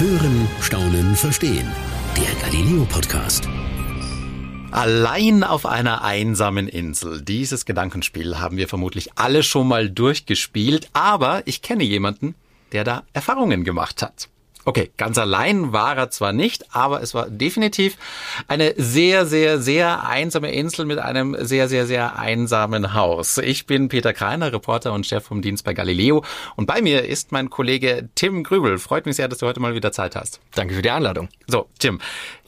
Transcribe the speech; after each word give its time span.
Hören, 0.00 0.48
Staunen, 0.62 1.14
Verstehen. 1.14 1.70
Der 2.16 2.34
Galileo 2.40 2.86
Podcast. 2.86 3.46
Allein 4.70 5.44
auf 5.44 5.66
einer 5.66 6.02
einsamen 6.02 6.68
Insel. 6.68 7.20
Dieses 7.20 7.66
Gedankenspiel 7.66 8.38
haben 8.38 8.56
wir 8.56 8.66
vermutlich 8.66 9.10
alle 9.16 9.42
schon 9.42 9.68
mal 9.68 9.90
durchgespielt, 9.90 10.88
aber 10.94 11.42
ich 11.44 11.60
kenne 11.60 11.84
jemanden, 11.84 12.34
der 12.72 12.84
da 12.84 13.02
Erfahrungen 13.12 13.62
gemacht 13.62 14.00
hat. 14.00 14.30
Okay, 14.66 14.90
ganz 14.98 15.16
allein 15.16 15.72
war 15.72 15.96
er 15.96 16.10
zwar 16.10 16.32
nicht, 16.32 16.74
aber 16.74 17.02
es 17.02 17.14
war 17.14 17.30
definitiv 17.30 17.96
eine 18.46 18.74
sehr, 18.76 19.24
sehr, 19.24 19.58
sehr 19.58 20.06
einsame 20.06 20.52
Insel 20.52 20.84
mit 20.84 20.98
einem 20.98 21.34
sehr, 21.40 21.68
sehr, 21.68 21.86
sehr 21.86 22.18
einsamen 22.18 22.92
Haus. 22.92 23.38
Ich 23.38 23.66
bin 23.66 23.88
Peter 23.88 24.12
Kreiner, 24.12 24.52
Reporter 24.52 24.92
und 24.92 25.06
Chef 25.06 25.24
vom 25.24 25.40
Dienst 25.40 25.64
bei 25.64 25.72
Galileo 25.72 26.24
und 26.56 26.66
bei 26.66 26.82
mir 26.82 27.06
ist 27.06 27.32
mein 27.32 27.48
Kollege 27.48 28.10
Tim 28.14 28.44
Grübel. 28.44 28.78
Freut 28.78 29.06
mich 29.06 29.16
sehr, 29.16 29.28
dass 29.28 29.38
du 29.38 29.46
heute 29.46 29.60
mal 29.60 29.74
wieder 29.74 29.92
Zeit 29.92 30.14
hast. 30.14 30.40
Danke 30.54 30.74
für 30.74 30.82
die 30.82 30.90
Einladung. 30.90 31.30
So, 31.46 31.66
Tim, 31.78 31.98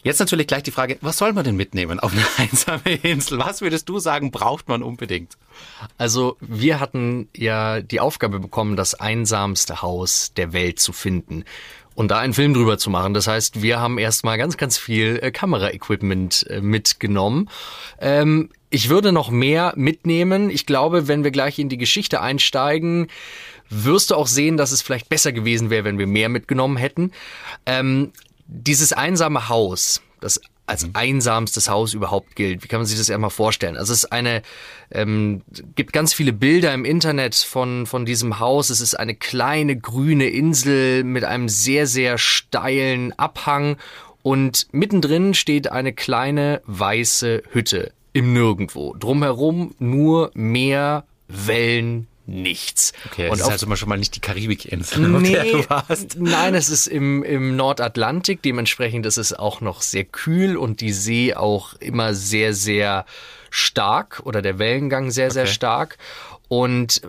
jetzt 0.03 0.21
natürlich 0.21 0.47
gleich 0.47 0.63
die 0.63 0.71
Frage, 0.71 0.99
was 1.01 1.17
soll 1.17 1.33
man 1.33 1.45
denn 1.45 1.57
mitnehmen 1.57 1.99
auf 1.99 2.13
eine 2.13 2.27
einsame 2.37 2.95
Insel? 3.03 3.39
Was 3.39 3.63
würdest 3.63 3.89
du 3.89 3.99
sagen, 3.99 4.31
braucht 4.31 4.69
man 4.69 4.83
unbedingt? 4.83 5.39
Also 5.97 6.37
wir 6.41 6.79
hatten 6.79 7.29
ja 7.35 7.81
die 7.81 8.01
Aufgabe 8.01 8.39
bekommen, 8.39 8.77
das 8.77 8.95
einsamste 8.95 9.81
Haus 9.81 10.35
der 10.35 10.53
Welt 10.53 10.79
zu 10.79 10.93
finden 10.93 11.45
und 11.95 12.11
da 12.11 12.19
einen 12.19 12.35
Film 12.35 12.55
drüber 12.55 12.79
zu 12.79 12.91
machen. 12.91 13.15
Das 13.15 13.27
heißt, 13.27 13.63
wir 13.63 13.81
haben 13.81 13.99
erstmal 13.99 14.39
ganz, 14.39 14.57
ganz 14.57 14.79
viel 14.79 15.19
äh, 15.23 15.31
Kameraequipment 15.31 16.47
äh, 16.49 16.61
mitgenommen. 16.61 17.49
Ähm, 18.01 18.51
ich 18.71 18.89
würde 18.89 19.13
noch 19.13 19.31
mehr 19.31 19.75
mitnehmen. 19.77 20.51
Ich 20.51 20.67
glaube, 20.67 21.07
wenn 21.09 21.25
wir 21.25 21.31
gleich 21.31 21.59
in 21.59 21.69
die 21.69 21.77
Geschichte 21.77 22.21
einsteigen, 22.21 23.09
wirst 23.69 24.11
du 24.11 24.15
auch 24.15 24.27
sehen, 24.27 24.57
dass 24.57 24.73
es 24.73 24.83
vielleicht 24.83 25.09
besser 25.09 25.33
gewesen 25.33 25.71
wäre, 25.71 25.85
wenn 25.85 25.99
wir 25.99 26.07
mehr 26.07 26.29
mitgenommen 26.29 26.77
hätten. 26.77 27.13
Ähm, 27.67 28.13
dieses 28.47 28.93
einsame 28.93 29.49
Haus, 29.49 30.03
das 30.21 30.41
als 30.73 30.87
mhm. 30.87 30.91
einsamstes 30.95 31.69
Haus 31.69 31.95
überhaupt 31.95 32.35
gilt. 32.35 32.65
Wie 32.65 32.69
kann 32.69 32.81
man 32.81 32.87
sich 32.87 32.99
das 32.99 33.09
erstmal 33.09 33.31
vorstellen? 33.31 33.77
Also 33.77 33.93
es 33.93 34.05
ist 34.05 34.13
eine, 34.13 34.43
ähm, 34.91 35.43
gibt 35.77 35.93
ganz 35.93 36.15
viele 36.15 36.33
Bilder 36.33 36.75
im 36.75 36.85
Internet 36.85 37.35
von, 37.37 37.87
von 37.87 38.05
diesem 38.05 38.41
Haus. 38.41 38.71
Es 38.71 38.81
ist 38.81 38.95
eine 38.95 39.15
kleine 39.15 39.77
grüne 39.77 40.27
Insel 40.27 41.05
mit 41.05 41.25
einem 41.25 41.49
sehr, 41.49 41.87
sehr 41.87 42.19
steilen 42.19 43.17
Abhang 43.19 43.77
und 44.23 44.69
mittendrin 44.73 45.35
steht 45.35 45.71
eine 45.71 45.93
kleine 45.93 46.63
weiße 46.67 47.43
Hütte 47.51 47.93
im 48.13 48.33
Nirgendwo. 48.33 48.95
Drumherum 48.95 49.75
nur 49.79 50.31
Meer, 50.35 51.05
Wellen, 51.29 52.07
nichts. 52.33 52.93
Okay, 53.07 53.29
das 53.29 53.33
und 53.33 53.41
ist 53.41 53.53
also 53.53 53.77
schon 53.77 53.89
mal 53.89 53.99
nicht 53.99 54.17
die 54.17 54.21
Karibikinsel, 54.21 55.09
nee, 55.09 55.33
der 55.33 55.45
du 55.45 55.71
warst. 55.71 56.17
Nein, 56.19 56.55
es 56.55 56.69
ist 56.69 56.87
im, 56.87 57.23
im 57.23 57.57
Nordatlantik, 57.57 58.43
dementsprechend 58.43 59.07
ist 59.07 59.19
es 59.19 59.33
auch 59.33 59.61
noch 59.61 59.83
sehr 59.83 60.05
kühl 60.05 60.57
und 60.57 60.81
die 60.81 60.93
See 60.93 61.35
auch 61.35 61.75
immer 61.75 62.15
sehr, 62.15 62.55
sehr 62.55 63.07
stark 63.51 64.23
oder 64.25 64.43
der 64.43 64.59
Wellengang 64.59 65.11
sehr, 65.11 65.31
sehr 65.31 65.45
okay. 65.45 65.53
stark. 65.53 65.99
Und 66.49 67.03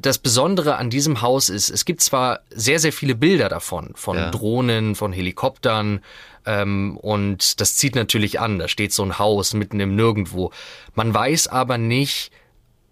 das 0.00 0.18
Besondere 0.18 0.76
an 0.76 0.90
diesem 0.90 1.22
Haus 1.22 1.48
ist, 1.48 1.70
es 1.70 1.84
gibt 1.84 2.00
zwar 2.00 2.40
sehr, 2.50 2.78
sehr 2.78 2.92
viele 2.92 3.14
Bilder 3.14 3.48
davon, 3.48 3.92
von 3.94 4.16
ja. 4.16 4.30
Drohnen, 4.30 4.94
von 4.94 5.12
Helikoptern, 5.12 6.00
ähm, 6.48 6.96
und 6.96 7.60
das 7.60 7.76
zieht 7.76 7.94
natürlich 7.94 8.40
an. 8.40 8.58
Da 8.58 8.68
steht 8.68 8.92
so 8.92 9.02
ein 9.02 9.18
Haus 9.18 9.52
mitten 9.52 9.80
im 9.80 9.94
Nirgendwo. 9.94 10.50
Man 10.94 11.12
weiß 11.12 11.48
aber 11.48 11.76
nicht, 11.76 12.32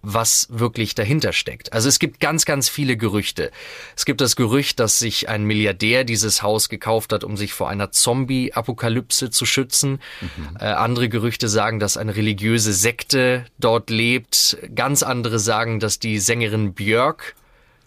was 0.08 0.46
wirklich 0.50 0.94
dahinter 0.94 1.32
steckt. 1.32 1.72
Also 1.72 1.88
es 1.88 1.98
gibt 1.98 2.20
ganz, 2.20 2.44
ganz 2.44 2.68
viele 2.68 2.96
Gerüchte. 2.96 3.50
Es 3.96 4.04
gibt 4.04 4.20
das 4.20 4.36
Gerücht, 4.36 4.78
dass 4.78 5.00
sich 5.00 5.28
ein 5.28 5.42
Milliardär 5.42 6.04
dieses 6.04 6.42
Haus 6.42 6.68
gekauft 6.68 7.12
hat, 7.12 7.24
um 7.24 7.36
sich 7.36 7.52
vor 7.52 7.68
einer 7.68 7.90
Zombie-Apokalypse 7.90 9.30
zu 9.30 9.44
schützen. 9.44 10.00
Mhm. 10.20 10.56
Äh, 10.60 10.66
andere 10.66 11.08
Gerüchte 11.08 11.48
sagen, 11.48 11.80
dass 11.80 11.96
eine 11.96 12.14
religiöse 12.14 12.72
Sekte 12.72 13.46
dort 13.58 13.90
lebt. 13.90 14.58
Ganz 14.76 15.02
andere 15.02 15.40
sagen, 15.40 15.80
dass 15.80 15.98
die 15.98 16.20
Sängerin 16.20 16.72
Björk 16.72 17.34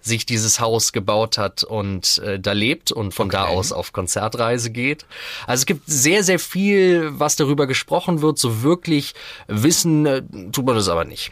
sich 0.01 0.25
dieses 0.25 0.59
Haus 0.59 0.91
gebaut 0.91 1.37
hat 1.37 1.63
und 1.63 2.17
äh, 2.19 2.37
da 2.37 2.51
lebt 2.51 2.91
und 2.91 3.13
von 3.13 3.27
okay. 3.27 3.37
da 3.37 3.45
aus 3.45 3.71
auf 3.71 3.93
Konzertreise 3.93 4.71
geht. 4.71 5.05
Also 5.47 5.61
es 5.61 5.65
gibt 5.65 5.83
sehr, 5.87 6.23
sehr 6.23 6.39
viel, 6.39 7.11
was 7.13 7.37
darüber 7.37 7.65
gesprochen 7.65 8.21
wird. 8.21 8.39
So 8.39 8.61
wirklich 8.61 9.13
wissen 9.47 10.05
äh, 10.05 10.21
tut 10.51 10.65
man 10.65 10.75
das 10.75 10.89
aber 10.89 11.05
nicht. 11.05 11.31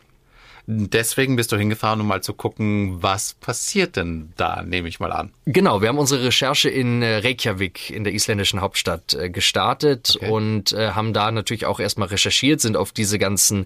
Deswegen 0.70 1.38
bist 1.38 1.54
du 1.54 1.58
hingefahren, 1.58 2.02
um 2.02 2.08
mal 2.08 2.22
zu 2.22 2.34
gucken, 2.34 3.02
was 3.02 3.36
passiert 3.36 3.96
denn 3.96 4.34
da, 4.36 4.64
nehme 4.64 4.90
ich 4.90 5.00
mal 5.00 5.14
an. 5.14 5.32
Genau, 5.46 5.82
wir 5.82 5.88
haben 5.88 5.98
unsere 5.98 6.26
Recherche 6.26 6.70
in 6.70 7.02
äh, 7.02 7.20
Reykjavik, 7.20 7.90
in 7.90 8.04
der 8.04 8.14
isländischen 8.14 8.60
Hauptstadt, 8.60 9.14
äh, 9.14 9.30
gestartet 9.30 10.18
okay. 10.18 10.30
und 10.30 10.74
äh, 10.74 10.92
haben 10.92 11.14
da 11.14 11.32
natürlich 11.32 11.66
auch 11.66 11.80
erstmal 11.80 12.10
recherchiert, 12.10 12.60
sind 12.60 12.76
auf 12.76 12.92
diese 12.92 13.18
ganzen 13.18 13.66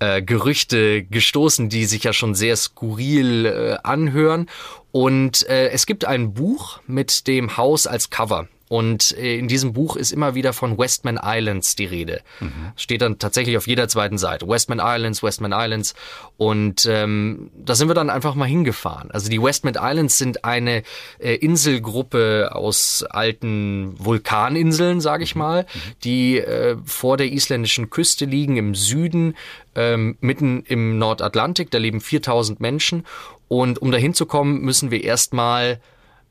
äh, 0.00 0.20
Gerüchte 0.20 1.04
gestoßen, 1.04 1.68
die 1.68 1.84
sich 1.84 2.02
ja 2.02 2.12
schon 2.12 2.34
sehr 2.34 2.56
skurril 2.56 3.46
äh, 3.46 3.76
anhören. 3.84 4.48
Und 4.90 5.48
äh, 5.48 5.68
es 5.68 5.86
gibt 5.86 6.04
ein 6.04 6.34
Buch 6.34 6.80
mit 6.88 7.28
dem 7.28 7.56
Haus 7.56 7.86
als 7.86 8.10
Cover. 8.10 8.48
Und 8.72 9.14
äh, 9.18 9.36
in 9.36 9.48
diesem 9.48 9.74
Buch 9.74 9.96
ist 9.96 10.12
immer 10.12 10.34
wieder 10.34 10.54
von 10.54 10.78
Westman 10.78 11.20
Islands 11.22 11.76
die 11.76 11.84
Rede. 11.84 12.22
Mhm. 12.40 12.72
Steht 12.74 13.02
dann 13.02 13.18
tatsächlich 13.18 13.58
auf 13.58 13.66
jeder 13.66 13.86
zweiten 13.86 14.16
Seite. 14.16 14.48
Westman 14.48 14.80
Islands, 14.82 15.22
Westman 15.22 15.52
Islands. 15.52 15.94
Und 16.38 16.88
ähm, 16.90 17.50
da 17.54 17.74
sind 17.74 17.88
wir 17.88 17.94
dann 17.94 18.08
einfach 18.08 18.34
mal 18.34 18.46
hingefahren. 18.46 19.10
Also 19.10 19.28
die 19.28 19.42
Westman 19.42 19.74
Islands 19.74 20.16
sind 20.16 20.46
eine 20.46 20.84
äh, 21.18 21.34
Inselgruppe 21.34 22.52
aus 22.54 23.02
alten 23.02 23.94
Vulkaninseln, 23.98 25.02
sage 25.02 25.24
ich 25.24 25.34
mhm. 25.34 25.42
mal, 25.42 25.62
mhm. 25.64 25.78
die 26.04 26.38
äh, 26.38 26.78
vor 26.86 27.18
der 27.18 27.30
isländischen 27.30 27.90
Küste 27.90 28.24
liegen 28.24 28.56
im 28.56 28.74
Süden, 28.74 29.36
ähm, 29.74 30.16
mitten 30.22 30.64
im 30.64 30.96
Nordatlantik. 30.96 31.70
Da 31.70 31.76
leben 31.76 32.00
4000 32.00 32.58
Menschen. 32.60 33.04
Und 33.48 33.82
um 33.82 33.90
dahin 33.92 34.14
zu 34.14 34.24
kommen, 34.24 34.62
müssen 34.62 34.90
wir 34.90 35.04
erstmal 35.04 35.78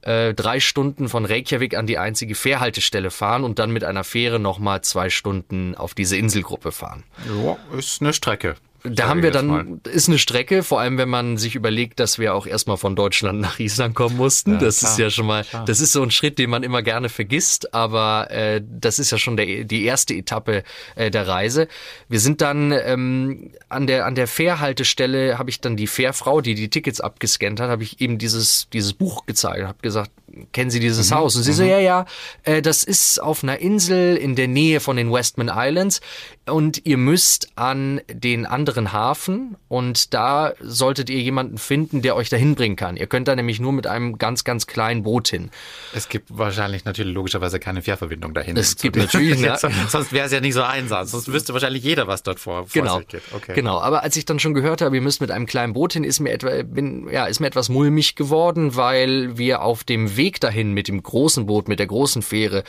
äh, 0.01 0.33
drei 0.33 0.59
Stunden 0.59 1.09
von 1.09 1.25
Reykjavik 1.25 1.77
an 1.77 1.87
die 1.87 1.97
einzige 1.97 2.35
Fährhaltestelle 2.35 3.11
fahren 3.11 3.43
und 3.43 3.59
dann 3.59 3.71
mit 3.71 3.83
einer 3.83 4.03
Fähre 4.03 4.39
nochmal 4.39 4.81
zwei 4.81 5.09
Stunden 5.09 5.75
auf 5.75 5.93
diese 5.93 6.17
Inselgruppe 6.17 6.71
fahren. 6.71 7.03
Ja, 7.43 7.57
ist 7.77 8.01
eine 8.01 8.13
Strecke. 8.13 8.55
Da 8.83 9.07
haben 9.07 9.21
wir 9.21 9.31
dann, 9.31 9.47
mal. 9.47 9.79
ist 9.91 10.07
eine 10.07 10.17
Strecke, 10.17 10.63
vor 10.63 10.79
allem 10.79 10.97
wenn 10.97 11.09
man 11.09 11.37
sich 11.37 11.55
überlegt, 11.55 11.99
dass 11.99 12.17
wir 12.17 12.33
auch 12.33 12.47
erstmal 12.47 12.77
von 12.77 12.95
Deutschland 12.95 13.39
nach 13.39 13.59
Island 13.59 13.93
kommen 13.93 14.17
mussten. 14.17 14.53
Ja, 14.53 14.59
das 14.59 14.79
klar, 14.79 14.91
ist 14.91 14.97
ja 14.97 15.09
schon 15.09 15.27
mal, 15.27 15.43
klar. 15.43 15.65
das 15.65 15.79
ist 15.79 15.91
so 15.91 16.01
ein 16.01 16.09
Schritt, 16.09 16.39
den 16.39 16.49
man 16.49 16.63
immer 16.63 16.81
gerne 16.81 17.09
vergisst, 17.09 17.73
aber 17.73 18.31
äh, 18.31 18.61
das 18.67 18.97
ist 18.97 19.11
ja 19.11 19.17
schon 19.17 19.37
der, 19.37 19.65
die 19.65 19.85
erste 19.85 20.15
Etappe 20.15 20.63
äh, 20.95 21.11
der 21.11 21.27
Reise. 21.27 21.67
Wir 22.09 22.19
sind 22.19 22.41
dann 22.41 22.71
ähm, 22.71 23.51
an 23.69 23.85
der 23.85 24.05
an 24.05 24.15
der 24.15 24.27
Fährhaltestelle, 24.27 25.37
habe 25.37 25.49
ich 25.49 25.61
dann 25.61 25.77
die 25.77 25.87
Fährfrau, 25.87 26.41
die 26.41 26.55
die 26.55 26.69
Tickets 26.69 27.01
abgescannt 27.01 27.59
hat, 27.59 27.69
habe 27.69 27.83
ich 27.83 28.01
eben 28.01 28.17
dieses 28.17 28.67
dieses 28.73 28.93
Buch 28.93 29.25
gezeigt, 29.25 29.67
habe 29.67 29.79
gesagt, 29.81 30.11
kennen 30.51 30.71
Sie 30.71 30.79
dieses 30.79 31.09
mhm. 31.09 31.15
Haus? 31.15 31.35
Und 31.35 31.43
sie 31.43 31.51
mhm. 31.51 31.55
so, 31.55 31.63
ja, 31.63 31.79
ja, 31.79 32.05
äh, 32.43 32.61
das 32.61 32.83
ist 32.83 33.21
auf 33.21 33.43
einer 33.43 33.59
Insel 33.59 34.15
in 34.17 34.35
der 34.35 34.47
Nähe 34.47 34.79
von 34.79 34.97
den 34.97 35.11
Westman 35.11 35.51
Islands 35.53 36.01
und 36.45 36.85
ihr 36.85 36.97
müsst 36.97 37.49
an 37.55 38.01
den 38.11 38.45
anderen 38.45 38.91
Hafen 38.91 39.55
und 39.67 40.13
da 40.13 40.53
solltet 40.59 41.09
ihr 41.09 41.19
jemanden 41.19 41.57
finden, 41.57 42.01
der 42.01 42.15
euch 42.15 42.29
dahin 42.29 42.55
bringen 42.55 42.75
kann. 42.75 42.97
Ihr 42.97 43.07
könnt 43.07 43.27
da 43.27 43.35
nämlich 43.35 43.59
nur 43.59 43.71
mit 43.71 43.87
einem 43.87 44.17
ganz, 44.17 44.43
ganz 44.43 44.67
kleinen 44.67 45.03
Boot 45.03 45.27
hin. 45.27 45.51
Es 45.93 46.09
gibt 46.09 46.27
wahrscheinlich 46.29 46.85
natürlich 46.85 47.13
logischerweise 47.13 47.59
keine 47.59 47.81
Fährverbindung 47.81 48.33
dahin. 48.33 48.57
Es 48.57 48.75
gibt 48.75 48.95
natürlich, 48.95 49.39
ja. 49.39 49.57
sonst 49.87 50.11
wäre 50.11 50.25
es 50.25 50.31
ja 50.31 50.41
nicht 50.41 50.53
so 50.53 50.63
einsam. 50.63 51.05
Sonst 51.05 51.31
wüsste 51.31 51.53
wahrscheinlich 51.53 51.83
jeder, 51.83 52.07
was 52.07 52.23
dort 52.23 52.39
vor, 52.39 52.67
vor 52.67 52.81
genau. 52.81 52.97
sich 52.99 53.07
geht. 53.07 53.21
Okay. 53.33 53.53
Genau. 53.53 53.79
Aber 53.79 54.03
als 54.03 54.15
ich 54.15 54.25
dann 54.25 54.39
schon 54.39 54.53
gehört 54.53 54.81
habe, 54.81 54.95
ihr 54.95 55.01
müsst 55.01 55.21
mit 55.21 55.31
einem 55.31 55.45
kleinen 55.45 55.73
Boot 55.73 55.93
hin, 55.93 56.03
ist 56.03 56.19
mir 56.19 56.31
etwa, 56.31 56.63
bin, 56.63 57.07
ja, 57.11 57.25
ist 57.25 57.39
mir 57.39 57.47
etwas 57.47 57.69
mulmig 57.69 58.15
geworden, 58.15 58.75
weil 58.75 59.37
wir 59.37 59.61
auf 59.61 59.83
dem 59.83 60.17
Weg 60.17 60.20
dahin 60.29 60.73
mit 60.73 60.87
dem 60.87 61.01
großen 61.01 61.45
Boot, 61.45 61.67
mit 61.67 61.79
der 61.79 61.87
großen 61.87 62.21
Fähre, 62.21 62.63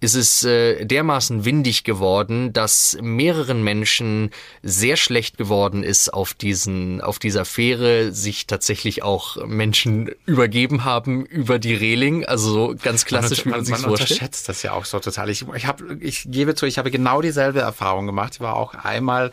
ist 0.00 0.14
es 0.14 0.44
äh, 0.44 0.84
dermaßen 0.84 1.44
windig 1.44 1.84
geworden, 1.84 2.52
dass 2.52 2.96
mehreren 3.00 3.62
Menschen 3.62 4.30
sehr 4.62 4.96
schlecht 4.96 5.36
geworden 5.36 5.82
ist 5.82 6.12
auf 6.12 6.34
diesen, 6.34 7.00
auf 7.00 7.18
dieser 7.18 7.44
Fähre, 7.44 8.12
sich 8.12 8.46
tatsächlich 8.46 9.02
auch 9.02 9.44
Menschen 9.46 10.10
übergeben 10.26 10.84
haben 10.84 11.24
über 11.26 11.58
die 11.58 11.74
Reling, 11.74 12.24
also 12.24 12.74
ganz 12.82 13.04
klassisch, 13.04 13.44
man, 13.44 13.46
wie 13.46 13.50
man, 13.50 13.58
man 13.58 13.64
sich 13.64 13.76
vorstellt. 13.76 14.10
Man 14.10 14.16
unterschätzt 14.16 14.48
das 14.48 14.62
ja 14.62 14.72
auch 14.72 14.84
so 14.84 14.98
total. 14.98 15.30
Ich, 15.30 15.44
ich, 15.54 15.66
hab, 15.66 15.82
ich 16.00 16.24
gebe 16.26 16.54
zu, 16.54 16.66
ich 16.66 16.78
habe 16.78 16.90
genau 16.90 17.20
dieselbe 17.20 17.60
Erfahrung 17.60 18.06
gemacht. 18.06 18.34
Ich 18.34 18.40
war 18.40 18.56
auch 18.56 18.74
einmal 18.74 19.30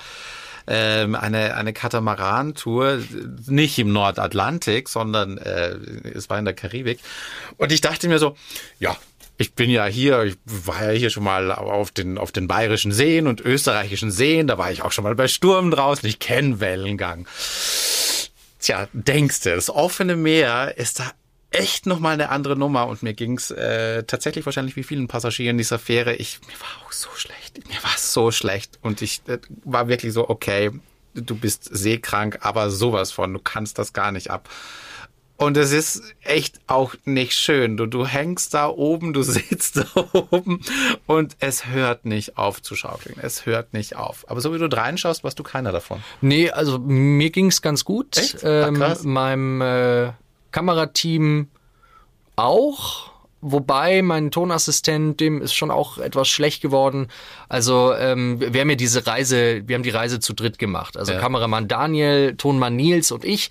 ähm, 0.68 1.16
eine, 1.16 1.56
eine 1.56 1.74
Katamaran-Tour, 1.74 3.00
nicht 3.48 3.78
im 3.80 3.92
Nordatlantik, 3.92 4.90
sondern 4.90 5.38
äh, 5.38 5.76
es 6.14 6.30
war 6.30 6.40
in 6.40 6.46
der 6.46 6.54
Karibik. 6.54 7.00
Und 7.58 7.72
ich 7.72 7.82
dachte 7.82 8.08
mir 8.08 8.20
so, 8.20 8.36
ja, 8.80 8.96
ich 9.38 9.54
bin 9.54 9.72
ja 9.72 9.86
hier, 9.86 10.24
ich 10.24 10.38
war 10.46 10.92
ja 10.92 10.92
hier 10.92 11.10
schon 11.10 11.24
mal 11.24 11.52
auf 11.52 11.92
den, 11.92 12.18
auf 12.18 12.32
den 12.32 12.48
bayerischen 12.48 12.92
Seen 12.92 13.28
und 13.28 13.42
österreichischen 13.42 14.12
Seen, 14.12 14.48
da 14.48 14.58
war 14.58 14.72
ich 14.72 14.84
auch 14.84 14.92
schon 14.92 15.04
mal 15.04 15.16
bei 15.16 15.28
Sturm 15.28 15.72
draußen, 15.72 16.08
ich 16.08 16.20
kenne 16.20 16.60
Wellengang. 16.60 17.28
Tja, 18.60 18.88
denkst 18.94 19.42
du, 19.42 19.56
das 19.56 19.72
offene 19.72 20.16
Meer 20.16 20.78
ist 20.78 21.00
da 21.00 21.12
echt 21.52 21.86
nochmal 21.86 22.14
eine 22.14 22.30
andere 22.30 22.56
Nummer 22.56 22.88
und 22.88 23.04
mir 23.04 23.14
ging's 23.14 23.52
äh, 23.52 24.04
tatsächlich 24.04 24.46
wahrscheinlich 24.46 24.76
wie 24.76 24.84
vielen 24.84 25.08
Passagieren 25.08 25.58
dieser 25.58 25.80
Fähre. 25.80 26.16
Ich, 26.16 26.40
mir 26.48 26.60
war 26.60 26.86
auch 26.86 26.92
so 26.92 27.10
schlecht. 27.16 27.68
Mir 27.68 27.84
war 27.84 27.98
so 27.98 28.32
schlecht 28.32 28.80
und 28.82 29.02
ich 29.02 29.22
äh, 29.28 29.40
war 29.64 29.88
wirklich 29.88 30.14
so, 30.14 30.30
okay, 30.30 30.72
du 31.14 31.36
bist 31.36 31.70
seekrank, 31.72 32.40
aber 32.42 32.70
sowas 32.70 33.12
von, 33.12 33.34
du 33.34 33.40
kannst 33.40 33.78
das 33.78 33.94
gar 33.94 34.12
nicht 34.12 34.32
ab. 34.32 34.50
Und 35.36 35.58
es 35.58 35.72
ist 35.72 36.04
echt 36.22 36.60
auch 36.68 36.94
nicht 37.04 37.34
schön. 37.34 37.76
Du, 37.76 37.88
du 37.88 38.06
hängst 38.06 38.54
da 38.54 38.68
oben, 38.70 39.12
du 39.12 39.24
sitzt 39.24 39.78
da 39.78 39.86
oben 40.30 40.62
und 41.08 41.36
es 41.40 41.66
hört 41.66 42.06
nicht 42.06 42.38
auf 42.38 42.62
zu 42.62 42.76
schaukeln. 42.76 43.16
Es 43.20 43.48
hört 43.48 43.74
nicht 43.74 43.96
auf. 43.96 44.24
Aber 44.30 44.40
so 44.40 44.54
wie 44.54 44.60
du 44.60 44.68
reinschaust, 44.68 45.24
warst 45.24 45.40
du 45.40 45.44
keiner 45.44 45.72
davon. 45.72 46.04
Nee, 46.22 46.52
also 46.52 46.78
mir 46.78 47.32
ging's 47.32 47.64
ganz 47.64 47.84
gut. 47.84 48.18
Echt? 48.18 48.38
Ähm, 48.44 48.84
meinem 49.04 49.62
äh, 49.62 50.12
Kamerateam 50.52 51.48
auch. 52.36 53.11
Wobei 53.42 54.02
mein 54.04 54.30
Tonassistent, 54.30 55.20
dem 55.20 55.42
ist 55.42 55.54
schon 55.54 55.72
auch 55.72 55.98
etwas 55.98 56.28
schlecht 56.28 56.62
geworden. 56.62 57.08
Also 57.50 57.94
ähm, 57.96 58.40
wir 58.40 58.62
haben 58.62 58.70
ja 58.70 58.76
diese 58.76 59.08
Reise, 59.08 59.64
wir 59.68 59.76
haben 59.76 59.84
die 59.84 59.90
Reise 59.90 60.20
zu 60.20 60.34
dritt 60.34 60.60
gemacht. 60.60 60.96
Also 60.96 61.14
Ja. 61.14 61.20
Kameramann 61.20 61.68
Daniel, 61.68 62.36
Tonmann 62.38 62.76
Nils 62.76 63.12
und 63.12 63.26
ich. 63.26 63.50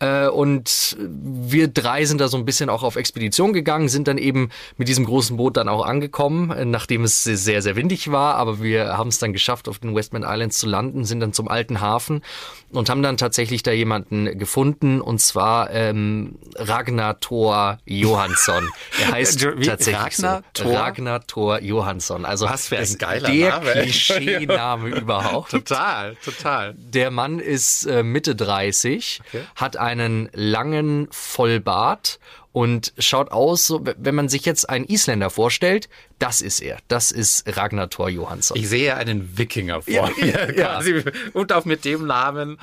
Äh, 0.00 0.28
und 0.28 0.96
wir 0.98 1.68
drei 1.68 2.04
sind 2.04 2.20
da 2.20 2.28
so 2.28 2.36
ein 2.36 2.44
bisschen 2.44 2.68
auch 2.68 2.82
auf 2.82 2.96
Expedition 2.96 3.54
gegangen, 3.54 3.88
sind 3.88 4.06
dann 4.06 4.18
eben 4.18 4.50
mit 4.76 4.88
diesem 4.88 5.06
großen 5.06 5.36
Boot 5.38 5.56
dann 5.56 5.68
auch 5.68 5.84
angekommen, 5.86 6.50
äh, 6.50 6.64
nachdem 6.66 7.04
es 7.04 7.24
sehr, 7.24 7.62
sehr 7.62 7.74
windig 7.74 8.12
war. 8.12 8.34
Aber 8.34 8.62
wir 8.62 8.98
haben 8.98 9.08
es 9.08 9.18
dann 9.18 9.32
geschafft, 9.32 9.66
auf 9.68 9.78
den 9.78 9.94
Westman 9.94 10.24
Islands 10.24 10.58
zu 10.58 10.66
landen, 10.66 11.04
sind 11.04 11.20
dann 11.20 11.32
zum 11.32 11.48
alten 11.48 11.80
Hafen 11.80 12.22
und 12.70 12.90
haben 12.90 13.02
dann 13.02 13.16
tatsächlich 13.16 13.62
da 13.62 13.72
jemanden 13.72 14.38
gefunden 14.38 15.00
und 15.00 15.20
zwar 15.20 15.70
ähm, 15.70 16.36
Ragnar 16.56 17.18
Thor 17.20 17.78
Johansson. 17.86 18.68
Heißt 19.28 19.58
Wie? 19.58 19.66
tatsächlich 19.66 20.02
Ragnar 20.02 20.42
so. 20.56 20.64
Thor? 20.64 20.78
Ragnar 20.78 21.26
Thor 21.26 21.60
Johansson. 21.62 22.24
Also 22.24 22.46
Was 22.48 22.68
für 22.68 22.78
ein 22.78 22.98
geiler 22.98 23.30
der 23.30 23.50
Name. 23.50 23.72
Klischeename 23.82 24.88
überhaupt. 24.90 25.50
Total, 25.50 26.16
total. 26.24 26.74
Der 26.76 27.10
Mann 27.10 27.38
ist 27.38 27.86
äh, 27.86 28.02
Mitte 28.02 28.34
30, 28.36 29.20
Okay. 29.28 29.42
hat 29.56 29.76
einen 29.76 30.28
langen 30.32 31.08
Vollbart 31.10 32.18
und 32.52 32.92
schaut 32.98 33.30
aus, 33.32 33.66
so, 33.66 33.82
wenn 33.96 34.14
man 34.14 34.28
sich 34.28 34.44
jetzt 34.44 34.68
einen 34.68 34.84
Isländer 34.84 35.30
vorstellt, 35.30 35.88
das 36.18 36.42
ist 36.42 36.60
er. 36.60 36.76
Das 36.88 37.10
ist 37.10 37.44
Ragnar 37.56 37.88
Thor 37.88 38.10
Johansson. 38.10 38.58
Ich 38.58 38.68
sehe 38.68 38.94
einen 38.94 39.38
Wikinger 39.38 39.80
vor 39.82 39.92
Ja, 39.92 40.10
mir. 40.18 40.54
ja. 40.56 40.74
Quasi. 40.74 41.02
Und 41.32 41.52
auch 41.52 41.64
mit 41.64 41.84
dem 41.86 42.06
Namen. 42.06 42.58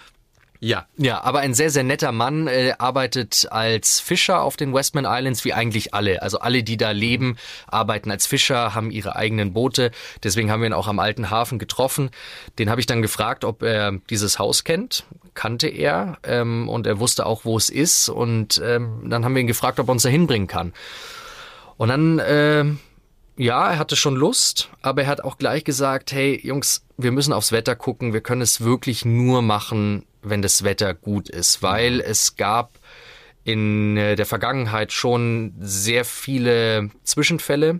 Ja. 0.61 0.88
Ja, 0.97 1.23
aber 1.23 1.39
ein 1.39 1.53
sehr, 1.53 1.69
sehr 1.69 1.83
netter 1.83 2.11
Mann, 2.11 2.47
äh, 2.47 2.73
arbeitet 2.77 3.47
als 3.50 4.01
Fischer 4.01 4.41
auf 4.41 4.57
den 4.57 4.73
Westman 4.73 5.06
Islands, 5.07 5.45
wie 5.45 5.53
eigentlich 5.53 5.94
alle. 5.94 6.21
Also 6.21 6.39
alle, 6.39 6.63
die 6.63 6.75
da 6.75 6.91
leben, 6.91 7.38
arbeiten 7.67 8.11
als 8.11 8.27
Fischer, 8.27 8.75
haben 8.75 8.91
ihre 8.91 9.15
eigenen 9.15 9.53
Boote. 9.53 9.91
Deswegen 10.21 10.51
haben 10.51 10.61
wir 10.61 10.67
ihn 10.67 10.73
auch 10.73 10.88
am 10.88 11.00
alten 11.00 11.29
Hafen 11.29 11.59
getroffen. 11.59 12.11
Den 12.57 12.69
habe 12.69 12.81
ich 12.81 12.88
dann 12.88 13.01
gefragt, 13.01 13.45
ob 13.45 13.63
er 13.63 13.94
dieses 14.09 14.38
Haus 14.38 14.65
kennt. 14.65 15.06
Kannte 15.33 15.69
er. 15.69 16.17
Ähm, 16.23 16.67
und 16.67 16.88
er 16.88 17.00
wusste 17.00 17.25
auch, 17.25 17.45
wo 17.45 17.56
es 17.56 17.69
ist. 17.69 18.09
Und 18.09 18.61
ähm, 18.63 19.09
dann 19.09 19.23
haben 19.23 19.35
wir 19.35 19.41
ihn 19.41 19.47
gefragt, 19.47 19.79
ob 19.79 19.88
er 19.88 19.94
uns 19.94 20.03
da 20.03 20.09
hinbringen 20.09 20.47
kann. 20.50 20.73
Und 21.77 21.88
dann, 21.88 22.21
ähm, 22.27 22.79
ja, 23.38 23.71
er 23.71 23.79
hatte 23.79 23.95
schon 23.95 24.17
Lust, 24.17 24.69
aber 24.81 25.03
er 25.03 25.07
hat 25.07 25.23
auch 25.23 25.38
gleich 25.38 25.63
gesagt, 25.63 26.11
hey 26.11 26.38
Jungs, 26.44 26.83
wir 26.97 27.13
müssen 27.13 27.31
aufs 27.31 27.53
Wetter 27.53 27.77
gucken, 27.77 28.11
wir 28.11 28.19
können 28.19 28.41
es 28.41 28.59
wirklich 28.59 29.06
nur 29.06 29.41
machen, 29.41 30.03
wenn 30.21 30.42
das 30.42 30.63
Wetter 30.63 30.94
gut 30.94 31.30
ist, 31.30 31.62
weil 31.63 32.00
es 32.01 32.36
gab 32.36 32.80
in 33.44 33.98
äh, 33.98 34.16
der 34.16 34.25
Vergangenheit 34.25 34.92
schon 34.92 35.54
sehr 35.60 36.06
viele 36.06 36.89
Zwischenfälle, 37.04 37.80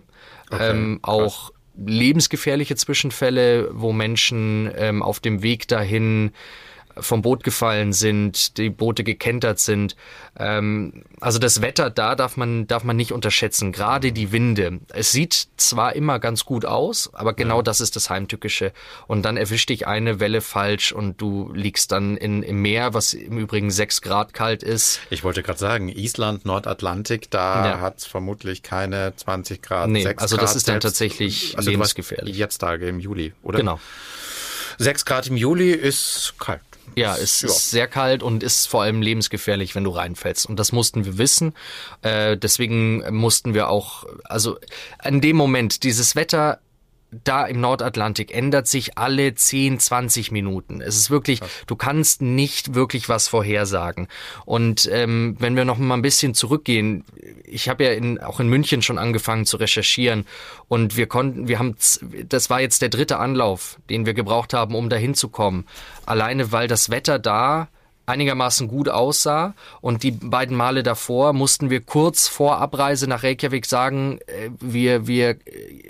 ähm, 0.58 0.98
auch 1.02 1.52
lebensgefährliche 1.76 2.76
Zwischenfälle, 2.76 3.70
wo 3.72 3.92
Menschen 3.92 4.70
ähm, 4.76 5.02
auf 5.02 5.20
dem 5.20 5.42
Weg 5.42 5.68
dahin 5.68 6.32
vom 6.98 7.22
Boot 7.22 7.44
gefallen 7.44 7.92
sind, 7.92 8.56
die 8.58 8.70
Boote 8.70 9.04
gekentert 9.04 9.58
sind. 9.58 9.96
Ähm, 10.38 11.04
also 11.20 11.38
das 11.38 11.60
Wetter 11.62 11.90
da 11.90 12.14
darf 12.14 12.36
man, 12.36 12.66
darf 12.66 12.84
man 12.84 12.96
nicht 12.96 13.12
unterschätzen, 13.12 13.72
gerade 13.72 14.12
die 14.12 14.32
Winde. 14.32 14.80
Es 14.88 15.12
sieht 15.12 15.48
zwar 15.56 15.94
immer 15.96 16.18
ganz 16.18 16.44
gut 16.44 16.64
aus, 16.64 17.10
aber 17.12 17.32
genau 17.34 17.62
das 17.62 17.80
ist 17.80 17.96
das 17.96 18.10
Heimtückische. 18.10 18.72
Und 19.06 19.22
dann 19.24 19.36
erwischt 19.36 19.68
dich 19.68 19.86
eine 19.86 20.20
Welle 20.20 20.40
falsch 20.40 20.92
und 20.92 21.20
du 21.20 21.50
liegst 21.54 21.92
dann 21.92 22.16
in, 22.16 22.42
im 22.42 22.62
Meer, 22.62 22.94
was 22.94 23.14
im 23.14 23.38
Übrigen 23.38 23.70
sechs 23.70 24.02
Grad 24.02 24.34
kalt 24.34 24.62
ist. 24.62 25.00
Ich 25.10 25.24
wollte 25.24 25.42
gerade 25.42 25.58
sagen, 25.58 25.88
Island, 25.88 26.44
Nordatlantik, 26.44 27.30
da 27.30 27.66
Ja. 27.66 27.80
hat's 27.80 28.06
vermutlich 28.06 28.62
keine 28.62 29.14
20 29.16 29.62
Grad, 29.62 29.88
Nee, 29.88 30.02
6 30.02 30.22
also 30.22 30.36
Grad. 30.36 30.44
das 30.44 30.56
ist 30.56 30.68
dann 30.68 30.80
tatsächlich 30.80 31.54
warst 31.56 31.68
lebensgefährlich. 31.68 32.36
Jetzt 32.36 32.58
Tage 32.58 32.88
im 32.88 33.00
Juli, 33.00 33.32
oder? 33.42 33.58
Genau. 33.58 33.80
6 34.78 35.04
Grad 35.04 35.26
im 35.26 35.36
Juli 35.36 35.72
ist 35.72 36.34
kalt. 36.38 36.60
Ja, 36.96 37.16
es 37.16 37.40
Ja. 37.42 37.48
ist 37.48 37.70
sehr 37.70 37.86
kalt 37.88 38.22
und 38.22 38.42
ist 38.42 38.66
vor 38.66 38.82
allem 38.82 39.02
lebensgefährlich, 39.02 39.74
wenn 39.74 39.84
du 39.84 39.90
reinfällst. 39.90 40.46
Und 40.46 40.56
das 40.58 40.72
mussten 40.72 41.04
wir 41.04 41.18
wissen. 41.18 41.54
Äh, 42.02 42.36
deswegen 42.36 43.02
mussten 43.14 43.54
wir 43.54 43.68
auch, 43.68 44.04
also 44.24 44.58
in 45.04 45.20
dem 45.20 45.36
Moment, 45.36 45.82
dieses 45.84 46.16
Wetter 46.16 46.60
da 47.24 47.44
im 47.44 47.60
Nordatlantik 47.60 48.34
ändert 48.34 48.68
sich 48.68 48.96
alle 48.96 49.34
10, 49.34 49.80
20 49.80 50.30
Minuten. 50.30 50.80
Es 50.80 50.96
ist 50.96 51.10
wirklich, 51.10 51.40
du 51.66 51.76
kannst 51.76 52.22
nicht 52.22 52.74
wirklich 52.74 53.08
was 53.08 53.28
vorhersagen. 53.28 54.08
Und 54.44 54.88
ähm, 54.92 55.36
wenn 55.38 55.56
wir 55.56 55.64
noch 55.64 55.78
mal 55.78 55.94
ein 55.94 56.02
bisschen 56.02 56.34
zurückgehen, 56.34 57.04
ich 57.44 57.68
habe 57.68 57.84
ja 57.84 57.92
in, 57.92 58.20
auch 58.20 58.40
in 58.40 58.48
München 58.48 58.82
schon 58.82 58.98
angefangen 58.98 59.46
zu 59.46 59.56
recherchieren 59.56 60.24
und 60.68 60.96
wir 60.96 61.06
konnten, 61.06 61.48
wir 61.48 61.58
haben, 61.58 61.76
das 62.28 62.50
war 62.50 62.60
jetzt 62.60 62.82
der 62.82 62.88
dritte 62.88 63.18
Anlauf, 63.18 63.78
den 63.88 64.06
wir 64.06 64.14
gebraucht 64.14 64.54
haben, 64.54 64.74
um 64.74 64.88
dahin 64.88 65.14
zu 65.14 65.28
kommen. 65.28 65.66
Alleine 66.06 66.52
weil 66.52 66.68
das 66.68 66.90
Wetter 66.90 67.18
da 67.18 67.68
einigermaßen 68.10 68.68
gut 68.68 68.88
aussah. 68.88 69.54
Und 69.80 70.02
die 70.02 70.10
beiden 70.10 70.56
Male 70.56 70.82
davor 70.82 71.32
mussten 71.32 71.70
wir 71.70 71.80
kurz 71.80 72.28
vor 72.28 72.58
Abreise 72.58 73.06
nach 73.06 73.22
Reykjavik 73.22 73.66
sagen, 73.66 74.18
äh, 74.26 74.50
wir 74.60 75.06
wir 75.06 75.30
äh, 75.30 75.36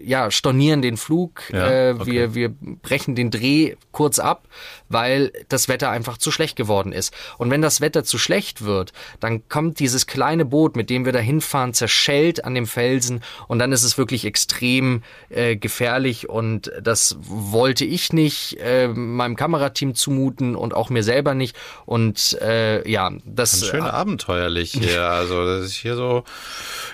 ja 0.05 0.31
stornieren 0.31 0.83
den 0.83 0.97
Flug, 0.97 1.43
Ja, 1.53 1.71
äh, 1.71 1.95
okay. 1.95 2.07
wir 2.07 2.35
wir 2.35 2.49
brechen 2.83 3.15
den 3.15 3.31
Dreh 3.31 3.75
kurz 3.93 4.19
ab, 4.19 4.47
weil 4.91 5.33
das 5.49 5.69
Wetter 5.69 5.91
einfach 5.91 6.19
zu 6.19 6.31
schlecht 6.31 6.57
geworden 6.57 6.93
ist. 6.93 7.15
Und 7.39 7.51
wenn 7.51 7.63
das 7.63 7.81
Wetter 7.81 8.05
zu 8.05 8.19
schlecht 8.19 8.63
wird, 8.63 8.93
dann 9.21 9.49
kommt 9.49 9.79
dieses 9.81 10.07
kleine 10.07 10.45
Boot, 10.45 10.77
mit 10.77 10.91
dem 10.91 11.07
wir 11.07 11.13
da 11.13 11.19
hinfahren, 11.19 11.73
zerschellt 11.73 12.45
an 12.45 12.55
dem 12.55 12.67
Felsen 12.67 13.23
und 13.49 13.59
dann 13.59 13.73
ist 13.73 13.85
es 13.85 13.97
wirklich 13.97 14.27
extrem 14.27 15.03
äh, 15.31 15.57
gefährlich 15.57 16.29
und 16.29 16.71
das 16.83 17.17
wollte 17.21 17.85
ich 17.85 18.13
nicht 18.13 18.59
äh, 18.61 18.89
meinem 18.89 19.37
Kamerateam 19.37 19.95
zumuten 19.95 20.57
und 20.57 20.75
auch 20.75 20.91
mir 20.91 21.03
selber 21.03 21.35
nicht 21.35 21.57
und 21.87 22.37
äh, 22.43 22.89
ja, 22.91 23.11
das 23.25 23.67
Schön 23.67 23.83
abenteuerlich 23.83 24.73
hier. 24.73 25.01
Also 25.21 25.45
das 25.45 25.67
ist 25.67 25.75
hier 25.75 25.97
so. 25.97 26.25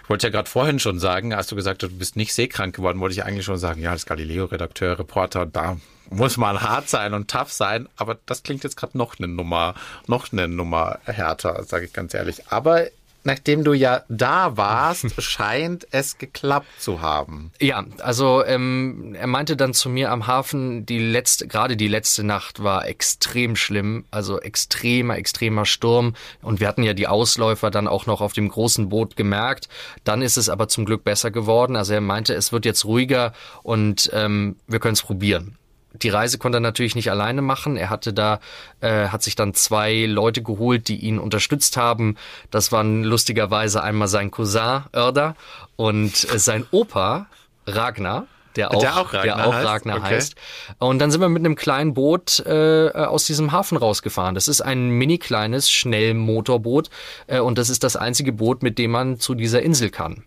Ich 0.03 0.11
wollte 0.11 0.27
ja 0.27 0.31
gerade 0.31 0.49
vorhin 0.49 0.79
schon 0.79 0.99
sagen, 0.99 1.33
als 1.33 1.47
du 1.49 1.57
gesagt 1.57 1.83
hast, 1.83 1.91
du 1.93 1.99
bist 1.99 2.17
nicht 2.17 2.35
seekrank 2.35 2.75
geworden, 2.75 3.01
wollte 3.01 3.15
ich 3.15 3.25
eigentlich 3.25 3.45
schon 3.45 3.59
sagen, 3.59 3.81
ja, 3.81 3.91
als 3.91 4.07
Galileo-Redakteur, 4.07 4.99
Reporter, 4.99 5.47
da 5.47 5.77
muss 6.11 6.37
man 6.37 6.61
hart 6.61 6.89
sein 6.89 7.15
und 7.15 7.31
tough 7.31 7.53
sein. 7.53 7.89
Aber 7.97 8.19
das 8.27 8.43
klingt 8.43 8.65
jetzt 8.65 8.77
gerade 8.77 8.97
noch 8.97 9.19
eine 9.19 9.29
Nummer, 9.29 9.75
noch 10.07 10.33
eine 10.33 10.49
Nummer 10.49 10.99
härter, 11.05 11.65
sage 11.65 11.87
ich 11.87 11.93
ganz 11.93 12.15
ehrlich. 12.15 12.49
Aber 12.49 12.87
nachdem 13.27 13.65
du 13.65 13.75
ja 13.75 14.05
da 14.09 14.57
warst, 14.57 15.21
scheint 15.23 15.87
es 15.91 16.17
geklappt 16.17 16.69
zu 16.79 17.03
haben. 17.03 17.51
Ja, 17.61 17.85
also 17.99 18.45
ähm, 18.45 19.15
er 19.19 19.27
meinte 19.27 19.57
dann 19.57 19.75
zu 19.75 19.91
mir 19.91 20.11
am 20.11 20.27
Hafen, 20.27 20.87
die 20.87 21.01
letzte, 21.01 21.49
gerade 21.49 21.77
die 21.77 21.89
letzte 21.89 22.23
Nacht 22.23 22.63
war 22.63 22.87
extrem 22.87 23.57
schlimm, 23.57 24.05
also 24.11 24.41
extremer, 24.41 25.19
extremer 25.19 25.67
Sturm. 25.67 26.15
Und 26.41 26.61
wir 26.61 26.69
hatten 26.69 26.85
ja 26.85 26.95
die 26.95 27.09
Ausläufer 27.09 27.71
dann 27.71 27.89
auch 27.89 28.07
noch 28.07 28.21
auf 28.21 28.33
dem 28.33 28.49
großen 28.49 28.89
Boot 28.89 29.17
gemerkt. 29.17 29.69
Dann 30.05 30.23
ist 30.23 30.37
es 30.39 30.49
aber 30.49 30.69
zum 30.69 30.85
Glück 30.87 31.05
besser 31.05 31.31
geworden. 31.31 31.77
Also 31.77 31.93
er 31.95 32.01
meinte, 32.01 32.33
es 32.35 32.53
wird 32.53 32.65
jetzt 32.65 32.85
ruhiger 32.85 33.33
und 33.63 34.09
ähm, 34.15 34.57
wir 34.67 34.79
können 34.79 34.95
es 34.95 35.03
probieren. 35.03 35.59
Die 36.03 36.09
Reise 36.09 36.39
konnte 36.39 36.59
er 36.59 36.61
natürlich 36.61 36.95
nicht 36.95 37.11
alleine 37.11 37.43
machen. 37.43 37.77
Er 37.77 37.91
hatte 37.91 38.13
da, 38.13 38.41
äh, 38.81 39.09
hat 39.09 39.23
sich 39.23 39.37
dann 39.37 39.55
zwei 39.55 40.07
Leute 40.07 40.43
geholt, 40.43 40.89
die 40.89 40.97
ihn 40.97 41.19
unterstützt 41.19 41.77
haben. 41.77 42.17
Das 42.51 42.73
waren 42.73 43.05
lustigerweise 43.05 43.83
einmal 43.83 44.09
sein 44.09 44.31
Cousin 44.31 44.85
Örder 44.95 45.37
und 45.77 46.33
äh, 46.33 46.39
sein 46.39 46.67
Opa 46.71 47.27
Ragnar. 47.67 48.27
Der 48.57 48.71
auch, 48.75 48.81
Der 48.81 48.97
auch 48.97 49.13
Ragnar 49.13 49.37
der 49.37 49.47
auch 49.47 49.53
heißt? 49.53 49.67
Ragnar 49.67 49.97
Okay. 49.99 50.15
heißt. 50.15 50.35
Und 50.79 50.99
dann 50.99 51.11
sind 51.11 51.21
wir 51.21 51.29
mit 51.29 51.45
einem 51.45 51.57
kleinen 51.57 51.93
Boot 51.93 52.41
äh, 52.47 52.89
aus 52.91 53.25
diesem 53.25 53.53
Hafen 53.53 53.77
rausgefahren. 53.77 54.35
Das 54.35 54.49
ist 54.49 54.63
ein 54.63 54.89
mini 54.89 55.19
kleines 55.19 55.71
Schnellmotorboot 55.71 56.89
äh, 57.27 57.41
und 57.41 57.59
das 57.59 57.69
ist 57.69 57.85
das 57.85 57.97
einzige 57.97 58.33
Boot, 58.33 58.63
mit 58.63 58.79
dem 58.79 58.93
man 58.93 59.21
zu 59.21 59.35
dieser 59.35 59.61
Insel 59.63 59.91
kann. 59.91 60.25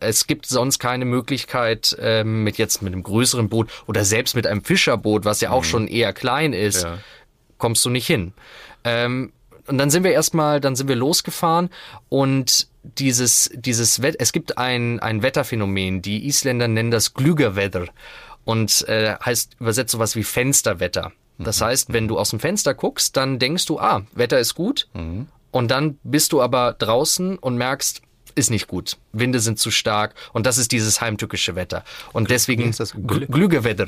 Es 0.00 0.26
gibt 0.26 0.46
sonst 0.46 0.78
keine 0.78 1.04
Möglichkeit 1.04 1.96
ähm, 2.00 2.44
mit 2.44 2.58
jetzt 2.58 2.82
mit 2.82 2.92
einem 2.92 3.02
größeren 3.02 3.48
Boot 3.48 3.70
oder 3.86 4.04
selbst 4.04 4.34
mit 4.34 4.46
einem 4.46 4.62
Fischerboot, 4.64 5.24
was 5.24 5.40
ja 5.40 5.50
auch 5.50 5.64
schon 5.64 5.86
eher 5.88 6.12
klein 6.12 6.52
ist, 6.52 6.84
Ja. 6.84 6.98
kommst 7.58 7.84
du 7.84 7.90
nicht 7.90 8.06
hin. 8.06 8.32
Ähm, 8.84 9.32
und 9.66 9.78
dann 9.78 9.90
sind 9.90 10.04
wir 10.04 10.12
erstmal, 10.12 10.60
dann 10.60 10.76
sind 10.76 10.88
wir 10.88 10.96
losgefahren 10.96 11.70
und 12.08 12.68
dieses, 12.84 13.50
dieses 13.54 14.00
Wett 14.00 14.14
es 14.20 14.32
gibt 14.32 14.58
ein, 14.58 15.00
ein 15.00 15.22
Wetterphänomen, 15.22 16.02
die 16.02 16.26
Isländer 16.26 16.68
nennen 16.68 16.92
das 16.92 17.14
Glügerwetter 17.14 17.86
und 18.44 18.86
äh, 18.88 19.16
heißt 19.24 19.56
übersetzt 19.58 19.90
sowas 19.90 20.14
wie 20.14 20.22
Fensterwetter. 20.22 21.12
Das 21.38 21.60
heißt, 21.60 21.92
wenn 21.92 22.08
du 22.08 22.18
aus 22.18 22.30
dem 22.30 22.40
Fenster 22.40 22.72
guckst, 22.74 23.16
dann 23.16 23.38
denkst 23.38 23.66
du, 23.66 23.78
ah, 23.78 24.06
Wetter 24.14 24.38
ist 24.38 24.54
gut. 24.54 24.88
Und 25.50 25.70
dann 25.70 25.98
bist 26.02 26.32
du 26.32 26.40
aber 26.40 26.72
draußen 26.78 27.36
und 27.38 27.56
merkst, 27.58 28.00
ist 28.36 28.50
nicht 28.50 28.68
gut. 28.68 28.96
Winde 29.12 29.40
sind 29.40 29.58
zu 29.58 29.70
stark 29.70 30.14
und 30.32 30.46
das 30.46 30.58
ist 30.58 30.70
dieses 30.70 31.00
heimtückische 31.00 31.56
Wetter. 31.56 31.84
Und 32.12 32.30
deswegen 32.30 32.68
ist 32.68 32.78
das? 32.78 32.94
Gl- 32.94 33.26
Glügewetter. 33.26 33.86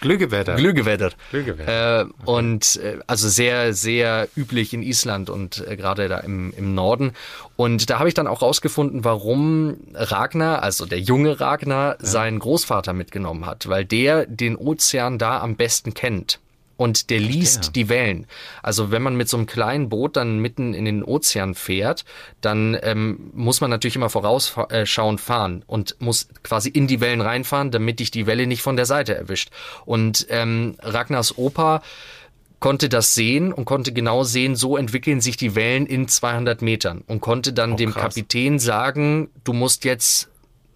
Glühgewetter. 0.00 0.56
Glühgewetter. 0.56 1.10
Glühgewetter. 1.30 2.00
Äh, 2.00 2.06
Und 2.24 2.76
äh, 2.82 2.98
also 3.06 3.28
sehr, 3.28 3.74
sehr 3.74 4.28
üblich 4.36 4.74
in 4.74 4.82
Island 4.82 5.30
und 5.30 5.64
äh, 5.68 5.76
gerade 5.76 6.08
da 6.08 6.18
im, 6.18 6.52
im 6.56 6.74
Norden. 6.74 7.12
Und 7.56 7.90
da 7.90 7.98
habe 7.98 8.08
ich 8.08 8.14
dann 8.14 8.26
auch 8.26 8.42
rausgefunden, 8.42 9.04
warum 9.04 9.76
Ragnar, 9.94 10.62
also 10.62 10.86
der 10.86 10.98
junge 11.00 11.38
Ragnar, 11.40 11.96
seinen 12.00 12.38
Großvater 12.38 12.92
mitgenommen 12.94 13.44
hat, 13.46 13.68
weil 13.68 13.84
der 13.84 14.26
den 14.26 14.56
Ozean 14.56 15.18
da 15.18 15.40
am 15.40 15.56
besten 15.56 15.92
kennt. 15.94 16.40
Und 16.80 17.10
der 17.10 17.20
liest 17.20 17.76
die 17.76 17.90
Wellen. 17.90 18.26
Also 18.62 18.90
wenn 18.90 19.02
man 19.02 19.14
mit 19.14 19.28
so 19.28 19.36
einem 19.36 19.44
kleinen 19.44 19.90
Boot 19.90 20.16
dann 20.16 20.38
mitten 20.38 20.72
in 20.72 20.86
den 20.86 21.04
Ozean 21.04 21.54
fährt, 21.54 22.06
dann 22.40 22.74
ähm, 22.80 23.30
muss 23.34 23.60
man 23.60 23.68
natürlich 23.68 23.96
immer 23.96 24.08
vorausschauend 24.08 25.20
fahren 25.20 25.62
und 25.66 25.96
muss 26.00 26.28
quasi 26.42 26.70
in 26.70 26.86
die 26.86 27.02
Wellen 27.02 27.20
reinfahren, 27.20 27.70
damit 27.70 28.00
dich 28.00 28.10
die 28.10 28.26
Welle 28.26 28.46
nicht 28.46 28.62
von 28.62 28.76
der 28.76 28.86
Seite 28.86 29.14
erwischt. 29.14 29.50
Und 29.84 30.26
ähm, 30.30 30.76
Ragnars 30.80 31.36
Opa 31.36 31.82
konnte 32.60 32.88
das 32.88 33.14
sehen 33.14 33.52
und 33.52 33.66
konnte 33.66 33.92
genau 33.92 34.24
sehen, 34.24 34.56
so 34.56 34.78
entwickeln 34.78 35.20
sich 35.20 35.36
die 35.36 35.54
Wellen 35.54 35.84
in 35.84 36.08
200 36.08 36.62
Metern 36.62 37.04
und 37.06 37.20
konnte 37.20 37.52
dann 37.52 37.76
dem 37.76 37.90
krass. 37.90 38.14
Kapitän 38.14 38.58
sagen, 38.58 39.28
du 39.44 39.52
musst 39.52 39.84
jetzt 39.84 40.30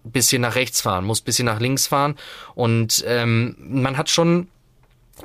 ein 0.05 0.11
bisschen 0.11 0.43
nach 0.43 0.53
rechts 0.53 0.81
fahren, 0.81 1.03
musst 1.03 1.23
ein 1.23 1.25
bisschen 1.25 1.47
nach 1.47 1.59
links 1.59 1.87
fahren 1.87 2.13
und 2.53 3.03
ähm, 3.07 3.55
man 3.57 3.97
hat 3.97 4.11
schon 4.11 4.49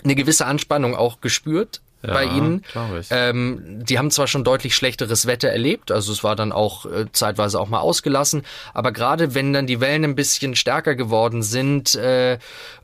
eine 0.04 0.14
gewisse 0.14 0.46
Anspannung 0.46 0.94
auch 0.94 1.20
gespürt 1.20 1.80
bei 2.02 2.24
ihnen. 2.24 2.64
Ähm, 3.10 3.84
die 3.84 3.98
haben 3.98 4.10
zwar 4.10 4.26
schon 4.26 4.42
deutlich 4.42 4.74
schlechteres 4.74 5.26
Wetter 5.26 5.48
erlebt, 5.50 5.92
also 5.92 6.12
es 6.12 6.24
war 6.24 6.34
dann 6.34 6.50
auch 6.50 6.86
äh, 6.86 7.04
zeitweise 7.12 7.60
auch 7.60 7.68
mal 7.68 7.80
ausgelassen, 7.80 8.42
aber 8.72 8.90
gerade 8.92 9.34
wenn 9.34 9.52
dann 9.52 9.66
die 9.66 9.80
Wellen 9.80 10.04
ein 10.04 10.14
bisschen 10.14 10.56
stärker 10.56 10.94
geworden 10.94 11.42
sind, 11.42 11.94
äh, 11.96 12.38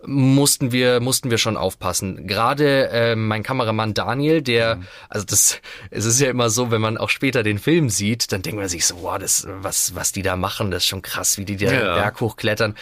mussten 0.04 0.70
wir 0.70 1.00
mussten 1.00 1.30
wir 1.30 1.38
schon 1.38 1.56
aufpassen. 1.56 2.26
Gerade 2.26 2.90
äh, 2.90 3.16
mein 3.16 3.42
Kameramann 3.42 3.94
Daniel, 3.94 4.42
der, 4.42 4.80
also 5.08 5.24
das, 5.24 5.62
es 5.90 6.04
ist 6.04 6.20
ja 6.20 6.28
immer 6.28 6.50
so, 6.50 6.70
wenn 6.70 6.82
man 6.82 6.98
auch 6.98 7.08
später 7.08 7.42
den 7.42 7.58
Film 7.58 7.88
sieht, 7.88 8.32
dann 8.32 8.42
denkt 8.42 8.58
man 8.60 8.68
sich 8.68 8.84
so, 8.84 8.96
wow, 9.00 9.16
das, 9.16 9.46
was 9.48 9.94
was 9.94 10.12
die 10.12 10.22
da 10.22 10.36
machen, 10.36 10.70
das 10.70 10.82
ist 10.82 10.88
schon 10.88 11.00
krass, 11.00 11.38
wie 11.38 11.46
die 11.46 11.56
den 11.56 11.72
Ja. 11.72 11.94
Berg 11.94 12.20
hochklettern. 12.20 12.74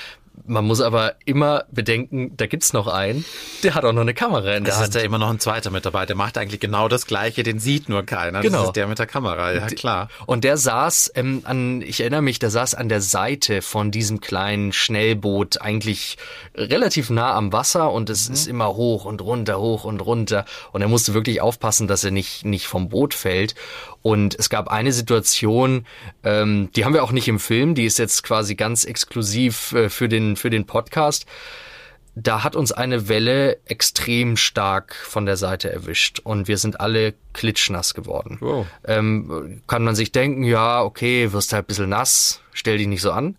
Man 0.46 0.64
muss 0.66 0.80
aber 0.80 1.14
immer 1.24 1.64
bedenken, 1.70 2.36
da 2.36 2.46
gibt's 2.46 2.72
noch 2.72 2.86
einen, 2.88 3.24
der 3.62 3.74
hat 3.74 3.84
auch 3.84 3.92
noch 3.92 4.02
eine 4.02 4.14
Kamera 4.14 4.54
in 4.56 4.64
der 4.64 4.74
Es 4.74 4.78
Hand. 4.80 4.88
ist 4.88 4.94
ja 4.96 5.00
immer 5.02 5.18
noch 5.18 5.30
ein 5.30 5.38
zweiter 5.40 5.70
mit 5.70 5.86
dabei. 5.86 6.06
Der 6.06 6.16
macht 6.16 6.36
eigentlich 6.36 6.60
genau 6.60 6.88
das 6.88 7.06
Gleiche, 7.06 7.42
den 7.44 7.60
sieht 7.60 7.88
nur 7.88 8.02
keiner. 8.04 8.40
Genau. 8.40 8.58
Das 8.58 8.66
ist 8.68 8.76
der 8.76 8.86
mit 8.86 8.98
der 8.98 9.06
Kamera, 9.06 9.52
ja 9.52 9.66
klar. 9.68 10.08
Und 10.26 10.44
der 10.44 10.56
saß 10.56 11.12
ähm, 11.14 11.42
an, 11.44 11.82
ich 11.82 12.00
erinnere 12.00 12.20
mich, 12.20 12.40
der 12.40 12.50
saß 12.50 12.74
an 12.74 12.88
der 12.88 13.00
Seite 13.00 13.62
von 13.62 13.90
diesem 13.90 14.20
kleinen 14.20 14.72
Schnellboot, 14.72 15.60
eigentlich 15.62 16.18
relativ 16.54 17.10
nah 17.10 17.32
am 17.34 17.52
Wasser 17.52 17.92
und 17.92 18.10
es 18.10 18.28
ist 18.28 18.46
immer 18.46 18.74
hoch 18.74 19.04
und 19.04 19.22
runter, 19.22 19.58
hoch 19.60 19.84
und 19.84 20.00
runter. 20.00 20.44
Und 20.72 20.82
er 20.82 20.88
musste 20.88 21.14
wirklich 21.14 21.40
aufpassen, 21.40 21.86
dass 21.88 22.04
er 22.04 22.10
nicht, 22.10 22.44
nicht 22.44 22.66
vom 22.66 22.88
Boot 22.88 23.14
fällt. 23.14 23.54
Und 24.04 24.38
es 24.38 24.50
gab 24.50 24.68
eine 24.68 24.92
Situation, 24.92 25.86
ähm, 26.22 26.68
die 26.76 26.84
haben 26.84 26.92
wir 26.92 27.02
auch 27.02 27.10
nicht 27.10 27.26
im 27.26 27.40
Film, 27.40 27.74
die 27.74 27.86
ist 27.86 27.98
jetzt 27.98 28.22
quasi 28.22 28.54
ganz 28.54 28.84
exklusiv 28.84 29.72
äh, 29.72 29.88
für 29.88 30.08
den, 30.08 30.36
für 30.36 30.50
den 30.50 30.66
Podcast 30.66 31.26
da 32.16 32.44
hat 32.44 32.54
uns 32.54 32.70
eine 32.72 33.08
Welle 33.08 33.58
extrem 33.66 34.36
stark 34.36 34.94
von 34.94 35.26
der 35.26 35.36
Seite 35.36 35.72
erwischt 35.72 36.20
und 36.20 36.48
wir 36.48 36.58
sind 36.58 36.80
alle 36.80 37.14
klitschnass 37.32 37.94
geworden. 37.94 38.38
Wow. 38.40 38.66
Ähm, 38.84 39.62
kann 39.66 39.82
man 39.82 39.94
sich 39.94 40.12
denken, 40.12 40.44
ja, 40.44 40.82
okay, 40.82 41.32
wirst 41.32 41.52
halt 41.52 41.64
ein 41.64 41.66
bisschen 41.66 41.88
nass, 41.88 42.40
stell 42.52 42.78
dich 42.78 42.86
nicht 42.86 43.02
so 43.02 43.10
an. 43.10 43.36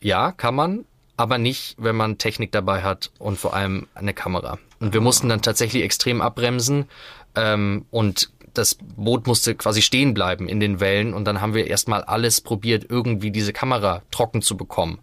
Ja, 0.00 0.32
kann 0.32 0.54
man, 0.54 0.84
aber 1.16 1.38
nicht, 1.38 1.76
wenn 1.78 1.96
man 1.96 2.18
Technik 2.18 2.52
dabei 2.52 2.82
hat 2.82 3.10
und 3.18 3.38
vor 3.38 3.54
allem 3.54 3.88
eine 3.94 4.14
Kamera. 4.14 4.58
Und 4.78 4.92
wir 4.92 5.00
mussten 5.00 5.28
dann 5.28 5.42
tatsächlich 5.42 5.82
extrem 5.82 6.20
abbremsen 6.20 6.88
ähm, 7.34 7.86
und 7.90 8.30
das 8.54 8.76
Boot 8.96 9.26
musste 9.26 9.54
quasi 9.54 9.82
stehen 9.82 10.14
bleiben 10.14 10.48
in 10.48 10.60
den 10.60 10.80
Wellen 10.80 11.14
und 11.14 11.24
dann 11.24 11.40
haben 11.40 11.54
wir 11.54 11.66
erstmal 11.66 12.02
alles 12.04 12.40
probiert, 12.40 12.86
irgendwie 12.88 13.30
diese 13.30 13.52
Kamera 13.52 14.02
trocken 14.10 14.42
zu 14.42 14.56
bekommen 14.56 14.98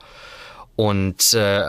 und 0.80 1.34
äh, 1.34 1.68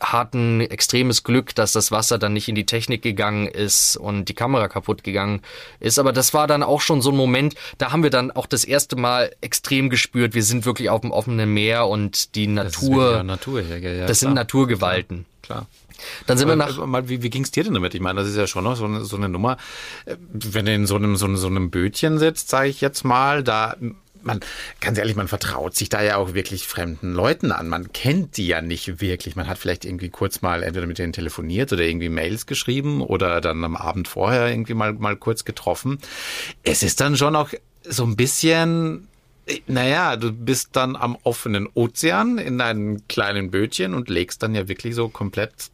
hatten 0.00 0.62
extremes 0.62 1.24
Glück, 1.24 1.54
dass 1.54 1.72
das 1.72 1.92
Wasser 1.92 2.16
dann 2.16 2.32
nicht 2.32 2.48
in 2.48 2.54
die 2.54 2.64
Technik 2.64 3.02
gegangen 3.02 3.46
ist 3.46 3.98
und 3.98 4.30
die 4.30 4.34
Kamera 4.34 4.66
kaputt 4.68 5.04
gegangen 5.04 5.42
ist. 5.78 5.98
Aber 5.98 6.14
das 6.14 6.32
war 6.32 6.46
dann 6.46 6.62
auch 6.62 6.80
schon 6.80 7.02
so 7.02 7.10
ein 7.10 7.16
Moment, 7.18 7.54
da 7.76 7.92
haben 7.92 8.02
wir 8.02 8.08
dann 8.08 8.30
auch 8.30 8.46
das 8.46 8.64
erste 8.64 8.96
Mal 8.96 9.30
extrem 9.42 9.90
gespürt, 9.90 10.32
wir 10.34 10.42
sind 10.42 10.64
wirklich 10.64 10.88
auf 10.88 11.02
dem 11.02 11.10
offenen 11.10 11.52
Meer 11.52 11.86
und 11.86 12.34
die 12.34 12.46
Das 12.54 12.68
ist 12.68 12.82
Natur, 12.82 13.10
wieder 13.10 13.22
Natur 13.24 13.62
gell? 13.62 13.98
ja, 13.98 14.06
das 14.06 14.20
sind. 14.20 14.32
Naturgewalten. 14.32 15.26
Klar. 15.42 15.66
Dann 16.26 16.38
sind 16.38 16.48
wir 16.48 16.56
nach, 16.56 16.78
äh, 16.78 16.86
mal, 16.86 17.08
wie, 17.08 17.22
wie 17.22 17.30
ging's 17.30 17.50
dir 17.50 17.64
denn 17.64 17.74
damit? 17.74 17.94
Ich 17.94 18.00
meine, 18.00 18.20
das 18.20 18.28
ist 18.28 18.36
ja 18.36 18.46
schon 18.46 18.64
noch 18.64 18.76
so 18.76 18.84
eine, 18.84 19.04
so 19.04 19.16
eine 19.16 19.28
Nummer. 19.28 19.56
Äh, 20.06 20.16
Wenn 20.32 20.66
du 20.66 20.72
in 20.72 20.86
so 20.86 20.96
einem, 20.96 21.16
so 21.16 21.26
einem, 21.26 21.36
so 21.36 21.46
einem 21.46 21.70
Bötchen 21.70 22.18
sitzt, 22.18 22.48
sage 22.48 22.68
ich 22.68 22.80
jetzt 22.80 23.04
mal, 23.04 23.42
da 23.42 23.76
man, 24.22 24.40
ganz 24.80 24.98
ehrlich, 24.98 25.16
man 25.16 25.28
vertraut 25.28 25.74
sich 25.74 25.88
da 25.88 26.02
ja 26.02 26.16
auch 26.16 26.34
wirklich 26.34 26.66
fremden 26.66 27.12
Leuten 27.12 27.52
an. 27.52 27.68
Man 27.68 27.92
kennt 27.92 28.36
die 28.36 28.46
ja 28.46 28.60
nicht 28.60 29.00
wirklich. 29.00 29.36
Man 29.36 29.46
hat 29.46 29.58
vielleicht 29.58 29.84
irgendwie 29.84 30.10
kurz 30.10 30.42
mal 30.42 30.62
entweder 30.62 30.86
mit 30.86 30.98
denen 30.98 31.12
telefoniert 31.12 31.72
oder 31.72 31.82
irgendwie 31.82 32.08
Mails 32.08 32.46
geschrieben 32.46 33.00
oder 33.00 33.40
dann 33.40 33.64
am 33.64 33.76
Abend 33.76 34.08
vorher 34.08 34.48
irgendwie 34.48 34.74
mal, 34.74 34.92
mal 34.92 35.16
kurz 35.16 35.44
getroffen. 35.44 35.98
Es 36.62 36.82
ist 36.82 37.00
dann 37.00 37.16
schon 37.16 37.36
auch 37.36 37.50
so 37.82 38.04
ein 38.04 38.16
bisschen 38.16 39.08
naja, 39.66 40.16
du 40.16 40.32
bist 40.32 40.70
dann 40.72 40.94
am 40.94 41.16
offenen 41.24 41.68
Ozean 41.74 42.38
in 42.38 42.58
deinem 42.58 43.06
kleinen 43.08 43.50
Bötchen 43.50 43.94
und 43.94 44.08
legst 44.08 44.42
dann 44.42 44.54
ja 44.54 44.68
wirklich 44.68 44.94
so 44.94 45.08
komplett 45.08 45.70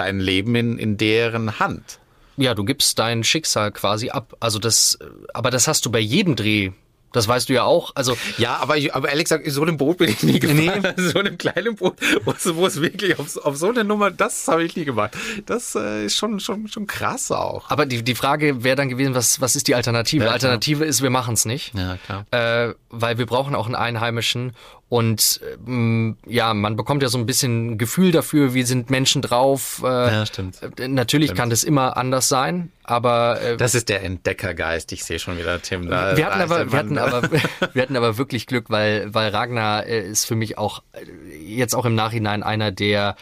dein 0.00 0.18
Leben 0.20 0.54
in, 0.56 0.78
in 0.78 0.96
deren 0.96 1.58
Hand. 1.60 1.98
ja, 2.36 2.54
du 2.54 2.64
gibst 2.64 2.98
dein 2.98 3.22
Schicksal 3.22 3.70
quasi 3.70 4.10
ab. 4.10 4.34
Also 4.40 4.58
das, 4.58 4.98
aber 5.34 5.50
das 5.50 5.68
hast 5.68 5.84
du 5.86 5.90
bei 5.90 6.00
jedem 6.00 6.34
Dreh. 6.36 6.70
Das 7.12 7.26
weißt 7.26 7.48
du 7.48 7.54
ja 7.54 7.64
auch. 7.64 7.90
Also 7.96 8.16
Ja, 8.38 8.58
aber, 8.58 8.76
ich, 8.76 8.94
aber 8.94 9.08
ehrlich 9.08 9.24
gesagt, 9.24 9.44
in 9.44 9.50
so 9.50 9.62
einem 9.62 9.76
Boot 9.76 9.98
bin 9.98 10.08
ich 10.10 10.22
nie 10.22 10.38
gefahren. 10.38 10.82
Nee. 10.96 11.02
So 11.12 11.18
einem 11.18 11.36
kleinen 11.38 11.74
Boot, 11.74 11.96
wo 12.24 12.30
es, 12.30 12.54
wo 12.54 12.66
es 12.66 12.80
wirklich 12.80 13.18
auf, 13.18 13.36
auf 13.36 13.56
so 13.56 13.68
eine 13.68 13.82
Nummer, 13.82 14.12
das 14.12 14.46
habe 14.46 14.62
ich 14.62 14.76
nie 14.76 14.84
gemacht. 14.84 15.16
Das 15.44 15.74
äh, 15.74 16.04
ist 16.06 16.16
schon, 16.16 16.38
schon, 16.38 16.68
schon 16.68 16.86
krass 16.86 17.32
auch. 17.32 17.68
Aber 17.68 17.84
die, 17.84 18.04
die 18.04 18.14
Frage 18.14 18.62
wäre 18.62 18.76
dann 18.76 18.88
gewesen, 18.88 19.14
was, 19.16 19.40
was 19.40 19.56
ist 19.56 19.66
die 19.66 19.74
Alternative? 19.74 20.24
Ja, 20.24 20.30
Alternative 20.30 20.84
ist, 20.84 21.02
wir 21.02 21.10
machen 21.10 21.34
es 21.34 21.44
nicht. 21.46 21.74
Ja, 21.74 21.98
klar. 22.06 22.26
Äh, 22.30 22.74
weil 22.90 23.18
wir 23.18 23.26
brauchen 23.26 23.56
auch 23.56 23.66
einen 23.66 23.74
Einheimischen. 23.74 24.52
Und 24.90 25.40
ähm, 25.68 26.16
ja, 26.26 26.52
man 26.52 26.74
bekommt 26.74 27.04
ja 27.04 27.08
so 27.08 27.16
ein 27.16 27.24
bisschen 27.24 27.78
Gefühl 27.78 28.10
dafür, 28.10 28.54
wie 28.54 28.64
sind 28.64 28.90
Menschen 28.90 29.22
drauf. 29.22 29.80
Äh, 29.84 29.86
Ja, 29.86 30.26
stimmt. 30.26 30.58
äh, 30.80 30.88
Natürlich 30.88 31.32
kann 31.36 31.48
das 31.48 31.62
immer 31.62 31.96
anders 31.96 32.28
sein, 32.28 32.72
aber 32.82 33.40
äh, 33.40 33.56
Das 33.56 33.76
ist 33.76 33.88
der 33.88 34.02
Entdeckergeist. 34.02 34.90
Ich 34.90 35.04
sehe 35.04 35.20
schon 35.20 35.38
wieder, 35.38 35.62
Tim. 35.62 35.88
Da, 35.88 36.16
wir 36.16 36.26
hatten, 36.26 36.40
aber, 36.40 36.72
wir, 36.72 36.78
hatten 36.78 36.98
aber, 36.98 37.22
wir 37.72 37.82
hatten 37.82 37.96
aber 37.96 38.18
wirklich 38.18 38.48
Glück, 38.48 38.68
weil, 38.68 39.14
weil 39.14 39.30
Ragnar 39.30 39.86
äh, 39.86 40.00
ist 40.10 40.24
für 40.26 40.34
mich 40.34 40.58
auch 40.58 40.82
äh, 40.92 41.36
jetzt 41.36 41.76
auch 41.76 41.84
im 41.84 41.94
Nachhinein 41.94 42.42
einer 42.42 42.72
der 42.72 43.14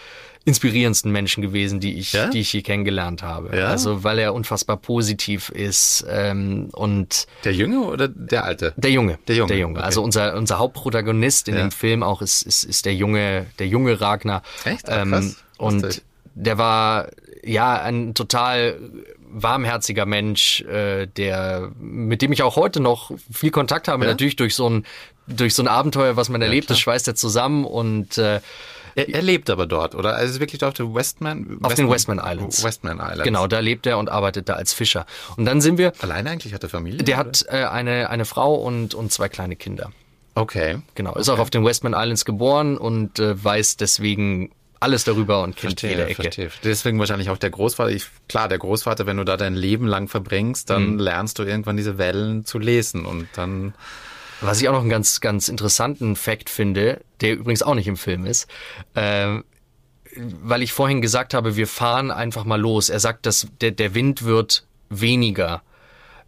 inspirierendsten 0.49 1.13
Menschen 1.13 1.43
gewesen, 1.43 1.79
die 1.79 1.99
ich, 1.99 2.13
Ja? 2.15 2.29
die 2.29 2.41
ich 2.41 2.53
je 2.53 2.63
kennengelernt 2.63 3.23
habe. 3.23 3.57
Ja? 3.57 3.69
Also 3.69 4.03
weil 4.03 4.19
er 4.19 4.35
unfassbar 4.35 4.77
positiv 4.79 5.51
ist 5.51 6.05
ähm, 6.09 6.71
und 6.73 7.27
Der 7.45 7.53
Junge 7.53 7.81
oder 7.83 8.09
der 8.09 8.45
Alte? 8.45 8.75
der 8.77 8.91
Junge. 8.91 9.19
Der 9.29 9.37
Junge, 9.37 9.49
Der 9.49 9.59
Junge. 9.59 9.77
okay. 9.79 9.85
Also 9.85 10.03
unser, 10.03 10.35
unser 10.37 10.59
Hauptprotagonist 10.59 11.49
in 11.49 11.55
Ja. 11.55 11.61
dem 11.61 11.71
Film 11.71 12.03
auch 12.03 12.23
ist, 12.23 12.43
ist, 12.43 12.65
ist 12.65 12.87
der 12.87 12.95
junge, 12.95 13.47
der 13.59 13.69
junge 13.69 14.01
Ragnar. 14.01 14.43
Echt? 14.65 14.89
Ach, 14.89 15.03
Ähm, 15.03 15.37
und 15.59 16.03
der 16.35 16.57
war 16.59 17.09
ja 17.45 17.81
ein 17.81 18.15
total 18.15 18.79
warmherziger 19.31 20.07
Mensch, 20.07 20.63
äh, 20.63 21.07
der 21.07 21.71
mit 21.79 22.23
dem 22.23 22.33
ich 22.33 22.43
auch 22.43 22.57
heute 22.57 22.81
noch 22.81 23.11
viel 23.31 23.51
Kontakt 23.51 23.87
habe. 23.89 24.07
Natürlich 24.07 24.37
durch 24.37 24.55
so 24.55 24.69
ein 24.69 24.87
durch 25.27 25.53
so 25.55 25.63
ein 25.63 25.69
Abenteuer, 25.69 26.17
was 26.17 26.31
man 26.31 26.41
erlebt, 26.41 26.71
das 26.71 26.81
schweißt 26.81 27.07
er 27.07 27.15
zusammen 27.15 27.67
und 27.67 28.17
äh, 28.17 28.41
Er, 28.99 29.09
er 29.15 29.23
lebt 29.23 29.49
aber 29.51 29.67
dort, 29.67 29.95
oder? 29.95 30.15
Also 30.17 30.35
ist 30.35 30.41
wirklich 30.41 30.59
dort 30.59 30.73
auf 30.73 30.77
den 30.87 30.95
Westman? 30.95 31.59
Auf 31.63 31.75
den 31.75 31.89
Westman 31.91 32.19
Islands. 32.23 32.63
Westman 32.65 32.99
Islands. 32.99 33.23
genau, 33.25 33.47
da 33.47 33.61
lebt 33.61 33.87
er 33.87 33.99
und 33.99 34.09
arbeitet 34.11 34.49
da 34.49 34.55
als 34.55 34.73
Fischer. 34.73 35.07
Und 35.37 35.45
dann 35.45 35.61
sind 35.61 35.79
wir, 35.79 35.93
Alleine 36.01 36.31
eigentlich 36.31 36.53
hat 36.55 36.63
er 36.63 36.69
Familie? 36.69 37.03
der 37.03 37.17
oder? 37.21 37.29
hat 37.29 37.45
äh, 37.49 37.65
eine 37.65 38.11
eine 38.11 38.25
Frau 38.25 38.55
und 38.55 38.95
und 38.95 39.13
zwei 39.13 39.29
kleine 39.29 39.57
Kinder. 39.57 39.91
Okay. 40.35 40.79
Genau, 40.95 41.15
ist 41.15 41.29
auch 41.29 41.39
auf 41.39 41.51
den 41.51 41.65
Westman 41.65 41.95
Islands 41.95 42.25
geboren 42.25 42.77
und 42.79 43.19
äh, 43.19 43.43
weiß 43.43 43.77
deswegen 43.77 44.51
alles 44.81 45.03
darüber 45.03 45.43
und 45.43 45.57
kennt 45.57 45.83
jede 45.83 45.97
Verstehe, 46.05 46.07
Ecke. 46.07 46.23
verstehe. 46.23 46.51
Deswegen 46.63 46.99
wahrscheinlich 47.01 47.31
auch 47.31 47.39
der 47.39 47.51
Großvater. 47.51 47.91
Ich, 47.91 48.07
klar, 48.29 48.49
der 48.49 48.59
Großvater, 48.59 49.07
wenn 49.07 49.17
du 49.17 49.25
da 49.25 49.37
dein 49.37 49.55
Leben 49.57 49.89
lang 49.89 50.07
verbringst, 50.07 50.71
dann 50.71 50.93
Mhm. 50.93 50.99
lernst 51.01 51.41
du 51.41 51.43
irgendwann 51.43 51.77
diese 51.77 51.99
Wellen 51.99 52.45
zu 52.45 52.61
lesen 52.61 53.05
und 53.05 53.27
dann 53.35 53.75
Was 54.41 54.61
ich 54.61 54.69
auch 54.69 54.73
noch 54.73 54.81
einen 54.81 54.91
ganz, 54.91 55.21
ganz 55.21 55.49
interessanten 55.49 56.17
Fakt 56.17 56.51
finde, 56.51 57.01
der 57.21 57.35
übrigens 57.35 57.63
auch 57.63 57.75
nicht 57.75 57.89
im 57.89 57.97
Film 57.97 58.27
ist, 58.27 58.49
äh, 58.95 59.39
weil 60.17 60.63
ich 60.63 60.73
vorhin 60.73 61.01
gesagt 61.01 61.35
habe, 61.35 61.57
wir 61.57 61.67
fahren 61.67 62.11
einfach 62.11 62.45
mal 62.45 62.61
los. 62.61 62.89
Er 62.89 63.01
sagt, 63.01 63.27
dass 63.27 63.49
der, 63.61 63.73
der 63.73 63.95
Wind 63.95 64.25
wird 64.25 64.67
weniger. 64.89 65.63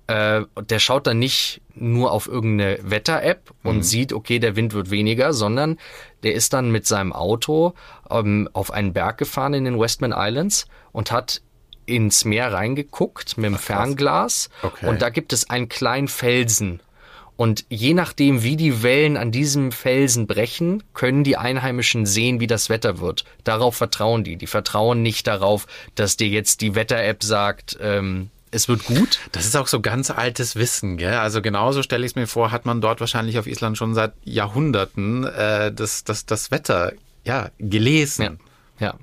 Äh, 0.07 0.43
der 0.69 0.79
schaut 0.81 1.07
dann 1.07 1.19
nicht 1.19 1.63
nur 1.75 2.13
auf 2.13 2.27
irgendeine 2.27 2.79
Wetter-App 2.83 3.53
und 3.63 3.77
mhm. 3.77 3.83
sieht, 3.83 4.13
okay, 4.13 4.39
der 4.39 4.57
Wind 4.57 4.75
wird 4.75 4.91
weniger, 4.91 5.33
sondern 5.33 5.79
der 6.23 6.35
ist 6.35 6.53
dann 6.53 6.71
mit 6.71 6.87
seinem 6.87 7.13
Auto 7.13 7.75
ähm, 8.11 8.49
auf 8.53 8.73
einen 8.73 8.93
Berg 8.93 9.19
gefahren 9.19 9.55
in 9.55 9.65
den 9.65 9.79
Westman 9.79 10.15
Islands 10.15 10.67
und 10.93 11.13
hat 11.13 11.43
ins 11.87 12.25
Meer 12.25 12.53
reingeguckt 12.53 13.37
mit 13.39 13.47
dem 13.47 13.55
Ach, 13.55 13.61
Fernglas 13.61 14.51
okay. 14.63 14.89
und 14.89 15.03
da 15.03 15.11
gibt 15.11 15.33
es 15.33 15.49
einen 15.49 15.69
kleinen 15.69 16.09
Felsen 16.09 16.81
und 17.41 17.65
je 17.71 17.95
nachdem, 17.95 18.43
wie 18.43 18.55
die 18.55 18.83
Wellen 18.83 19.17
an 19.17 19.33
diesem 19.33 19.73
Felsen 19.73 20.27
brechen, 20.27 20.83
können 20.93 21.25
die 21.25 21.39
Einheimischen 21.39 22.05
sehen, 22.05 22.39
wie 22.39 22.47
das 22.47 22.69
Wetter 22.69 23.01
wird. 23.01 23.25
Darauf 23.45 23.77
vertrauen 23.77 24.25
die. 24.25 24.37
Die 24.37 24.47
vertrauen 24.47 25.01
nicht 25.01 25.27
darauf, 25.27 25.67
dass 25.95 26.19
dir 26.19 26.29
jetzt 26.29 26.61
die 26.61 26.75
Wetter-App 26.75 27.23
sagt, 27.23 27.79
ähm, 27.81 28.29
es 28.51 28.69
wird 28.69 28.85
gut. 28.85 29.21
Das 29.33 29.47
ist 29.47 29.57
auch 29.57 29.69
so 29.69 29.81
ganz 29.81 30.11
altes 30.11 30.57
Wissen, 30.57 30.99
gell? 30.99 31.15
Also 31.15 31.41
genauso 31.41 31.83
stelle 31.83 32.05
ich 32.05 32.13
es 32.13 32.15
mir 32.15 32.27
vor, 32.27 32.51
hat 32.51 32.67
man 32.67 32.83
dort 32.83 33.01
wahrscheinlich 33.01 33.39
auf 33.39 33.47
Island 33.47 33.79
schon 33.79 33.95
seit 33.95 34.13
Jahrhunderten 34.23 35.25
äh, 35.25 35.73
das, 35.73 36.05
das, 36.05 36.27
das 36.27 36.51
Wetter 36.51 36.93
ja, 37.25 37.49
gelesen. 37.59 38.39
Ja, 38.79 38.89
ja. 38.89 38.95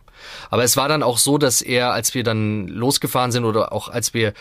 Aber 0.51 0.63
es 0.63 0.77
war 0.77 0.87
dann 0.87 1.03
auch 1.03 1.17
so, 1.17 1.37
dass 1.37 1.61
er, 1.61 1.91
als 1.91 2.13
wir 2.13 2.23
dann 2.23 2.67
losgefahren 2.67 3.31
sind 3.31 3.45
oder 3.45 3.71
auch 3.71 3.89
als 3.89 4.13
wir 4.13 4.33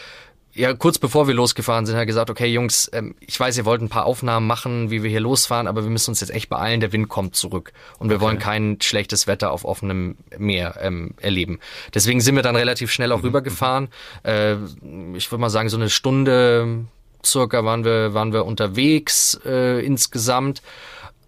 ja, 0.57 0.73
kurz 0.73 0.99
bevor 0.99 1.29
wir 1.29 1.35
losgefahren 1.35 1.85
sind, 1.85 1.97
hat 1.97 2.03
er 2.03 2.07
gesagt, 2.07 2.31
okay, 2.31 2.47
Jungs, 2.47 2.91
ähm, 2.95 3.15
ich 3.21 3.39
weiß, 3.39 3.59
ihr 3.59 3.67
wollt 3.67 3.83
ein 3.83 3.91
paar 3.91 4.07
Aufnahmen 4.07 4.47
machen, 4.47 4.91
wie 4.91 5.03
wir 5.03 5.11
hier 5.11 5.21
losfahren, 5.21 5.67
aber 5.67 5.83
wir 5.83 5.91
müssen 5.91 6.11
uns 6.11 6.21
jetzt 6.21 6.31
echt 6.31 6.49
beeilen, 6.49 6.81
der 6.81 6.93
Wind 6.93 7.09
kommt 7.09 7.37
zurück. 7.37 7.73
Und 7.99 8.09
wir 8.09 8.17
okay. 8.17 8.25
wollen 8.25 8.39
kein 8.39 8.79
schlechtes 8.81 9.27
Wetter 9.27 9.51
auf 9.53 9.65
offenem 9.65 10.17
Meer 10.39 10.77
ähm, 10.81 11.13
erleben. 11.21 11.61
Deswegen 11.95 12.21
sind 12.21 12.37
wir 12.37 12.43
dann 12.43 12.57
relativ 12.57 12.91
schnell 12.91 13.13
auch 13.13 13.19
mhm. 13.19 13.27
rübergefahren. 13.27 13.89
Äh, 14.23 14.55
ich 15.15 15.31
würde 15.31 15.41
mal 15.41 15.51
sagen, 15.51 15.69
so 15.69 15.77
eine 15.77 15.91
Stunde 15.91 16.87
circa 17.25 17.65
waren 17.65 17.85
wir, 17.85 18.15
waren 18.15 18.33
wir 18.33 18.47
unterwegs 18.47 19.39
äh, 19.45 19.85
insgesamt. 19.85 20.63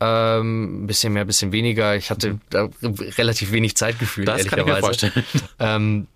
Ähm, 0.00 0.84
ein 0.84 0.86
bisschen 0.86 1.12
mehr, 1.12 1.24
ein 1.24 1.26
bisschen 1.26 1.52
weniger. 1.52 1.96
Ich 1.96 2.10
hatte 2.10 2.34
mhm. 2.34 2.40
da 2.48 2.68
relativ 3.18 3.52
wenig 3.52 3.76
Zeitgefühl, 3.76 4.24
das 4.24 4.44
ehrlicherweise. 4.44 4.66
Kann 4.66 5.10
ich 5.10 5.16
mir 5.16 5.22
vorstellen. 5.22 5.46
Ähm, 5.58 6.06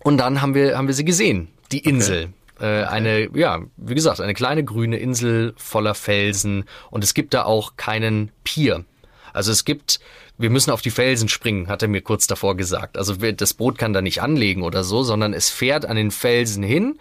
und 0.00 0.18
dann 0.18 0.40
haben 0.40 0.54
wir, 0.54 0.78
haben 0.78 0.86
wir 0.86 0.94
sie 0.94 1.04
gesehen 1.04 1.48
die 1.72 1.80
Insel. 1.80 2.30
Okay. 2.56 2.82
Äh, 2.82 2.84
eine, 2.84 3.28
ja, 3.36 3.62
wie 3.76 3.94
gesagt, 3.94 4.20
eine 4.20 4.34
kleine 4.34 4.64
grüne 4.64 4.98
Insel 4.98 5.54
voller 5.56 5.94
Felsen 5.94 6.64
und 6.90 7.04
es 7.04 7.12
gibt 7.12 7.34
da 7.34 7.44
auch 7.44 7.76
keinen 7.76 8.32
Pier. 8.44 8.84
Also 9.34 9.52
es 9.52 9.66
gibt, 9.66 10.00
wir 10.38 10.48
müssen 10.48 10.70
auf 10.70 10.80
die 10.80 10.90
Felsen 10.90 11.28
springen, 11.28 11.68
hat 11.68 11.82
er 11.82 11.88
mir 11.88 12.00
kurz 12.00 12.26
davor 12.26 12.56
gesagt. 12.56 12.96
Also 12.96 13.14
das 13.14 13.52
Boot 13.52 13.76
kann 13.76 13.92
da 13.92 14.00
nicht 14.00 14.22
anlegen 14.22 14.62
oder 14.62 14.84
so, 14.84 15.02
sondern 15.02 15.34
es 15.34 15.50
fährt 15.50 15.84
an 15.84 15.96
den 15.96 16.10
Felsen 16.10 16.62
hin 16.62 16.98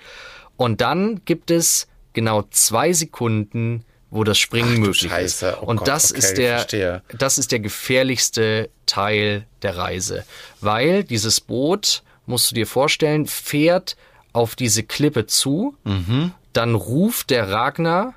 und 0.57 0.81
dann 0.81 1.22
gibt 1.24 1.51
es 1.51 1.88
genau 2.12 2.43
zwei 2.50 2.91
Sekunden, 2.91 3.86
wo 4.10 4.24
das 4.24 4.38
Springen 4.38 4.74
Ach, 4.75 4.79
möglich 4.79 5.12
Scheiße. 5.12 5.48
ist. 5.48 5.57
Oh 5.62 5.65
und 5.65 5.77
Gott, 5.77 5.88
das 5.88 6.12
okay, 6.12 6.19
ist 6.19 6.38
der, 6.38 7.01
das 7.17 7.38
ist 7.38 7.51
der 7.51 7.60
gefährlichste 7.60 8.69
Teil 8.86 9.45
der 9.62 9.77
Reise, 9.77 10.25
weil 10.62 11.03
dieses 11.03 11.39
Boot, 11.39 12.03
musst 12.25 12.51
du 12.51 12.55
dir 12.55 12.67
vorstellen, 12.67 13.27
fährt 13.27 13.95
auf 14.36 14.56
diese 14.56 14.84
Klippe 14.84 15.25
zu, 15.27 15.75
mhm. 15.84 16.32
dann 16.54 16.75
ruft 16.75 17.30
der 17.30 17.50
Ragnar 17.50 18.13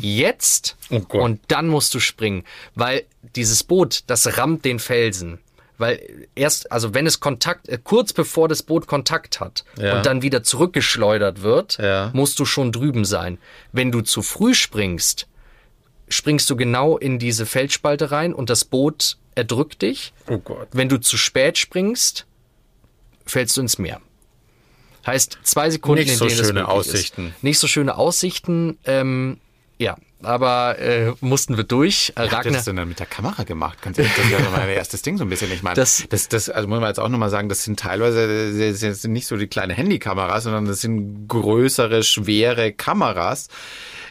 jetzt 0.00 0.76
oh 0.90 1.02
und 1.18 1.40
dann 1.48 1.68
musst 1.68 1.94
du 1.94 2.00
springen, 2.00 2.44
weil 2.74 3.04
dieses 3.34 3.64
Boot, 3.64 4.04
das 4.06 4.38
rammt 4.38 4.64
den 4.64 4.78
Felsen. 4.78 5.38
Weil 5.76 6.28
erst, 6.36 6.70
also 6.70 6.94
wenn 6.94 7.04
es 7.04 7.18
Kontakt, 7.18 7.68
äh, 7.68 7.78
kurz 7.82 8.12
bevor 8.12 8.46
das 8.46 8.62
Boot 8.62 8.86
Kontakt 8.86 9.40
hat 9.40 9.64
ja. 9.76 9.96
und 9.96 10.06
dann 10.06 10.22
wieder 10.22 10.44
zurückgeschleudert 10.44 11.42
wird, 11.42 11.78
ja. 11.78 12.10
musst 12.14 12.38
du 12.38 12.44
schon 12.44 12.70
drüben 12.70 13.04
sein. 13.04 13.38
Wenn 13.72 13.90
du 13.90 14.00
zu 14.00 14.22
früh 14.22 14.54
springst, 14.54 15.26
springst 16.08 16.48
du 16.48 16.54
genau 16.54 16.96
in 16.96 17.18
diese 17.18 17.44
Felsspalte 17.44 18.12
rein 18.12 18.32
und 18.34 18.50
das 18.50 18.64
Boot 18.64 19.18
erdrückt 19.34 19.82
dich. 19.82 20.12
Oh 20.28 20.38
Gott. 20.38 20.68
Wenn 20.70 20.88
du 20.88 21.00
zu 21.00 21.16
spät 21.16 21.58
springst, 21.58 22.26
fällst 23.26 23.56
du 23.56 23.62
ins 23.62 23.78
Meer. 23.78 24.00
Heißt 25.06 25.38
zwei 25.42 25.70
Sekunden, 25.70 26.04
nicht 26.04 26.16
so 26.16 26.28
schöne 26.28 26.68
Aussichten. 26.68 27.28
Ist. 27.28 27.42
Nicht 27.42 27.58
so 27.58 27.66
schöne 27.66 27.96
Aussichten. 27.96 28.78
Ähm, 28.84 29.38
ja, 29.78 29.96
aber 30.22 30.78
äh, 30.78 31.12
mussten 31.20 31.56
wir 31.56 31.64
durch. 31.64 32.12
Äh, 32.16 32.22
Wie 32.22 32.22
Ragnar, 32.22 32.38
hast 32.38 32.46
du 32.46 32.50
das 32.52 32.64
denn 32.64 32.76
dann 32.76 32.88
mit 32.88 32.98
der 32.98 33.06
Kamera 33.06 33.42
gemacht? 33.42 33.78
Kannst 33.82 33.98
du, 33.98 34.02
das 34.02 34.16
ist 34.16 34.30
ja 34.30 34.38
mein 34.50 34.68
erstes 34.68 35.02
Ding 35.02 35.18
so 35.18 35.24
ein 35.24 35.30
bisschen. 35.30 35.52
Ich 35.52 35.62
meine, 35.62 35.76
das, 35.76 36.04
das, 36.08 36.28
das, 36.28 36.48
also 36.48 36.68
muss 36.68 36.80
man 36.80 36.88
jetzt 36.88 37.00
auch 37.00 37.08
nochmal 37.08 37.30
sagen, 37.30 37.48
das 37.48 37.64
sind 37.64 37.78
teilweise 37.78 38.70
das 38.70 39.02
sind 39.02 39.12
nicht 39.12 39.26
so 39.26 39.36
die 39.36 39.46
kleine 39.46 39.74
Handykameras, 39.74 40.44
sondern 40.44 40.64
das 40.64 40.80
sind 40.80 41.28
größere, 41.28 42.02
schwere 42.02 42.72
Kameras, 42.72 43.48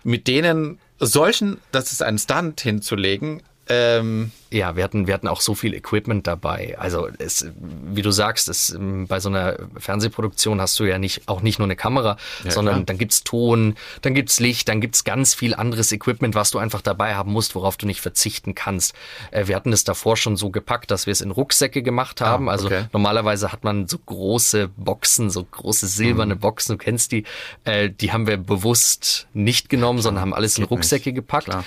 mit 0.03 0.27
denen 0.27 0.79
solchen, 0.99 1.60
das 1.71 1.91
ist 1.91 2.03
ein 2.03 2.17
Stunt 2.17 2.62
hinzulegen, 2.62 3.41
ähm, 3.69 4.32
ja, 4.52 4.76
wir 4.76 4.84
hatten, 4.84 5.08
wir 5.08 5.13
hatten 5.13 5.28
auch 5.28 5.41
so 5.41 5.56
viel 5.56 5.73
Equipment 5.73 6.28
dabei. 6.28 6.78
Also 6.78 7.08
es, 7.17 7.47
wie 7.58 8.02
du 8.02 8.12
sagst, 8.12 8.49
es, 8.49 8.71
ähm, 8.71 9.08
bei 9.08 9.19
so 9.19 9.30
einer 9.30 9.58
Fernsehproduktion 9.78 10.60
hast 10.60 10.78
du 10.80 10.84
ja 10.84 10.99
nicht 10.99 11.28
auch 11.28 11.41
nicht 11.41 11.60
nur 11.60 11.65
eine 11.65 11.78
Kamera, 11.78 12.17
ja, 12.43 12.52
sondern 12.52 12.76
klar. 12.76 12.86
dann 12.86 12.97
gibt's 12.97 13.23
Ton, 13.23 13.76
dann 14.02 14.13
gibt's 14.13 14.39
Licht, 14.39 14.67
dann 14.67 14.82
gibt's 14.82 15.06
ganz 15.06 15.34
viel 15.34 15.56
anderes 15.56 15.91
Equipment, 15.91 16.36
was 16.36 16.52
du 16.52 16.60
einfach 16.60 16.82
dabei 16.82 17.15
haben 17.15 17.32
musst, 17.32 17.56
worauf 17.56 17.78
du 17.78 17.88
nicht 17.88 18.02
verzichten 18.02 18.54
kannst. 18.54 18.95
Äh, 19.32 19.47
wir 19.47 19.56
hatten 19.56 19.71
es 19.71 19.86
davor 19.86 20.17
schon 20.17 20.36
so 20.36 20.49
gepackt, 20.49 20.91
dass 20.91 21.06
wir 21.06 21.13
es 21.13 21.21
in 21.21 21.32
Rucksäcke 21.32 21.82
gemacht 21.82 22.21
ah, 22.21 22.28
haben. 22.28 22.49
Ah, 22.49 22.56
okay. 22.56 22.76
Also 22.76 22.88
normalerweise 22.91 23.52
hat 23.52 23.63
man 23.63 23.88
so 23.88 23.97
große 23.97 24.67
Boxen, 24.76 25.30
so 25.30 25.43
große 25.43 25.88
silberne 25.88 26.36
mhm. 26.36 26.39
Boxen, 26.39 26.78
du 26.78 26.84
kennst 26.84 27.13
die, 27.13 27.23
äh, 27.63 27.89
die 27.89 28.12
haben 28.12 28.28
wir 28.28 28.38
bewusst 28.38 29.28
nicht 29.34 29.69
genommen, 29.69 30.02
sondern 30.02 30.21
haben 30.21 30.34
alles 30.34 30.58
in 30.58 30.65
Rucksäcke 30.65 31.10
nicht. 31.10 31.15
gepackt. 31.15 31.45
Klar. 31.45 31.63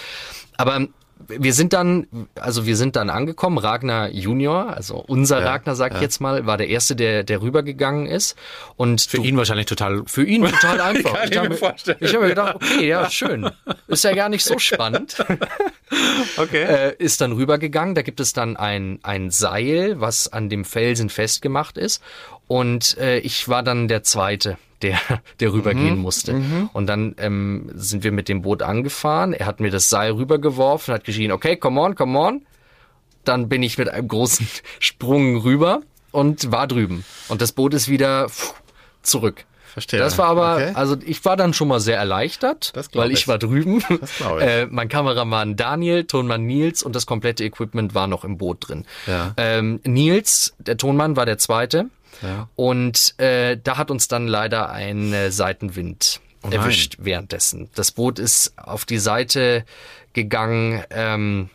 Aber 0.58 0.86
wir 1.28 1.52
sind 1.52 1.72
dann, 1.72 2.06
also 2.34 2.66
wir 2.66 2.76
sind 2.76 2.96
dann 2.96 3.10
angekommen. 3.10 3.58
Ragnar 3.58 4.10
Junior, 4.10 4.74
also 4.74 4.96
unser 4.96 5.40
ja, 5.40 5.46
Ragnar, 5.46 5.74
sag 5.74 5.94
ich 5.94 6.00
jetzt 6.00 6.20
mal, 6.20 6.46
war 6.46 6.56
der 6.56 6.68
erste, 6.68 6.96
der, 6.96 7.24
der 7.24 7.42
rübergegangen 7.42 8.06
ist. 8.06 8.36
Und 8.76 9.00
für 9.00 9.18
du, 9.18 9.24
ihn 9.24 9.36
wahrscheinlich 9.36 9.66
total, 9.66 10.02
für 10.06 10.24
ihn 10.24 10.44
total 10.44 10.80
einfach. 10.80 11.24
Ich, 11.24 11.30
ich 11.30 11.38
habe 11.38 11.48
mir, 11.48 11.74
ich 12.00 12.14
hab 12.14 12.20
mir 12.20 12.28
gedacht, 12.28 12.56
okay, 12.56 12.88
ja, 12.88 13.10
schön. 13.10 13.50
Ist 13.88 14.04
ja 14.04 14.14
gar 14.14 14.28
nicht 14.28 14.44
so 14.44 14.58
spannend. 14.58 15.16
okay. 16.36 16.62
Äh, 16.62 16.94
ist 16.98 17.20
dann 17.20 17.32
rübergegangen. 17.32 17.94
Da 17.94 18.02
gibt 18.02 18.20
es 18.20 18.32
dann 18.32 18.56
ein, 18.56 18.98
ein 19.02 19.30
Seil, 19.30 20.00
was 20.00 20.32
an 20.32 20.48
dem 20.48 20.64
Felsen 20.64 21.10
festgemacht 21.10 21.78
ist. 21.78 22.02
Und 22.48 22.96
äh, 22.98 23.18
ich 23.18 23.48
war 23.48 23.62
dann 23.62 23.88
der 23.88 24.02
Zweite 24.02 24.58
der, 24.82 24.98
der 25.40 25.52
rübergehen 25.52 25.96
mhm. 25.96 26.02
musste. 26.02 26.34
Mhm. 26.34 26.70
Und 26.72 26.86
dann 26.86 27.14
ähm, 27.18 27.70
sind 27.74 28.04
wir 28.04 28.12
mit 28.12 28.28
dem 28.28 28.42
Boot 28.42 28.62
angefahren. 28.62 29.32
Er 29.32 29.46
hat 29.46 29.60
mir 29.60 29.70
das 29.70 29.88
Seil 29.90 30.12
rübergeworfen, 30.12 30.94
hat 30.94 31.04
geschrien, 31.04 31.32
okay, 31.32 31.56
come 31.56 31.80
on, 31.80 31.94
come 31.94 32.18
on. 32.18 32.46
Dann 33.24 33.48
bin 33.48 33.62
ich 33.62 33.78
mit 33.78 33.88
einem 33.88 34.08
großen 34.08 34.46
Sprung 34.78 35.38
rüber 35.38 35.82
und 36.12 36.52
war 36.52 36.66
drüben. 36.66 37.04
Und 37.28 37.42
das 37.42 37.52
Boot 37.52 37.74
ist 37.74 37.88
wieder 37.88 38.28
zurück. 39.02 39.44
Verstehe. 39.76 40.00
Das 40.00 40.16
war 40.16 40.28
aber, 40.28 40.54
okay. 40.54 40.72
also 40.72 40.96
ich 41.04 41.22
war 41.26 41.36
dann 41.36 41.52
schon 41.52 41.68
mal 41.68 41.80
sehr 41.80 41.98
erleichtert, 41.98 42.72
weil 42.94 43.10
ich, 43.10 43.18
ich 43.18 43.28
war 43.28 43.36
drüben. 43.36 43.84
Das 44.00 44.20
ich. 44.20 44.26
Äh, 44.40 44.66
mein 44.70 44.88
Kameramann 44.88 45.56
Daniel, 45.56 46.04
Tonmann 46.04 46.46
Nils 46.46 46.82
und 46.82 46.96
das 46.96 47.04
komplette 47.04 47.44
Equipment 47.44 47.94
war 47.94 48.06
noch 48.06 48.24
im 48.24 48.38
Boot 48.38 48.68
drin. 48.68 48.86
Ja. 49.06 49.34
Ähm, 49.36 49.80
Nils, 49.84 50.54
der 50.58 50.78
Tonmann, 50.78 51.16
war 51.16 51.26
der 51.26 51.36
zweite. 51.36 51.90
Ja. 52.22 52.48
Und 52.56 53.18
äh, 53.18 53.58
da 53.62 53.76
hat 53.76 53.90
uns 53.90 54.08
dann 54.08 54.26
leider 54.26 54.70
ein 54.70 55.12
äh, 55.12 55.30
Seitenwind 55.30 56.20
oh 56.42 56.48
erwischt 56.50 56.96
währenddessen. 56.98 57.68
Das 57.74 57.92
Boot 57.92 58.18
ist 58.18 58.58
auf 58.58 58.84
die 58.84 58.98
Seite 58.98 59.64
gegangen, 60.12 60.82
ähm, 60.90 61.50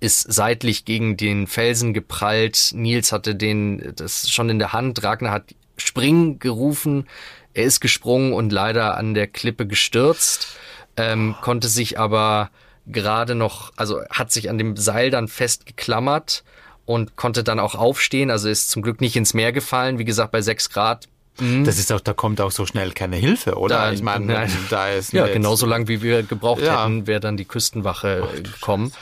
ist 0.00 0.32
seitlich 0.32 0.84
gegen 0.84 1.16
den 1.16 1.46
Felsen 1.46 1.92
geprallt. 1.92 2.70
Nils 2.74 3.12
hatte 3.12 3.34
den 3.34 3.92
das 3.96 4.30
schon 4.30 4.48
in 4.48 4.58
der 4.58 4.72
Hand. 4.72 5.02
Ragnar 5.02 5.32
hat 5.32 5.54
Spring 5.76 6.38
gerufen. 6.38 7.08
Er 7.54 7.64
ist 7.64 7.80
gesprungen 7.80 8.32
und 8.32 8.52
leider 8.52 8.96
an 8.96 9.14
der 9.14 9.26
Klippe 9.26 9.66
gestürzt, 9.66 10.56
ähm, 10.96 11.34
oh. 11.36 11.42
konnte 11.42 11.68
sich 11.68 11.98
aber 11.98 12.50
gerade 12.86 13.34
noch, 13.34 13.72
also 13.76 14.00
hat 14.10 14.30
sich 14.30 14.48
an 14.48 14.58
dem 14.58 14.76
Seil 14.76 15.10
dann 15.10 15.28
festgeklammert 15.28 16.44
und 16.88 17.16
konnte 17.16 17.44
dann 17.44 17.60
auch 17.60 17.74
aufstehen. 17.74 18.30
Also 18.30 18.48
ist 18.48 18.70
zum 18.70 18.80
Glück 18.80 19.02
nicht 19.02 19.14
ins 19.14 19.34
Meer 19.34 19.52
gefallen. 19.52 19.98
Wie 19.98 20.06
gesagt, 20.06 20.32
bei 20.32 20.40
sechs 20.40 20.70
Grad 20.70 21.06
mhm. 21.38 21.64
das 21.64 21.78
ist 21.78 21.92
auch, 21.92 22.00
da 22.00 22.14
kommt 22.14 22.40
auch 22.40 22.50
so 22.50 22.64
schnell 22.64 22.92
keine 22.92 23.16
Hilfe, 23.16 23.58
oder? 23.58 23.76
Da, 23.76 23.92
ich 23.92 24.02
meine, 24.02 24.48
da 24.70 24.88
ist 24.88 25.12
ja 25.12 25.26
genauso 25.26 25.66
lang 25.66 25.86
wie 25.86 26.00
wir 26.00 26.22
gebraucht 26.22 26.62
ja. 26.62 26.84
hätten, 26.84 27.06
wäre 27.06 27.20
dann 27.20 27.36
die 27.36 27.44
Küstenwache 27.44 28.26
Ach, 28.26 28.42
gekommen. 28.42 28.92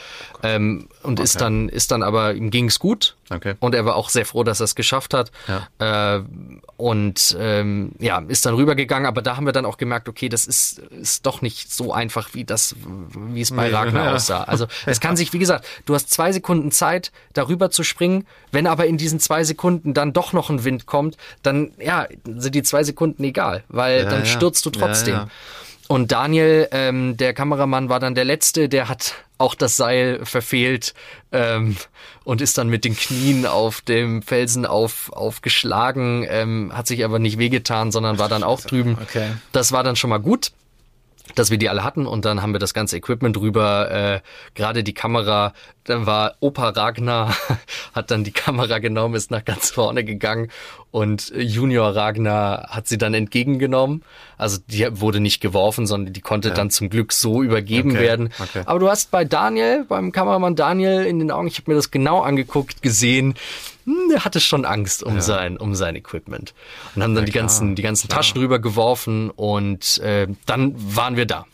Ähm, 0.43 0.89
und 1.07 1.19
ist 1.19 1.41
dann 1.41 1.69
ist 1.69 1.91
dann 1.91 2.03
aber 2.03 2.33
ihm 2.33 2.49
ging's 2.51 2.77
gut 2.79 3.15
Okay. 3.29 3.55
und 3.59 3.75
er 3.75 3.83
war 3.85 3.95
auch 3.95 4.09
sehr 4.09 4.25
froh, 4.25 4.43
dass 4.43 4.61
er 4.61 4.65
es 4.65 4.75
geschafft 4.75 5.13
hat 5.13 5.31
äh, 5.79 6.19
und 6.77 7.35
ähm, 7.39 7.91
ja 7.99 8.19
ist 8.27 8.45
dann 8.45 8.53
rübergegangen. 8.55 9.05
Aber 9.05 9.21
da 9.21 9.35
haben 9.35 9.45
wir 9.45 9.51
dann 9.53 9.65
auch 9.65 9.77
gemerkt, 9.77 10.07
okay, 10.07 10.29
das 10.29 10.45
ist 10.45 10.79
ist 10.79 11.25
doch 11.25 11.41
nicht 11.41 11.71
so 11.73 11.91
einfach 11.91 12.29
wie 12.33 12.43
das 12.45 12.75
wie 13.33 13.41
es 13.41 13.51
bei 13.51 13.69
Ja, 13.69 13.79
Ragnar 13.79 14.05
ja. 14.09 14.13
aussah. 14.15 14.43
Also 14.43 14.67
es 14.85 14.99
kann 14.99 15.17
sich, 15.17 15.33
wie 15.33 15.39
gesagt, 15.39 15.65
du 15.85 15.93
hast 15.95 16.09
zwei 16.11 16.31
Sekunden 16.31 16.71
Zeit, 16.71 17.11
darüber 17.33 17.69
zu 17.69 17.83
springen. 17.83 18.25
Wenn 18.51 18.67
aber 18.67 18.85
in 18.85 18.97
diesen 18.97 19.19
zwei 19.19 19.43
Sekunden 19.43 19.93
dann 19.93 20.13
doch 20.13 20.31
noch 20.33 20.49
ein 20.49 20.63
Wind 20.63 20.85
kommt, 20.85 21.17
dann 21.43 21.71
ja 21.79 22.07
sind 22.25 22.55
die 22.55 22.63
zwei 22.63 22.83
Sekunden 22.83 23.23
egal, 23.23 23.63
weil 23.67 24.05
dann 24.05 24.19
ja. 24.19 24.25
stürzt 24.25 24.65
du 24.65 24.69
Ja, 24.69 24.79
trotzdem. 24.79 25.13
ja. 25.15 25.27
Und 25.89 26.11
Daniel, 26.11 26.67
ähm, 26.71 27.15
der 27.15 27.33
Kameramann, 27.33 27.87
war 27.87 28.01
dann 28.01 28.13
der 28.13 28.25
Letzte, 28.25 28.67
der 28.67 28.89
hat 28.89 29.13
auch 29.37 29.55
das 29.55 29.75
Seil 29.75 30.25
verfehlt 30.25 30.93
ähm, 31.31 31.77
und 32.23 32.41
ist 32.41 32.57
dann 32.57 32.69
mit 32.69 32.85
den 32.85 32.95
Knien 32.95 33.45
auf 33.45 33.81
dem 33.81 34.21
Felsen 34.21 34.65
auf, 34.65 35.11
aufgeschlagen, 35.13 36.25
ähm, 36.29 36.71
hat 36.73 36.87
sich 36.87 37.03
aber 37.05 37.19
nicht 37.19 37.37
wehgetan, 37.37 37.91
sondern 37.91 38.19
war 38.19 38.29
dann 38.29 38.43
auch 38.43 38.61
drüben. 38.61 38.97
Okay. 39.01 39.31
Das 39.51 39.71
war 39.71 39.83
dann 39.83 39.95
schon 39.95 40.09
mal 40.09 40.17
gut 40.17 40.51
dass 41.35 41.51
wir 41.51 41.57
die 41.57 41.69
alle 41.69 41.83
hatten 41.83 42.05
und 42.07 42.25
dann 42.25 42.41
haben 42.41 42.53
wir 42.53 42.59
das 42.59 42.73
ganze 42.73 42.97
Equipment 42.97 43.35
drüber, 43.35 43.91
äh, 43.91 44.19
gerade 44.55 44.83
die 44.83 44.93
Kamera, 44.93 45.53
dann 45.83 46.05
war 46.05 46.35
Opa 46.39 46.69
Ragnar, 46.69 47.35
hat 47.93 48.11
dann 48.11 48.23
die 48.23 48.31
Kamera 48.31 48.79
genommen, 48.79 49.15
ist 49.15 49.31
nach 49.31 49.45
ganz 49.45 49.69
vorne 49.71 50.03
gegangen 50.03 50.49
und 50.91 51.31
Junior 51.35 51.95
Ragnar 51.95 52.69
hat 52.69 52.87
sie 52.87 52.97
dann 52.97 53.13
entgegengenommen. 53.13 54.03
Also 54.37 54.57
die 54.67 54.87
wurde 54.99 55.19
nicht 55.19 55.41
geworfen, 55.41 55.85
sondern 55.85 56.13
die 56.13 56.21
konnte 56.21 56.51
dann 56.51 56.69
zum 56.69 56.89
Glück 56.89 57.13
so 57.13 57.43
übergeben 57.43 57.91
Okay, 57.91 57.99
werden. 58.01 58.29
okay. 58.39 58.63
Aber 58.65 58.79
du 58.79 58.89
hast 58.89 59.11
bei 59.11 59.25
Daniel, 59.25 59.85
beim 59.87 60.11
Kameramann 60.11 60.55
Daniel 60.55 61.05
in 61.05 61.19
den 61.19 61.31
Augen, 61.31 61.47
ich 61.47 61.57
habe 61.57 61.71
mir 61.71 61.75
das 61.75 61.91
genau 61.91 62.21
angeguckt, 62.21 62.81
gesehen, 62.81 63.35
der 64.09 64.25
hatte 64.25 64.39
schon 64.39 64.65
Angst 64.65 65.03
um 65.03 65.21
sein 65.21 65.57
um 65.57 65.73
sein 65.75 65.95
Equipment. 65.95 66.53
Und 66.95 67.03
haben 67.03 67.15
dann 67.15 67.25
die 67.25 67.31
ganzen 67.31 67.75
die 67.75 67.81
ganzen 67.81 68.09
Taschen 68.09 68.39
rüber 68.39 68.59
geworfen 68.59 69.29
und 69.31 69.97
äh, 69.99 70.27
dann 70.45 70.73
waren 70.95 71.15
wir 71.15 71.25
da. 71.25 71.45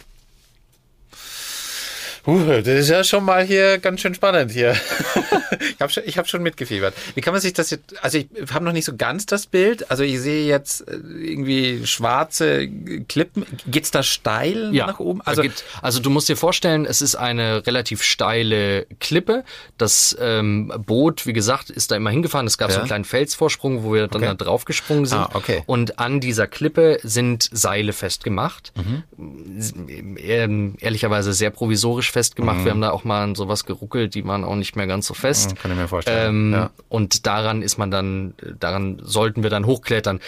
Uh, 2.26 2.62
das 2.62 2.68
ist 2.68 2.90
ja 2.90 3.04
schon 3.04 3.26
mal 3.26 3.44
hier 3.44 3.80
ganz 3.80 4.00
schön 4.00 4.14
spannend 4.14 4.52
hier. 4.52 4.72
ich 5.60 5.82
habe 5.82 5.92
schon, 5.92 6.04
ich 6.06 6.18
hab 6.18 6.30
schon 6.30 6.42
mitgefiebert. 6.42 6.94
Wie 7.16 7.22
kann 7.22 7.34
man 7.34 7.42
sich 7.42 7.52
das 7.54 7.70
jetzt, 7.70 8.02
also 8.02 8.18
ich 8.18 8.28
habe 8.54 8.64
noch 8.64 8.72
nicht 8.72 8.86
so 8.86 8.96
ganz 8.96 9.26
das 9.26 9.46
Bild. 9.46 9.92
Also 9.92 10.04
ich 10.04 10.20
sehe 10.22 10.46
jetzt 10.48 10.88
äh, 10.88 10.94
irgendwie 10.94 11.86
schwarze 11.86 12.68
Klippen. 13.10 13.46
Geht's 13.68 13.92
da 13.92 14.04
steil 14.04 14.72
nach 14.72 15.00
oben? 15.00 15.22
Also, 15.24 15.42
geht, 15.42 15.66
also 15.82 16.00
du 16.00 16.10
musst 16.10 16.30
dir 16.30 16.38
vorstellen, 16.38 16.86
es 16.86 17.02
ist 17.02 17.16
eine 17.16 17.68
relativ 17.68 18.04
steile 18.04 18.86
Klippe. 19.02 19.44
Das 19.78 20.16
ähm, 20.20 20.72
Boot, 20.86 21.26
wie 21.26 21.34
gesagt, 21.34 21.70
ist 21.70 21.92
da 21.92 21.98
immer 21.98 22.10
hingefahren. 22.10 22.48
Es 22.48 22.58
gab 22.58 22.70
so 22.72 22.76
Ja. 22.76 22.80
einen 22.82 22.88
kleinen 22.88 23.06
Felsvorsprung, 23.06 23.84
wo 23.84 23.94
wir 23.94 24.08
dann 24.08 24.24
Okay. 24.24 24.34
da 24.38 24.46
drauf 24.46 24.64
gesprungen 24.64 25.06
sind. 25.06 25.18
Ah, 25.18 25.30
okay. 25.34 25.64
Und 25.66 26.00
an 26.00 26.22
dieser 26.22 26.48
Klippe 26.48 27.00
sind 27.04 27.50
Seile 27.52 27.92
festgemacht. 27.92 28.72
Mhm. 28.76 29.04
Ähm, 30.18 30.76
ehrlicherweise 30.80 31.34
sehr 31.34 31.50
provisorisch 31.50 32.13
festgemacht. 32.14 32.64
Wir 32.64 32.72
haben 32.72 32.82
da 32.82 32.92
auch 32.92 33.04
mal 33.04 33.24
an 33.24 33.36
sowas 33.36 33.66
geruckelt, 33.66 34.16
die 34.16 34.26
waren 34.26 34.44
auch 34.44 34.56
nicht 34.56 34.76
mehr 34.76 34.88
ganz 34.88 35.08
so 35.08 35.14
fest. 35.14 35.52
Mhm, 35.52 35.56
kann 35.56 35.72
ich 35.72 35.78
mir 35.78 35.88
vorstellen. 35.88 36.30
Ähm, 36.30 36.54
ja. 36.54 36.70
Und 36.90 37.26
daran 37.26 37.62
ist 37.62 37.78
man 37.78 37.92
dann, 37.92 38.34
daran 38.60 39.02
sollten 39.04 39.44
wir 39.44 39.50
dann 39.50 39.66
hochklettern. 39.66 40.20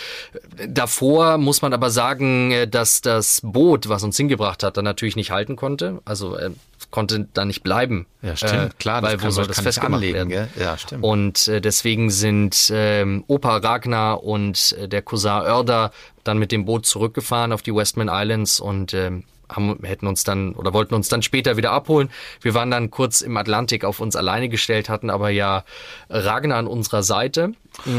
Davor 0.67 1.37
muss 1.37 1.61
man 1.61 1.73
aber 1.73 1.89
sagen, 1.89 2.51
äh, 2.51 2.67
dass 2.67 3.01
das 3.01 3.41
Boot, 3.43 3.87
was 3.87 4.03
uns 4.03 4.17
hingebracht 4.17 4.63
hat, 4.63 4.77
dann 4.77 4.85
natürlich 4.85 5.15
nicht 5.15 5.31
halten 5.31 5.55
konnte. 5.55 6.01
Also 6.05 6.35
äh, 6.35 6.49
konnte 6.91 7.27
da 7.33 7.45
nicht 7.45 7.63
bleiben. 7.63 8.05
Ja, 8.21 8.35
stimmt, 8.35 8.79
klar, 8.79 9.01
das 9.01 9.11
Weil 9.11 9.23
wo 9.23 9.29
soll 9.29 9.47
das 9.47 9.59
festgemacht 9.59 9.95
anlegen, 9.95 10.29
werden? 10.29 10.29
gell? 10.29 10.47
Ja, 10.59 10.77
stimmt. 10.77 11.03
Und 11.03 11.47
äh, 11.47 11.61
deswegen 11.61 12.09
sind 12.09 12.71
ähm, 12.73 13.23
Opa 13.27 13.57
Ragnar 13.57 14.23
und 14.23 14.75
äh, 14.79 14.87
der 14.87 15.01
Cousin 15.01 15.41
Oerder 15.41 15.91
dann 16.23 16.37
mit 16.37 16.51
dem 16.51 16.65
Boot 16.65 16.85
zurückgefahren 16.85 17.51
auf 17.51 17.61
die 17.61 17.73
Westman 17.75 18.09
Islands 18.11 18.59
und 18.59 18.93
ähm, 18.93 19.23
haben, 19.49 19.79
hätten 19.83 20.07
uns 20.07 20.23
dann 20.23 20.53
oder 20.53 20.73
wollten 20.73 20.93
uns 20.95 21.07
dann 21.09 21.21
später 21.21 21.57
wieder 21.57 21.71
abholen. 21.71 22.09
Wir 22.41 22.53
waren 22.53 22.71
dann 22.71 22.91
kurz 22.91 23.21
im 23.21 23.35
Atlantik 23.37 23.85
auf 23.85 23.99
uns 23.99 24.15
alleine 24.15 24.49
gestellt, 24.49 24.89
hatten 24.89 25.09
aber 25.09 25.29
ja 25.29 25.63
Ragnar 26.09 26.57
an 26.57 26.67
unserer 26.67 27.03
Seite. 27.03 27.53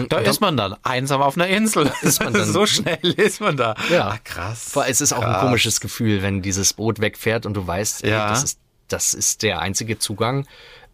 Da 0.09 0.19
ist 0.19 0.41
man 0.41 0.57
dann 0.57 0.75
einsam 0.83 1.21
auf 1.23 1.37
einer 1.37 1.49
Insel. 1.49 1.91
ist 2.03 2.23
man 2.23 2.33
dann- 2.33 2.51
so 2.53 2.67
schnell 2.67 2.99
ist 3.17 3.41
man 3.41 3.57
da. 3.57 3.75
Ja. 3.91 4.09
Ah, 4.09 4.19
krass. 4.25 4.77
Es 4.89 5.01
ist 5.01 5.13
auch 5.13 5.23
ein 5.23 5.33
Krass. 5.33 5.43
komisches 5.43 5.81
Gefühl, 5.81 6.23
wenn 6.23 6.43
dieses 6.43 6.73
Boot 6.73 7.01
wegfährt 7.01 7.47
und 7.47 7.55
du 7.55 7.67
weißt, 7.67 8.05
ey, 8.05 8.11
Ja. 8.11 8.29
das, 8.31 8.43
ist, 8.45 8.59
das 8.89 9.15
ist 9.15 9.43
der 9.43 9.61
einzige 9.61 9.99
Zugang, 9.99 10.47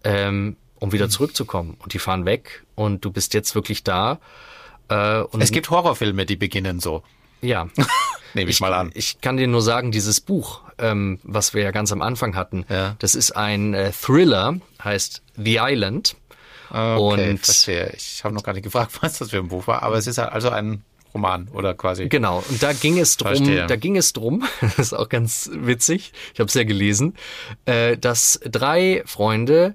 ähm, 0.05 0.57
um 0.81 0.93
wieder 0.93 1.09
zurückzukommen. 1.09 1.77
Und 1.79 1.93
die 1.95 1.99
fahren 2.01 2.25
weg 2.25 2.65
und 2.75 3.05
du 3.05 3.13
bist 3.13 3.35
jetzt 3.35 3.55
wirklich 3.55 3.85
da. 3.85 4.19
Äh, 4.89 5.21
und 5.21 5.41
Es 5.43 5.53
gibt 5.53 5.71
Horrorfilme, 5.71 6.27
die 6.27 6.37
beginnen 6.37 6.81
so. 6.81 7.03
ja. 7.41 7.69
Nehme 8.35 8.51
ich, 8.51 8.61
mal 8.61 8.73
an. 8.75 8.91
Ich 8.95 9.21
kann 9.21 9.37
dir 9.37 9.47
nur 9.47 9.63
sagen, 9.63 9.93
dieses 9.93 10.21
Buch, 10.21 10.61
ähm, 10.79 11.19
was 11.23 11.55
wir 11.55 11.63
ja 11.63 11.71
ganz 11.71 11.93
am 11.93 12.03
Anfang 12.03 12.35
hatten, 12.37 12.65
Ja. 12.69 12.97
das 12.99 13.15
ist 13.15 13.33
ein 13.33 13.75
äh, 13.75 13.93
Thriller, 13.93 14.59
heißt 14.83 15.23
The 15.37 15.59
Island. 15.61 16.17
Okay, 16.71 17.31
Und- 17.33 17.39
verstehe. 17.45 17.93
Ich 17.97 18.25
habe 18.25 18.35
noch 18.35 18.43
gar 18.43 18.53
nicht 18.55 18.63
gefragt, 18.65 18.93
was 19.03 19.19
das 19.19 19.31
für 19.31 19.39
ein 19.39 19.49
Buch 19.49 19.67
war, 19.67 19.83
aber 19.83 19.97
es 19.97 20.07
ist 20.07 20.19
halt 20.19 20.33
also 20.33 20.49
ein 20.51 20.83
Roman 21.15 21.49
oder 21.49 21.75
quasi. 21.75 22.09
Genau, 22.09 22.43
und 22.49 22.63
da 22.63 22.73
ging 22.73 22.99
es 22.99 23.19
drum, 23.19 23.37
Verstehe. 23.37 23.67
da 23.67 23.77
ging 23.77 23.97
es 23.99 24.15
drum, 24.15 24.45
das 24.63 24.79
ist 24.79 24.93
auch 24.95 25.11
ganz 25.11 25.51
witzig, 25.53 26.13
ich 26.33 26.41
habe 26.41 26.49
es 26.49 26.55
ja 26.55 26.65
gelesen, 26.65 27.15
äh, 27.67 27.99
dass 27.99 28.41
drei 28.45 29.03
Freunde 29.05 29.75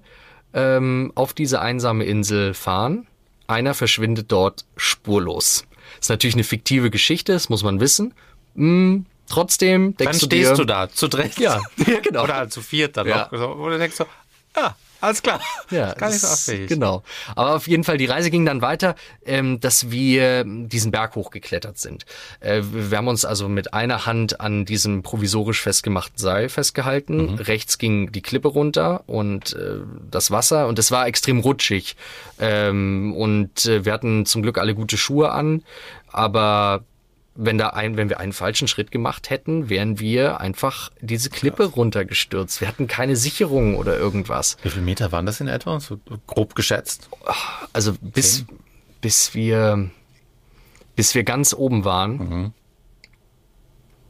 ähm, 0.54 1.12
auf 1.14 1.34
diese 1.34 1.62
einsame 1.62 2.06
Insel 2.06 2.56
fahren. 2.56 3.06
Einer 3.46 3.76
verschwindet 3.76 4.32
dort 4.32 4.66
spurlos. 4.76 5.66
Ist 6.02 6.10
natürlich 6.10 6.36
eine 6.36 6.44
fiktive 6.44 6.90
Geschichte, 6.90 7.34
das 7.34 7.50
muss 7.50 7.64
man 7.64 7.80
wissen. 7.80 8.14
Hm, 8.58 9.06
trotzdem 9.30 9.96
Dann 9.98 10.08
denkst 10.08 10.20
du 10.20 10.26
stehst 10.26 10.52
dir, 10.52 10.56
du 10.56 10.66
da, 10.66 10.90
zu 10.90 11.08
dritt. 11.08 11.40
Ja, 11.40 11.62
ja, 11.88 12.00
genau. 12.02 12.24
Oder 12.24 12.50
zu 12.50 12.62
viert 12.62 12.98
dann 12.98 13.08
Ja. 13.08 13.30
noch. 13.32 13.58
Wo 13.58 13.70
du 13.70 13.78
denkst 13.78 13.96
so, 13.96 14.06
ja, 14.56 14.76
alles 15.00 15.22
klar. 15.22 15.40
Ja, 15.70 15.94
Gar 15.94 16.10
nicht 16.10 16.22
so 16.22 16.28
abwegig. 16.28 16.70
Genau. 16.70 17.04
Aber 17.36 17.56
auf 17.56 17.68
jeden 17.68 17.84
Fall, 17.84 17.98
die 18.00 18.08
Reise 18.08 18.32
ging 18.32 18.46
dann 18.46 18.64
weiter, 18.64 18.96
ähm, 19.24 19.60
dass 19.60 19.92
wir 19.92 20.44
diesen 20.44 20.90
Berg 20.90 21.14
hochgeklettert 21.16 21.78
sind. 21.78 22.06
Äh, 22.40 22.62
wir 22.64 22.98
haben 22.98 23.08
uns 23.08 23.24
also 23.24 23.48
mit 23.48 23.76
einer 23.76 24.08
Hand 24.08 24.42
an 24.42 24.66
diesem 24.66 25.04
provisorisch 25.04 25.62
festgemachten 25.62 26.18
Seil 26.18 26.50
festgehalten. 26.50 27.36
Rechts 27.36 27.78
ging 27.78 28.12
die 28.12 28.24
Klippe 28.24 28.48
runter 28.48 29.04
und 29.06 29.54
äh, 29.54 29.82
das 30.10 30.32
Wasser 30.32 30.68
und 30.68 30.80
es 30.80 30.90
war 30.90 31.06
extrem 31.06 31.42
rutschig. 31.42 31.96
Ähm, 32.40 33.14
und 33.16 33.68
äh, 33.68 33.86
wir 33.86 33.94
hatten 33.94 34.26
zum 34.26 34.42
Glück 34.42 34.58
alle 34.58 34.74
gute 34.74 34.98
Schuhe 34.98 35.30
an, 35.32 35.64
aber 36.12 36.84
wenn 37.40 37.58
da 37.58 37.70
ein, 37.70 37.98
wenn 37.98 38.10
wir 38.10 38.20
einen 38.20 38.34
falschen 38.34 38.68
Schritt 38.68 38.90
gemacht 38.92 39.30
hätten, 39.30 39.70
wären 39.70 40.00
wir 40.00 40.40
einfach 40.42 40.90
diese 41.02 41.30
Klippe 41.30 41.66
runtergestürzt. 41.66 42.62
Wir 42.62 42.68
hatten 42.68 42.88
keine 42.88 43.16
Sicherung 43.16 43.76
oder 43.78 43.96
irgendwas. 43.98 44.58
Wie 44.64 44.70
viele 44.70 44.84
Meter 44.84 45.12
waren 45.12 45.26
das 45.28 45.40
in 45.40 45.48
etwa? 45.48 45.80
So 45.80 46.00
grob 46.26 46.56
geschätzt. 46.56 47.10
Also 47.74 47.94
bis, 48.02 48.46
bis 49.02 49.34
wir 49.36 49.90
bis 50.96 51.14
wir 51.14 51.24
ganz 51.24 51.54
oben 51.54 51.86
waren, 51.86 52.54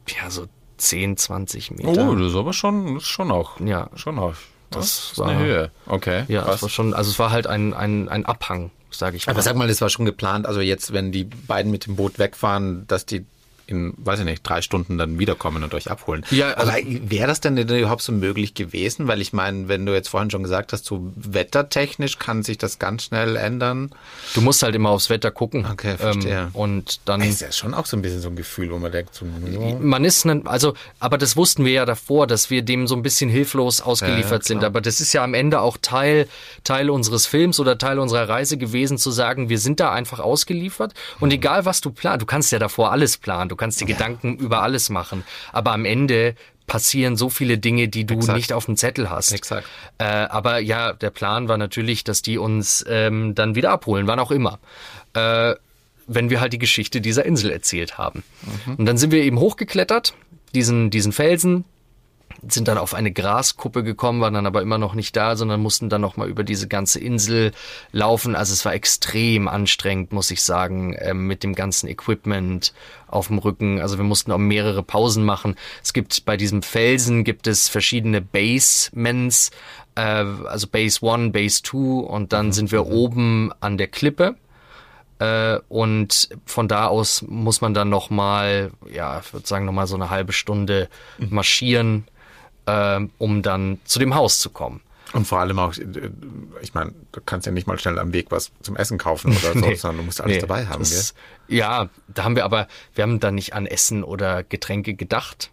ja, 0.08 0.30
so 0.30 0.48
10, 0.78 1.18
20 1.18 1.72
Meter. 1.72 1.90
Oh, 2.10 2.16
das 2.16 2.30
ist 2.32 2.36
aber 2.38 2.54
schon, 2.54 2.94
das 2.96 3.04
ist 3.04 3.10
schon 3.10 3.32
auch. 3.32 3.60
Ja. 3.60 3.90
Schon 3.96 4.20
auch. 4.20 4.36
Das, 4.70 4.80
Das 4.86 5.12
ist 5.12 5.18
war- 5.20 5.28
eine 5.30 5.40
Höhe. 5.40 5.72
Okay. 5.86 6.24
ja, 6.28 6.44
krass. 6.44 6.56
es 6.56 6.62
war 6.62 6.70
schon, 6.70 6.94
also 6.94 7.10
es 7.12 7.20
war 7.20 7.32
halt 7.32 7.48
ein, 7.48 7.74
ein, 7.74 8.08
ein 8.10 8.26
Abhang, 8.26 8.72
sage 8.98 9.18
ich 9.18 9.28
mal. 9.28 9.32
Aber 9.32 9.42
sag 9.42 9.56
mal, 9.56 9.68
das 9.68 9.82
war 9.82 9.90
schon 9.90 10.06
geplant, 10.06 10.46
also 10.46 10.62
jetzt, 10.62 10.94
wenn 10.94 11.12
die 11.12 11.24
beiden 11.24 11.72
mit 11.72 11.86
dem 11.86 11.96
Boot 11.96 12.20
wegfahren, 12.20 12.86
dass 12.88 13.06
die 13.06 13.26
in, 13.68 13.94
weiß 13.98 14.20
ich 14.20 14.26
nicht, 14.26 14.42
drei 14.48 14.62
Stunden 14.62 14.98
dann 14.98 15.20
wiederkommen 15.20 15.64
und 15.64 15.74
euch 15.74 15.92
abholen. 15.92 16.24
Ja, 16.32 16.52
also- 16.54 16.72
aber 16.72 16.82
wäre 16.86 17.28
das 17.28 17.42
denn 17.42 17.58
überhaupt 17.58 18.02
so 18.02 18.12
möglich 18.12 18.54
gewesen? 18.54 19.08
Weil 19.08 19.22
ich 19.22 19.34
meine, 19.34 19.68
wenn 19.68 19.86
du 19.86 19.94
jetzt 19.94 20.10
vorhin 20.10 20.32
schon 20.32 20.42
gesagt 20.44 20.74
hast, 20.74 20.86
so 20.86 21.12
wettertechnisch 21.16 22.18
kann 22.20 22.44
sich 22.44 22.58
das 22.58 22.80
ganz 22.80 23.04
schnell 23.04 23.36
ändern. 23.36 23.92
du 24.34 24.42
musst 24.42 24.64
halt 24.64 24.76
immer 24.76 24.90
aufs 24.90 25.10
Wetter 25.10 25.32
gucken. 25.32 25.66
Okay, 25.72 25.98
verstehe. 25.98 26.44
Ähm, 26.44 26.50
und 26.54 27.00
dann 27.06 27.20
Das 27.20 27.30
ist 27.30 27.42
ja 27.42 27.52
schon 27.52 27.74
auch 27.74 27.86
so 27.86 27.98
ein 27.98 28.02
bisschen 28.02 28.22
so 28.22 28.30
ein 28.30 28.36
Gefühl, 28.36 28.72
wo 28.72 28.78
man 28.78 28.92
denkt, 28.92 29.14
so, 29.16 29.26
ja. 29.26 29.76
man 29.80 30.06
ist, 30.06 30.26
ne, 30.26 30.42
also, 30.46 30.74
aber 31.00 31.18
das 31.18 31.36
wussten 31.36 31.66
wir 31.66 31.74
ja 31.74 31.86
davor, 31.86 32.28
dass 32.28 32.50
wir 32.50 32.62
dem 32.62 32.88
so 32.88 32.96
ein 32.96 33.02
bisschen 33.02 33.30
hilflos 33.30 33.82
ausgeliefert 33.82 34.44
Ja, 34.44 34.48
sind. 34.48 34.64
Aber 34.64 34.82
das 34.82 35.02
ist 35.02 35.14
ja 35.14 35.24
am 35.24 35.34
Ende 35.34 35.60
auch 35.62 35.78
Teil, 35.82 36.28
Teil 36.64 36.90
unseres 36.90 37.26
Films 37.26 37.60
oder 37.60 37.78
Teil 37.78 38.00
unserer 38.00 38.30
Reise 38.30 38.58
gewesen, 38.58 38.98
zu 38.98 39.12
sagen, 39.12 39.50
wir 39.50 39.60
sind 39.60 39.80
da 39.80 39.92
einfach 39.92 40.20
ausgeliefert. 40.20 40.94
Und 41.20 41.32
egal 41.34 41.66
was 41.66 41.82
du 41.82 41.92
planst, 41.92 42.22
du 42.22 42.26
kannst 42.26 42.52
ja 42.52 42.60
davor 42.60 42.92
alles 42.92 43.18
planen, 43.18 43.50
du 43.50 43.56
kannst 43.58 43.82
dir 43.82 43.86
Gedanken 43.86 44.38
über 44.38 44.62
alles 44.62 44.90
machen. 44.90 45.24
Aber 45.52 45.74
am 45.74 45.86
Ende 45.86 46.36
passieren 46.68 47.16
so 47.16 47.30
viele 47.30 47.58
Dinge, 47.58 47.88
die 47.88 48.06
du 48.06 48.16
Exakt. 48.16 48.38
nicht 48.38 48.54
auf 48.54 48.66
dem 48.66 48.76
Zettel 48.76 49.10
hast. 49.10 49.32
Exakt. 49.32 49.68
Äh, 49.98 50.06
aber 50.06 50.60
ja, 50.60 50.94
der 50.94 51.10
Plan 51.10 51.48
war 51.48 51.58
natürlich, 51.58 52.04
dass 52.04 52.22
die 52.22 52.38
uns 52.38 52.86
ähm, 52.88 53.36
dann 53.36 53.56
wieder 53.56 53.72
abholen, 53.72 54.06
wann 54.08 54.20
auch 54.20 54.32
immer. 54.32 54.60
Äh, 55.14 55.56
wenn 56.08 56.30
wir 56.30 56.40
halt 56.40 56.54
die 56.54 56.60
Geschichte 56.60 57.02
dieser 57.02 57.26
Insel 57.26 57.52
erzählt 57.52 57.98
haben. 57.98 58.24
Und 58.78 58.86
dann 58.86 58.98
sind 58.98 59.12
wir 59.12 59.22
eben 59.24 59.40
hochgeklettert, 59.40 60.14
diesen, 60.56 60.90
diesen 60.90 61.12
Felsen, 61.12 61.66
sind 62.48 62.68
dann 62.68 62.78
auf 62.78 62.94
eine 62.94 63.12
Graskuppe 63.12 63.84
gekommen, 63.84 64.22
waren 64.22 64.34
dann 64.34 64.46
aber 64.46 64.62
immer 64.62 64.78
noch 64.78 64.94
nicht 64.94 65.16
da, 65.16 65.36
sondern 65.36 65.62
mussten 65.62 65.90
dann 65.90 66.02
nochmal 66.02 66.30
über 66.30 66.44
diese 66.44 66.68
ganze 66.68 67.00
Insel 67.00 67.52
laufen. 67.92 68.36
Also 68.36 68.54
es 68.54 68.66
war 68.66 68.74
extrem 68.74 69.48
anstrengend, 69.48 70.12
muss 70.12 70.32
ich 70.32 70.44
sagen, 70.44 70.94
äh, 70.94 71.14
mit 71.14 71.44
dem 71.44 71.56
ganzen 71.56 71.88
Equipment 71.88 72.74
auf 73.08 73.28
dem 73.28 73.40
Rücken. 73.40 73.82
Also 73.82 73.98
wir 73.98 74.04
mussten 74.04 74.32
auch 74.32 74.38
mehrere 74.38 74.84
Pausen 74.84 75.24
machen. 75.24 75.56
Es 75.84 75.94
gibt 75.94 76.26
bei 76.26 76.38
diesem 76.38 76.62
Felsen 76.62 77.24
gibt 77.24 77.48
es 77.48 77.70
verschiedene 77.70 78.22
Basements, 78.22 79.52
äh, 79.96 80.02
also 80.02 80.68
Base 80.68 81.00
1, 81.02 81.32
Base 81.34 81.64
2 81.64 81.78
und 82.08 82.34
dann 82.34 82.52
sind 82.52 82.72
wir 82.72 82.88
oben 82.88 83.52
an 83.60 83.78
der 83.78 83.88
Klippe. 83.88 84.36
Äh, 85.20 85.60
und 85.68 86.30
von 86.46 86.68
da 86.68 86.88
aus 86.88 87.24
muss 87.28 87.62
man 87.62 87.74
dann 87.74 87.90
nochmal, 87.90 88.72
ja, 88.92 89.20
ich 89.20 89.34
würde 89.34 89.48
sagen, 89.48 89.66
nochmal 89.66 89.88
so 89.88 89.96
eine 89.96 90.10
halbe 90.10 90.34
Stunde 90.34 90.90
marschieren, 91.18 92.06
äh, 92.68 93.00
um 93.18 93.42
dann 93.42 93.80
zu 93.86 93.98
dem 94.00 94.14
Haus 94.14 94.38
zu 94.40 94.50
kommen. 94.52 94.82
Und 95.14 95.26
vor 95.26 95.40
allem 95.40 95.58
auch, 95.58 95.74
äh, 95.78 95.86
ich 96.62 96.74
meine, 96.74 96.92
du 97.14 97.22
kannst 97.26 97.46
ja 97.48 97.52
nicht 97.54 97.66
mal 97.66 97.80
schnell 97.80 97.98
am 97.98 98.12
Weg 98.14 98.28
was 98.30 98.52
zum 98.62 98.76
Essen 98.76 98.98
kaufen 98.98 99.32
oder 99.32 99.54
so, 99.54 99.60
Nee. 99.60 99.76
sondern 99.76 99.98
du 100.00 100.04
musst 100.04 100.22
alles 100.22 100.36
Nee, 100.36 100.42
dabei 100.42 100.66
haben, 100.68 100.84
gell? 100.84 100.92
das, 100.98 101.14
Ja, 101.48 101.90
da 102.14 102.24
haben 102.26 102.36
wir 102.36 102.44
aber, 102.46 102.68
wir 102.94 103.04
haben 103.04 103.20
da 103.20 103.32
nicht 103.32 103.54
an 103.54 103.66
Essen 103.66 104.04
oder 104.04 104.44
Getränke 104.44 104.94
gedacht. 104.94 105.50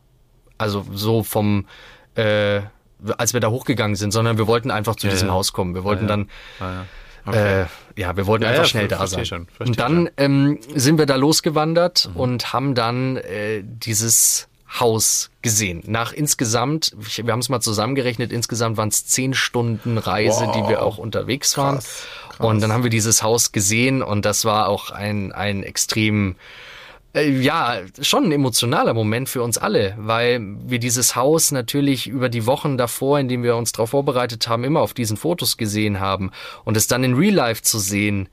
Also 0.59 0.85
so 0.92 1.22
vom, 1.22 1.66
äh, 2.16 2.61
als 3.18 3.33
wir 3.33 3.40
da 3.40 3.48
hochgegangen 3.50 3.96
sind, 3.96 4.11
sondern 4.12 4.38
wir 4.38 4.46
wollten 4.46 4.70
einfach 4.70 4.96
zu 4.96 5.07
Ja, 5.07 5.12
diesem 5.12 5.29
ja. 5.29 5.35
Haus 5.35 5.53
kommen. 5.53 5.74
Wir 5.74 5.85
wollten 5.85 6.05
ja. 6.05 6.09
dann 6.09 6.31
Ah, 6.61 6.64
ja. 6.72 6.85
Okay. 7.27 7.62
Äh, 7.62 7.66
ja, 7.96 8.16
wir 8.18 8.27
wollten 8.27 8.44
einfach 8.44 8.66
schnell 8.66 8.87
da 8.87 9.07
sein. 9.07 9.24
schon, 9.24 9.48
und 9.59 9.81
dann 9.81 10.11
ähm, 10.18 10.59
sind 10.74 10.98
wir 10.98 11.07
da 11.07 11.16
losgewandert 11.16 12.11
Mhm. 12.12 12.20
und 12.20 12.53
haben 12.53 12.74
dann 12.74 13.16
äh, 13.16 13.62
dieses 13.64 14.48
Haus 14.78 15.30
gesehen. 15.42 15.82
Nach 15.87 16.12
insgesamt, 16.12 16.94
wir 16.96 17.32
haben 17.32 17.40
es 17.40 17.48
mal 17.48 17.60
zusammengerechnet, 17.60 18.32
insgesamt 18.32 18.76
waren 18.76 18.88
es 18.88 19.06
zehn 19.06 19.34
Stunden 19.34 19.98
Reise, 19.98 20.50
die 20.54 20.68
wir 20.68 20.82
auch 20.82 20.98
unterwegs 20.98 21.56
waren. 21.56 21.76
Krass, 21.76 22.06
Und 22.38 22.60
dann 22.60 22.72
haben 22.72 22.82
wir 22.82 22.90
dieses 22.90 23.22
Haus 23.22 23.52
gesehen 23.52 24.02
und 24.02 24.24
das 24.24 24.44
war 24.44 24.68
auch 24.68 24.90
ein, 24.90 25.32
ein 25.32 25.62
extrem 25.62 26.37
äh, 27.14 27.30
ja, 27.30 27.78
schon 28.00 28.24
ein 28.24 28.32
emotionaler 28.32 28.92
Moment 28.92 29.28
für 29.28 29.42
uns 29.42 29.56
alle, 29.56 29.94
weil 29.98 30.40
wir 30.66 30.80
dieses 30.80 31.14
Haus 31.14 31.52
natürlich 31.52 32.08
über 32.08 32.28
die 32.28 32.44
Wochen 32.44 32.76
davor, 32.76 33.20
in 33.20 33.28
denen 33.28 33.44
wir 33.44 33.56
uns 33.56 33.70
darauf 33.70 33.90
vorbereitet 33.90 34.48
haben, 34.48 34.64
immer 34.64 34.80
auf 34.80 34.94
diesen 34.94 35.16
Fotos 35.16 35.56
gesehen 35.56 36.00
haben 36.00 36.32
und 36.64 36.76
es 36.76 36.88
dann 36.88 37.04
in 37.04 37.14
Real 37.14 37.34
Life 37.34 37.62
zu 37.62 37.78
sehen 37.78 38.28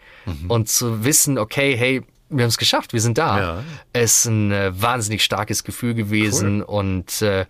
und 0.47 0.67
zu 0.67 1.03
wissen, 1.03 1.37
okay, 1.37 1.75
hey, 1.77 2.01
wir 2.31 2.43
haben 2.43 2.49
es 2.49 2.57
geschafft, 2.57 2.93
wir 2.93 3.01
sind 3.01 3.17
da. 3.17 3.39
Ja. 3.39 3.63
Es 3.93 4.19
ist 4.19 4.25
ein 4.25 4.51
äh, 4.51 4.71
wahnsinnig 4.81 5.23
starkes 5.23 5.63
Gefühl 5.63 5.93
gewesen 5.93 6.63
und 6.63 7.21
äh, 7.21 7.45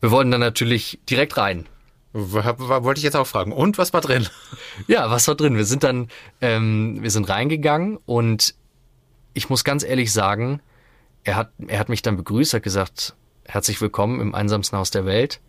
wir 0.00 0.10
wollten 0.10 0.30
dann 0.30 0.40
natürlich 0.40 0.98
direkt 1.08 1.36
rein. 1.36 1.66
Wollte 2.14 2.98
ich 2.98 3.04
jetzt 3.04 3.16
auch 3.16 3.26
fragen. 3.26 3.52
Und 3.52 3.78
was 3.78 3.92
war 3.92 4.00
drin? 4.00 4.26
Ja, 4.86 5.10
was 5.10 5.28
war 5.28 5.34
drin? 5.34 5.56
Wir 5.56 5.64
sind 5.66 5.82
dann, 5.84 6.08
ähm, 6.40 6.98
wir 7.02 7.10
sind 7.10 7.28
reingegangen 7.28 7.98
und 8.06 8.54
ich 9.34 9.48
muss 9.50 9.64
ganz 9.64 9.82
ehrlich 9.84 10.12
sagen, 10.12 10.60
er 11.24 11.36
hat, 11.36 11.52
er 11.68 11.78
hat 11.78 11.88
mich 11.90 12.00
dann 12.02 12.16
begrüßt, 12.16 12.54
hat 12.54 12.62
gesagt, 12.62 13.14
herzlich 13.46 13.80
willkommen 13.80 14.20
im 14.20 14.34
einsamsten 14.34 14.78
Haus 14.78 14.90
der 14.90 15.04
Welt. 15.04 15.40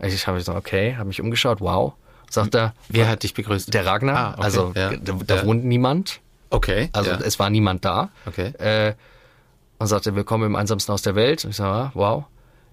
Ich 0.00 0.26
habe 0.26 0.38
gesagt, 0.38 0.58
okay, 0.58 0.96
habe 0.96 1.06
mich 1.08 1.20
umgeschaut, 1.20 1.60
wow. 1.60 1.94
Sagt 2.28 2.54
er, 2.56 2.74
Wer 2.88 3.08
hat 3.08 3.22
dich 3.22 3.34
begrüßt? 3.34 3.72
der 3.72 3.86
Ragnar, 3.86 4.16
Ah, 4.16 4.30
okay, 4.34 4.42
also 4.42 4.72
ja. 4.74 4.96
da, 4.96 5.12
da 5.24 5.36
Ja. 5.36 5.46
wohnt 5.46 5.64
niemand, 5.64 6.20
Okay. 6.50 6.88
also 6.92 7.10
ja. 7.10 7.18
es 7.18 7.38
war 7.38 7.50
niemand 7.50 7.84
da. 7.84 8.10
Okay. 8.26 8.52
Äh, 8.58 8.94
und 9.78 9.86
sagte, 9.88 10.14
willkommen 10.14 10.46
im 10.46 10.56
einsamsten 10.56 10.92
Haus 10.92 11.02
der 11.02 11.14
Welt. 11.14 11.44
Und 11.44 11.50
ich 11.50 11.56
sage, 11.56 11.70
ah, 11.70 11.90
wow. 11.94 12.24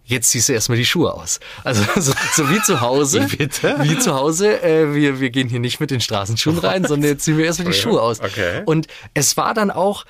Jetzt 0.05 0.31
ziehst 0.31 0.49
du 0.49 0.53
erstmal 0.53 0.77
die 0.77 0.85
Schuhe 0.85 1.13
aus. 1.13 1.39
Also 1.63 1.83
so, 1.99 2.13
so 2.33 2.49
wie 2.49 2.61
zu 2.61 2.81
Hause. 2.81 3.31
Wie 3.31 3.37
bitte? 3.37 3.77
Wie 3.83 3.97
zu 3.97 4.13
Hause. 4.13 4.61
Äh, 4.61 4.93
wir, 4.93 5.19
wir 5.19 5.29
gehen 5.29 5.47
hier 5.47 5.59
nicht 5.59 5.79
mit 5.79 5.91
den 5.91 6.01
Straßenschuhen 6.01 6.57
rein, 6.57 6.85
sondern 6.85 7.11
jetzt 7.11 7.23
ziehen 7.23 7.37
wir 7.37 7.45
erstmal 7.45 7.71
die 7.71 7.77
Schuhe 7.77 8.01
aus. 8.01 8.19
Okay. 8.19 8.63
Und 8.65 8.87
es 9.13 9.37
war 9.37 9.53
dann 9.53 9.71
auch 9.71 10.05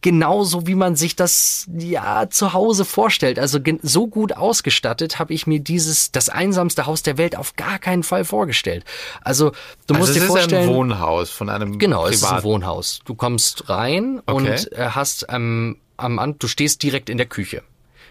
genauso, 0.00 0.66
wie 0.66 0.74
man 0.74 0.96
sich 0.96 1.16
das 1.16 1.66
ja 1.76 2.28
zu 2.30 2.52
Hause 2.52 2.84
vorstellt. 2.84 3.38
Also 3.38 3.58
so 3.82 4.06
gut 4.06 4.36
ausgestattet 4.36 5.18
habe 5.18 5.34
ich 5.34 5.46
mir 5.46 5.60
dieses 5.60 6.12
das 6.12 6.28
einsamste 6.28 6.86
Haus 6.86 7.02
der 7.02 7.18
Welt 7.18 7.36
auf 7.36 7.56
gar 7.56 7.78
keinen 7.78 8.02
Fall 8.02 8.24
vorgestellt. 8.24 8.84
Also 9.22 9.50
du 9.86 9.94
also 9.94 9.98
musst 9.98 10.08
es 10.10 10.14
dir 10.16 10.22
ist 10.22 10.26
vorstellen, 10.28 10.68
ein 10.68 10.74
Wohnhaus 10.74 11.30
von 11.30 11.48
einem 11.48 11.78
Genau, 11.78 12.06
es 12.06 12.16
ist 12.16 12.24
ein 12.24 12.28
Privat. 12.28 12.44
Wohnhaus. 12.44 13.00
Du 13.04 13.14
kommst 13.14 13.68
rein 13.68 14.22
Okay. 14.26 14.36
und 14.36 14.72
äh, 14.72 14.88
hast 14.90 15.30
am 15.30 15.76
am 15.96 16.38
du 16.38 16.46
stehst 16.46 16.82
direkt 16.82 17.08
in 17.08 17.16
der 17.16 17.26
Küche. 17.26 17.62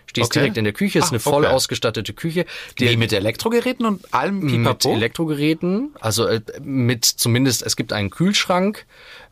Stehst 0.08 0.32
Okay. 0.32 0.40
direkt 0.40 0.58
in 0.58 0.64
der 0.64 0.74
Küche, 0.74 1.00
ist 1.00 1.06
Ah, 1.06 1.10
eine 1.10 1.20
voll 1.20 1.46
okay. 1.46 1.54
ausgestattete 1.54 2.14
Küche. 2.14 2.46
Die 2.80 2.88
Die 2.88 2.98
mit 2.98 3.12
Elektrogeräten 3.14 3.86
und 3.86 4.14
allem 4.14 4.40
mit 4.40 4.50
Pipapo? 4.56 4.94
Elektrogeräten, 4.94 5.92
also 6.00 6.26
äh, 6.28 6.42
mit 6.62 7.06
zumindest, 7.06 7.64
es 7.64 7.76
gibt 7.76 7.94
einen 7.94 8.10
Kühlschrank. 8.10 8.86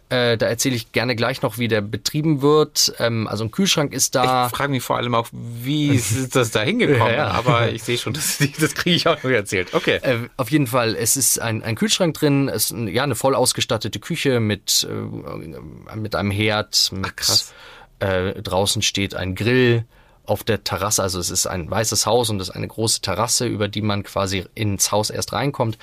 Äh, 0.09 0.37
da 0.37 0.45
erzähle 0.47 0.75
ich 0.75 0.91
gerne 0.91 1.15
gleich 1.15 1.41
noch, 1.41 1.57
wie 1.57 1.67
der 1.67 1.81
betrieben 1.81 2.41
wird. 2.41 2.93
Ähm, 2.99 3.27
also 3.27 3.45
ein 3.45 3.51
Kühlschrank 3.51 3.93
ist 3.93 4.13
da. 4.15 4.47
Ich 4.47 4.55
frage 4.55 4.71
mich 4.71 4.83
vor 4.83 4.97
allem 4.97 5.15
auch, 5.15 5.27
wie 5.31 5.87
ist 5.95 6.35
das 6.35 6.51
da 6.51 6.61
hingekommen? 6.61 7.07
Ja, 7.07 7.13
ja. 7.13 7.27
Aber 7.31 7.71
ich 7.71 7.81
sehe 7.83 7.97
schon, 7.97 8.13
das, 8.13 8.37
das 8.59 8.75
kriege 8.75 8.95
ich 8.95 9.07
auch 9.07 9.23
nur 9.23 9.31
erzählt. 9.33 9.73
Okay. 9.73 9.99
Äh, 10.03 10.27
auf 10.37 10.51
jeden 10.51 10.67
Fall, 10.67 10.95
es 10.95 11.15
ist 11.17 11.39
ein, 11.39 11.63
ein 11.63 11.75
Kühlschrank 11.75 12.13
drin, 12.15 12.47
es 12.49 12.69
ist 12.69 12.77
ja 12.89 13.03
eine 13.03 13.15
voll 13.15 13.33
ausgestattete 13.33 13.99
Küche 13.99 14.39
mit, 14.39 14.87
äh, 14.87 15.95
mit 15.95 16.15
einem 16.15 16.31
Herd, 16.31 16.91
mit 16.91 17.17
krass. 17.17 17.53
Äh, 17.99 18.41
draußen 18.41 18.81
steht 18.81 19.15
ein 19.15 19.33
Grill 19.33 19.85
auf 20.25 20.43
der 20.43 20.63
Terrasse, 20.63 21.03
also 21.03 21.19
es 21.19 21.29
ist 21.29 21.47
ein 21.47 21.69
weißes 21.69 22.05
Haus 22.05 22.29
und 22.29 22.39
es 22.39 22.49
ist 22.49 22.55
eine 22.55 22.67
große 22.67 23.01
Terrasse, 23.01 23.45
über 23.45 23.67
die 23.67 23.81
man 23.81 24.03
quasi 24.03 24.45
ins 24.55 24.91
Haus 24.91 25.09
erst 25.09 25.33
reinkommt. 25.33 25.77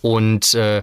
Und 0.00 0.54
äh, 0.54 0.82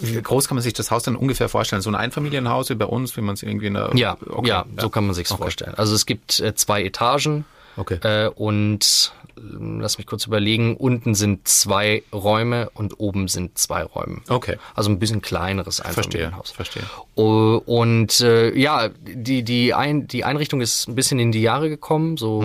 Wie 0.00 0.20
groß 0.20 0.48
kann 0.48 0.56
man 0.56 0.62
sich 0.62 0.72
das 0.72 0.90
Haus 0.90 1.02
dann 1.02 1.16
ungefähr 1.16 1.48
vorstellen? 1.48 1.82
So 1.82 1.90
ein 1.90 1.94
Einfamilienhaus 1.94 2.70
wie 2.70 2.74
bei 2.74 2.86
uns, 2.86 3.16
wie 3.16 3.20
man 3.20 3.34
es 3.34 3.42
irgendwie 3.42 3.66
in 3.66 3.74
der... 3.74 3.90
ja, 3.94 4.16
okay. 4.28 4.48
ja, 4.48 4.64
so 4.78 4.90
kann 4.90 5.06
man 5.06 5.14
sich's 5.14 5.32
vorstellen. 5.32 5.74
Also 5.76 5.94
es 5.94 6.06
gibt 6.06 6.40
äh, 6.40 6.54
zwei 6.54 6.82
Etagen 6.82 7.44
Okay. 7.76 7.98
äh, 8.02 8.28
und 8.28 9.12
äh, 9.36 9.40
lass 9.80 9.98
mich 9.98 10.06
kurz 10.06 10.26
überlegen, 10.26 10.76
unten 10.76 11.14
sind 11.14 11.46
zwei 11.46 12.02
Räume 12.12 12.70
und 12.74 12.98
oben 12.98 13.28
sind 13.28 13.58
zwei 13.58 13.82
Räume. 13.82 14.20
Okay. 14.28 14.56
Also 14.74 14.90
ein 14.90 14.98
bisschen 14.98 15.20
kleineres 15.22 15.76
Verstehe, 15.76 16.04
Einfamilienhaus. 16.04 16.50
verstehe. 16.50 16.82
Oh, 17.14 17.60
Und 17.66 18.20
äh, 18.20 18.56
ja, 18.56 18.88
die, 18.88 19.42
die, 19.42 19.74
Ein 19.74 20.06
die 20.08 20.24
Einrichtung 20.24 20.60
ist 20.60 20.88
ein 20.88 20.94
bisschen 20.94 21.18
in 21.18 21.32
die 21.32 21.42
Jahre 21.42 21.68
gekommen, 21.68 22.16
so 22.16 22.42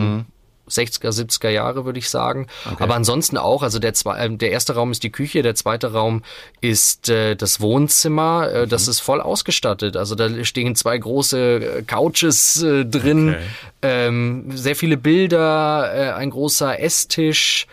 60er, 0.71 1.09
70er 1.09 1.49
Jahre 1.49 1.85
würde 1.85 1.99
ich 1.99 2.09
sagen. 2.09 2.47
Aber 2.79 2.95
ansonsten 2.95 3.37
auch, 3.37 3.61
also 3.63 3.79
der, 3.79 3.93
zwei, 3.93 4.17
äh, 4.25 4.29
der 4.37 4.51
erste 4.51 4.73
Raum 4.75 4.91
ist 4.91 5.03
die 5.03 5.11
Küche, 5.11 5.41
der 5.41 5.55
zweite 5.55 5.91
Raum 5.93 6.23
ist 6.61 7.09
äh, 7.09 7.35
das 7.35 7.59
Wohnzimmer. 7.61 8.49
Äh, 8.51 8.67
Das 8.67 8.87
ist 8.87 8.99
voll 8.99 9.21
ausgestattet. 9.21 9.97
Also 9.97 10.15
da 10.15 10.43
stehen 10.45 10.75
zwei 10.75 10.97
große 10.97 11.39
äh, 11.79 11.81
Couches 11.83 12.61
äh, 12.63 12.85
drin, 12.85 13.29
Okay. 13.29 13.39
ähm, 13.83 14.45
sehr 14.55 14.75
viele 14.75 14.97
Bilder, 14.97 15.91
äh, 15.93 16.11
ein 16.13 16.29
großer 16.29 16.79
Esstisch. 16.79 17.67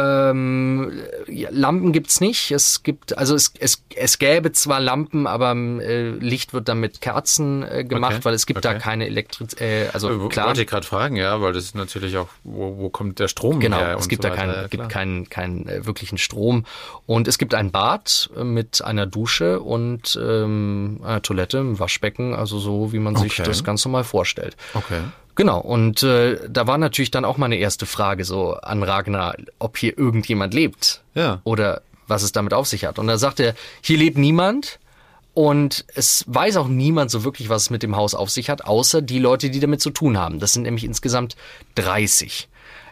Ähm, 0.00 0.92
Lampen 1.50 1.92
gibt's 1.92 2.20
nicht. 2.20 2.50
Es 2.50 2.82
gibt, 2.82 3.16
also 3.18 3.34
es, 3.34 3.52
es, 3.58 3.82
es 3.94 4.18
gäbe 4.18 4.52
zwar 4.52 4.80
Lampen, 4.80 5.26
aber 5.26 5.52
äh, 5.54 6.10
Licht 6.10 6.52
wird 6.54 6.68
dann 6.68 6.80
mit 6.80 7.00
Kerzen 7.00 7.62
äh, 7.62 7.84
gemacht, 7.84 8.14
Okay, 8.16 8.24
weil 8.24 8.34
es 8.34 8.46
gibt 8.46 8.64
da 8.64 8.70
okay. 8.70 8.78
keine 8.78 9.06
Elektrizität. 9.06 9.60
Äh, 9.60 9.90
also 9.92 10.22
Wo- 10.22 10.28
klar, 10.28 10.46
Wollte 10.46 10.62
ich 10.62 10.68
gerade 10.68 10.86
fragen, 10.86 11.16
ja, 11.16 11.40
weil 11.40 11.52
das 11.52 11.64
ist 11.64 11.74
natürlich 11.74 12.16
auch, 12.16 12.28
wo, 12.44 12.78
wo 12.78 12.88
kommt 12.88 13.18
der 13.18 13.28
Strom 13.28 13.60
Genau, 13.60 13.78
her? 13.78 13.96
es 13.98 14.04
und 14.04 14.08
gibt 14.08 14.22
so 14.22 14.28
da 14.28 14.34
keinen, 14.34 14.52
Ja, 14.54 14.66
gibt 14.68 14.88
keinen, 14.88 15.28
keinen 15.28 15.68
äh, 15.68 15.86
wirklichen 15.86 16.18
Strom. 16.18 16.64
Und 17.06 17.28
es 17.28 17.38
gibt 17.38 17.54
ein 17.54 17.70
Bad 17.70 18.30
äh, 18.36 18.44
mit 18.44 18.82
einer 18.82 19.06
Dusche 19.06 19.60
und 19.60 20.18
ähm, 20.22 21.00
einer 21.04 21.22
Toilette, 21.22 21.58
einem 21.58 21.78
Waschbecken, 21.78 22.34
also 22.34 22.58
so, 22.58 22.92
wie 22.92 22.98
man 22.98 23.16
sich 23.16 23.32
Okay. 23.40 23.48
das 23.48 23.64
ganz 23.64 23.84
normal 23.84 24.04
vorstellt. 24.04 24.56
Okay. 24.74 25.00
Genau, 25.40 25.58
und 25.58 26.02
äh, 26.02 26.36
da 26.50 26.66
war 26.66 26.76
natürlich 26.76 27.10
dann 27.10 27.24
auch 27.24 27.38
meine 27.38 27.56
erste 27.56 27.86
Frage 27.86 28.26
so 28.26 28.56
an 28.56 28.82
Ragnar, 28.82 29.36
ob 29.58 29.78
hier 29.78 29.96
irgendjemand 29.96 30.52
lebt. 30.52 31.00
Ja. 31.14 31.40
Oder 31.44 31.80
was 32.06 32.22
es 32.22 32.32
damit 32.32 32.52
auf 32.52 32.66
sich 32.66 32.84
hat. 32.84 32.98
Und 32.98 33.06
da 33.06 33.16
sagt 33.16 33.40
er, 33.40 33.54
hier 33.80 33.96
lebt 33.96 34.18
niemand. 34.18 34.78
Und 35.32 35.86
es 35.94 36.26
weiß 36.26 36.58
auch 36.58 36.68
niemand 36.68 37.10
so 37.10 37.24
wirklich, 37.24 37.48
was 37.48 37.62
es 37.62 37.70
mit 37.70 37.82
dem 37.82 37.96
Haus 37.96 38.14
auf 38.14 38.28
sich 38.28 38.50
hat, 38.50 38.66
außer 38.66 39.00
die 39.00 39.18
Leute, 39.18 39.48
die 39.48 39.60
damit 39.60 39.80
zu 39.80 39.88
tun 39.88 40.18
haben. 40.18 40.40
Das 40.40 40.52
sind 40.52 40.64
nämlich 40.64 40.84
insgesamt 40.84 41.36
30. 41.76 42.49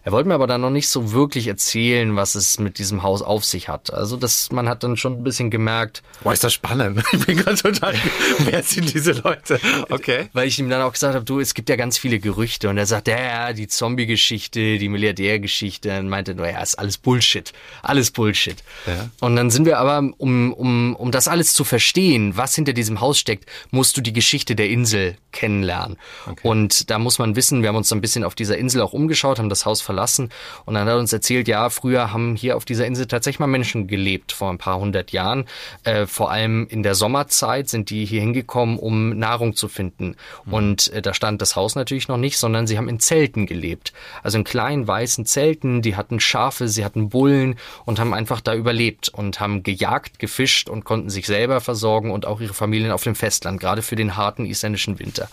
Er 0.08 0.12
wollte 0.12 0.26
mir 0.26 0.36
aber 0.36 0.46
dann 0.46 0.62
noch 0.62 0.70
nicht 0.70 0.88
so 0.88 1.12
wirklich 1.12 1.48
erzählen, 1.48 2.16
was 2.16 2.34
es 2.34 2.58
mit 2.58 2.78
diesem 2.78 3.02
Haus 3.02 3.20
auf 3.20 3.44
sich 3.44 3.68
hat. 3.68 3.92
Also 3.92 4.16
das, 4.16 4.50
man 4.50 4.66
hat 4.66 4.82
dann 4.82 4.96
schon 4.96 5.18
ein 5.18 5.22
bisschen 5.22 5.50
gemerkt, 5.50 6.02
Boah, 6.22 6.32
ist 6.32 6.42
das 6.42 6.54
spannend. 6.54 7.04
Ich 7.12 7.26
bin 7.26 7.36
gerade 7.36 7.56
total, 7.58 7.94
wer 8.38 8.62
sind 8.62 8.94
diese 8.94 9.12
Leute? 9.12 9.60
Okay. 9.90 10.30
weil 10.32 10.48
ich 10.48 10.58
ihm 10.58 10.70
dann 10.70 10.80
auch 10.80 10.92
gesagt 10.94 11.14
habe, 11.14 11.26
du, 11.26 11.40
es 11.40 11.52
gibt 11.52 11.68
ja 11.68 11.76
ganz 11.76 11.98
viele 11.98 12.20
Gerüchte. 12.20 12.70
Und 12.70 12.78
er 12.78 12.86
sagt, 12.86 13.08
ja, 13.08 13.18
ja, 13.18 13.52
die 13.52 13.68
Zombie-Geschichte, 13.68 14.78
die 14.78 14.88
Milliardär-Geschichte. 14.88 15.98
Und 15.98 16.08
meinte, 16.08 16.34
naja, 16.34 16.62
ist 16.62 16.78
alles 16.78 16.96
Bullshit. 16.96 17.52
Alles 17.82 18.10
Bullshit. 18.10 18.56
Ja. 18.86 19.10
Und 19.20 19.36
dann 19.36 19.50
sind 19.50 19.66
wir 19.66 19.78
aber, 19.78 19.98
um, 20.16 20.54
um, 20.54 20.96
um 20.96 21.10
das 21.10 21.28
alles 21.28 21.52
zu 21.52 21.64
verstehen, 21.64 22.34
was 22.34 22.54
hinter 22.54 22.72
diesem 22.72 23.02
Haus 23.02 23.18
steckt, 23.18 23.44
musst 23.72 23.94
du 23.98 24.00
die 24.00 24.14
Geschichte 24.14 24.56
der 24.56 24.70
Insel 24.70 25.16
kennenlernen. 25.32 25.98
Und 26.42 26.88
da 26.88 26.98
muss 26.98 27.18
man 27.18 27.36
wissen, 27.36 27.60
wir 27.60 27.68
haben 27.68 27.76
uns 27.76 27.90
so 27.90 27.94
ein 27.94 28.00
bisschen 28.00 28.24
auf 28.24 28.34
dieser 28.34 28.56
Insel 28.56 28.80
auch 28.80 28.94
umgeschaut, 28.94 29.38
haben 29.38 29.50
das 29.50 29.66
Haus 29.66 29.82
verlassen 29.82 29.97
verlassen. 29.98 30.30
Und 30.64 30.74
dann 30.74 30.84
hat 30.84 30.94
er 30.94 30.98
uns 30.98 31.12
erzählt, 31.12 31.48
ja, 31.48 31.70
früher 31.70 32.12
haben 32.12 32.36
hier 32.36 32.56
auf 32.56 32.64
dieser 32.64 32.86
Insel 32.86 33.06
tatsächlich 33.06 33.40
mal 33.40 33.46
Menschen 33.48 33.88
gelebt, 33.88 34.32
vor 34.32 34.50
ein 34.50 34.58
paar 34.58 34.78
hundert 34.78 35.10
Jahren. 35.10 35.46
Äh, 35.82 36.06
vor 36.06 36.30
allem 36.30 36.66
in 36.68 36.82
der 36.82 36.94
Sommerzeit 36.94 37.68
sind 37.68 37.90
die 37.90 38.04
hier 38.04 38.20
hingekommen, 38.20 38.78
um 38.78 39.18
Nahrung 39.18 39.54
zu 39.54 39.68
finden. 39.68 40.16
Mhm. 40.44 40.52
Und 40.52 40.92
äh, 40.92 41.02
da 41.02 41.14
stand 41.14 41.42
das 41.42 41.56
Haus 41.56 41.74
natürlich 41.74 42.08
noch 42.08 42.16
nicht, 42.16 42.38
sondern 42.38 42.66
sie 42.66 42.78
haben 42.78 42.88
in 42.88 43.00
Zelten 43.00 43.46
gelebt. 43.46 43.92
Also 44.22 44.38
in 44.38 44.44
kleinen 44.44 44.86
weißen 44.86 45.26
Zelten, 45.26 45.82
die 45.82 45.96
hatten 45.96 46.20
Schafe, 46.20 46.68
sie 46.68 46.84
hatten 46.84 47.08
Bullen 47.08 47.56
und 47.84 47.98
haben 47.98 48.14
einfach 48.14 48.40
da 48.40 48.54
überlebt 48.54 49.08
und 49.08 49.40
haben 49.40 49.62
gejagt, 49.62 50.18
gefischt 50.18 50.68
und 50.68 50.84
konnten 50.84 51.10
sich 51.10 51.26
selber 51.26 51.60
versorgen 51.60 52.12
und 52.12 52.26
auch 52.26 52.40
ihre 52.40 52.54
Familien 52.54 52.92
auf 52.92 53.02
dem 53.02 53.14
Festland, 53.14 53.60
gerade 53.60 53.82
für 53.82 53.96
den 53.96 54.16
harten 54.16 54.46
isländischen 54.46 54.98
Winter. 54.98 55.28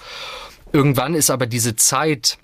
Irgendwann 0.73 1.13
ist 1.13 1.29
aber 1.29 1.45
diese 1.45 1.75
Zeit 1.75 2.37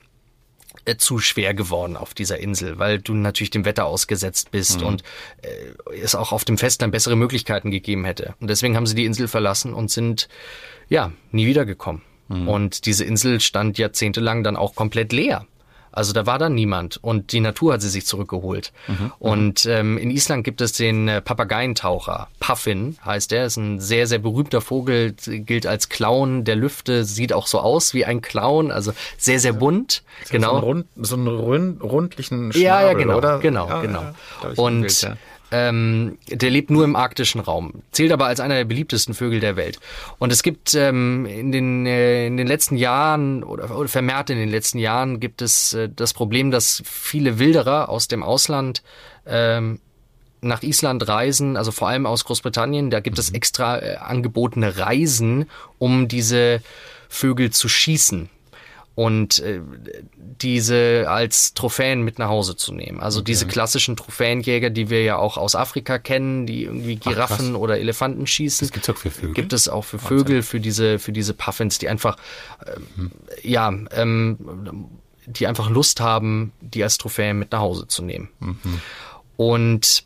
äh, 0.85 0.97
zu 0.97 1.19
schwer 1.19 1.53
geworden 1.53 1.95
auf 1.95 2.13
dieser 2.13 2.39
Insel, 2.39 2.79
weil 2.79 2.99
du 2.99 3.13
natürlich 3.13 3.51
dem 3.51 3.65
Wetter 3.65 3.85
ausgesetzt 3.85 4.51
bist 4.51 4.81
mhm. 4.81 4.87
und 4.87 5.03
äh, 5.41 5.97
es 6.01 6.15
auch 6.15 6.31
auf 6.31 6.45
dem 6.45 6.57
Festland 6.57 6.91
bessere 6.91 7.15
Möglichkeiten 7.15 7.71
gegeben 7.71 8.05
hätte. 8.05 8.35
Und 8.39 8.49
deswegen 8.49 8.75
haben 8.75 8.87
sie 8.87 8.95
die 8.95 9.05
Insel 9.05 9.27
verlassen 9.27 9.73
und 9.73 9.91
sind 9.91 10.27
ja 10.89 11.11
nie 11.31 11.45
wiedergekommen. 11.45 12.01
Mhm. 12.29 12.47
Und 12.47 12.85
diese 12.85 13.03
Insel 13.03 13.39
stand 13.39 13.77
jahrzehntelang 13.77 14.43
dann 14.43 14.55
auch 14.55 14.75
komplett 14.75 15.11
leer. 15.13 15.45
Also 15.91 16.13
da 16.13 16.25
war 16.25 16.39
dann 16.39 16.53
niemand 16.53 16.99
und 17.01 17.31
die 17.31 17.39
Natur 17.39 17.73
hat 17.73 17.81
sie 17.81 17.89
sich 17.89 18.05
zurückgeholt. 18.05 18.71
Mhm. 18.87 19.11
Und 19.19 19.65
ähm, 19.65 19.97
in 19.97 20.11
Island 20.11 20.43
gibt 20.43 20.61
es 20.61 20.73
den 20.73 21.07
äh, 21.07 21.21
Papageientaucher. 21.21 22.27
Puffin 22.39 22.97
heißt 23.03 23.33
er, 23.33 23.45
ist 23.45 23.57
ein 23.57 23.79
sehr, 23.79 24.07
sehr 24.07 24.19
berühmter 24.19 24.61
Vogel, 24.61 25.13
gilt 25.13 25.67
als 25.67 25.89
Clown 25.89 26.43
der 26.43 26.55
Lüfte, 26.55 27.03
sieht 27.03 27.33
auch 27.33 27.47
so 27.47 27.59
aus 27.59 27.93
wie 27.93 28.05
ein 28.05 28.21
Clown, 28.21 28.71
also 28.71 28.93
sehr, 29.17 29.39
sehr 29.39 29.53
bunt. 29.53 30.03
Ja, 30.25 30.31
genau. 30.31 30.49
So 30.49 30.55
einen, 30.55 30.63
rund, 30.63 30.85
so 30.97 31.15
einen 31.15 31.27
rund, 31.27 31.83
rundlichen 31.83 32.51
Schnabel, 32.51 32.61
ja, 32.61 32.81
ja, 32.87 32.93
genau, 32.93 33.17
oder? 33.17 33.39
Genau, 33.39 33.67
ja, 33.67 33.81
genau. 33.81 34.01
Ja, 34.01 34.49
und 34.55 34.81
Bild. 34.81 35.17
Ähm, 35.53 36.17
der 36.29 36.49
lebt 36.49 36.69
nur 36.69 36.85
im 36.85 36.95
arktischen 36.95 37.41
Raum, 37.41 37.83
zählt 37.91 38.13
aber 38.13 38.25
als 38.25 38.39
einer 38.39 38.55
der 38.55 38.63
beliebtesten 38.63 39.13
Vögel 39.13 39.41
der 39.41 39.57
Welt. 39.57 39.79
Und 40.17 40.31
es 40.31 40.43
gibt 40.43 40.73
ähm, 40.75 41.25
in, 41.25 41.51
den, 41.51 41.85
äh, 41.85 42.25
in 42.25 42.37
den 42.37 42.47
letzten 42.47 42.77
Jahren 42.77 43.43
oder, 43.43 43.77
oder 43.77 43.89
vermehrt 43.89 44.29
in 44.29 44.37
den 44.37 44.49
letzten 44.49 44.79
Jahren 44.79 45.19
gibt 45.19 45.41
es 45.41 45.73
äh, 45.73 45.89
das 45.93 46.13
Problem, 46.13 46.51
dass 46.51 46.81
viele 46.85 47.37
Wilderer 47.37 47.89
aus 47.89 48.07
dem 48.07 48.23
Ausland 48.23 48.81
ähm, 49.25 49.79
nach 50.39 50.63
Island 50.63 51.07
reisen, 51.07 51.57
also 51.57 51.71
vor 51.71 51.89
allem 51.89 52.05
aus 52.05 52.23
Großbritannien. 52.23 52.89
Da 52.89 53.01
gibt 53.01 53.19
es 53.19 53.31
mhm. 53.31 53.35
extra 53.35 53.79
äh, 53.79 53.95
angebotene 53.97 54.77
Reisen, 54.77 55.49
um 55.77 56.07
diese 56.07 56.61
Vögel 57.09 57.51
zu 57.51 57.67
schießen 57.67 58.29
und 58.95 59.39
äh, 59.39 59.61
diese 60.17 61.05
als 61.07 61.53
Trophäen 61.53 62.01
mit 62.01 62.19
nach 62.19 62.27
Hause 62.27 62.55
zu 62.55 62.73
nehmen. 62.73 62.99
Also 62.99 63.19
okay. 63.19 63.31
diese 63.31 63.47
klassischen 63.47 63.95
Trophäenjäger, 63.95 64.69
die 64.69 64.89
wir 64.89 65.03
ja 65.03 65.17
auch 65.17 65.37
aus 65.37 65.55
Afrika 65.55 65.97
kennen, 65.97 66.45
die 66.45 66.63
irgendwie 66.63 66.97
Giraffen 66.97 67.55
Ach, 67.55 67.59
oder 67.59 67.79
Elefanten 67.79 68.27
schießen. 68.27 68.67
Das 68.67 68.73
gibt's 68.73 68.89
auch 68.89 68.97
für 68.97 69.11
Vögel. 69.11 69.33
Gibt 69.33 69.53
es 69.53 69.69
auch 69.69 69.85
für 69.85 69.99
Vögel, 69.99 70.43
für 70.43 70.59
diese 70.59 70.99
für 70.99 71.13
diese 71.13 71.33
Puffins, 71.33 71.77
die 71.77 71.87
einfach 71.87 72.17
ähm, 72.65 72.87
hm. 72.95 73.11
ja 73.43 73.73
ähm, 73.91 74.87
die 75.25 75.47
einfach 75.47 75.69
Lust 75.69 76.01
haben, 76.01 76.51
die 76.61 76.83
als 76.83 76.97
Trophäen 76.97 77.39
mit 77.39 77.51
nach 77.51 77.59
Hause 77.59 77.87
zu 77.87 78.03
nehmen. 78.03 78.29
Mhm. 78.39 78.81
Und 79.37 80.03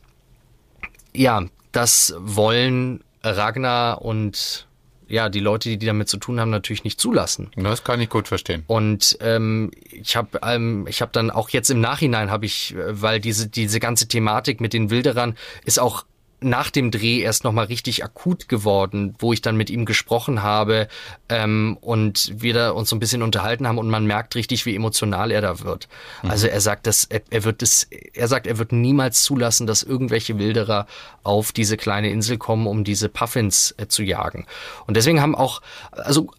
ja, 1.13 1.45
das 1.71 2.13
wollen 2.17 3.03
Ragnar 3.23 4.01
und 4.01 4.67
ja, 5.07 5.29
die 5.29 5.39
Leute, 5.39 5.77
die 5.77 5.85
damit 5.85 6.09
zu 6.09 6.17
tun 6.17 6.39
haben, 6.39 6.49
natürlich 6.49 6.83
nicht 6.83 6.99
zulassen. 6.99 7.51
Das 7.55 7.83
kann 7.83 8.01
ich 8.01 8.09
gut 8.09 8.27
verstehen. 8.27 8.63
Und 8.67 9.17
ähm, 9.21 9.71
ich 9.91 10.15
habe 10.15 10.39
ähm, 10.43 10.85
ich 10.87 11.01
habe 11.01 11.11
dann 11.11 11.31
auch 11.31 11.49
jetzt 11.49 11.69
im 11.69 11.81
Nachhinein 11.81 12.31
habe 12.31 12.45
ich, 12.45 12.75
äh, 12.75 13.01
weil 13.01 13.19
diese 13.19 13.47
diese 13.47 13.79
ganze 13.79 14.07
Thematik 14.07 14.61
mit 14.61 14.73
den 14.73 14.89
Wilderern 14.89 15.35
ist 15.63 15.79
auch 15.79 16.05
nach 16.41 16.69
dem 16.69 16.91
Dreh 16.91 17.21
erst 17.21 17.43
nochmal 17.43 17.65
richtig 17.65 18.03
akut 18.03 18.49
geworden, 18.49 19.15
wo 19.19 19.33
ich 19.33 19.41
dann 19.41 19.55
mit 19.55 19.69
ihm 19.69 19.85
gesprochen 19.85 20.43
habe 20.43 20.87
ähm, 21.29 21.77
und 21.81 22.31
wir 22.35 22.53
da 22.53 22.69
uns 22.71 22.89
so 22.89 22.95
ein 22.95 22.99
bisschen 22.99 23.23
unterhalten 23.23 23.67
haben 23.67 23.77
und 23.77 23.89
man 23.89 24.05
merkt 24.05 24.35
richtig, 24.35 24.65
wie 24.65 24.75
emotional 24.75 25.31
er 25.31 25.41
da 25.41 25.61
wird. 25.61 25.87
Mhm. 26.23 26.31
Also 26.31 26.47
er 26.47 26.61
sagt, 26.61 26.87
dass 26.87 27.05
er, 27.05 27.21
er 27.29 27.43
wird 27.43 27.61
das, 27.61 27.87
er 28.13 28.27
sagt, 28.27 28.47
er 28.47 28.57
wird 28.57 28.71
niemals 28.71 29.23
zulassen, 29.23 29.65
dass 29.65 29.83
irgendwelche 29.83 30.37
Wilderer 30.37 30.87
auf 31.23 31.51
diese 31.51 31.77
kleine 31.77 32.09
Insel 32.09 32.37
kommen, 32.37 32.67
um 32.67 32.83
diese 32.83 33.09
Puffins 33.09 33.73
äh, 33.77 33.87
zu 33.87 34.03
jagen. 34.03 34.45
Und 34.87 34.97
deswegen 34.97 35.21
haben 35.21 35.35
auch, 35.35 35.61
also 35.91 36.29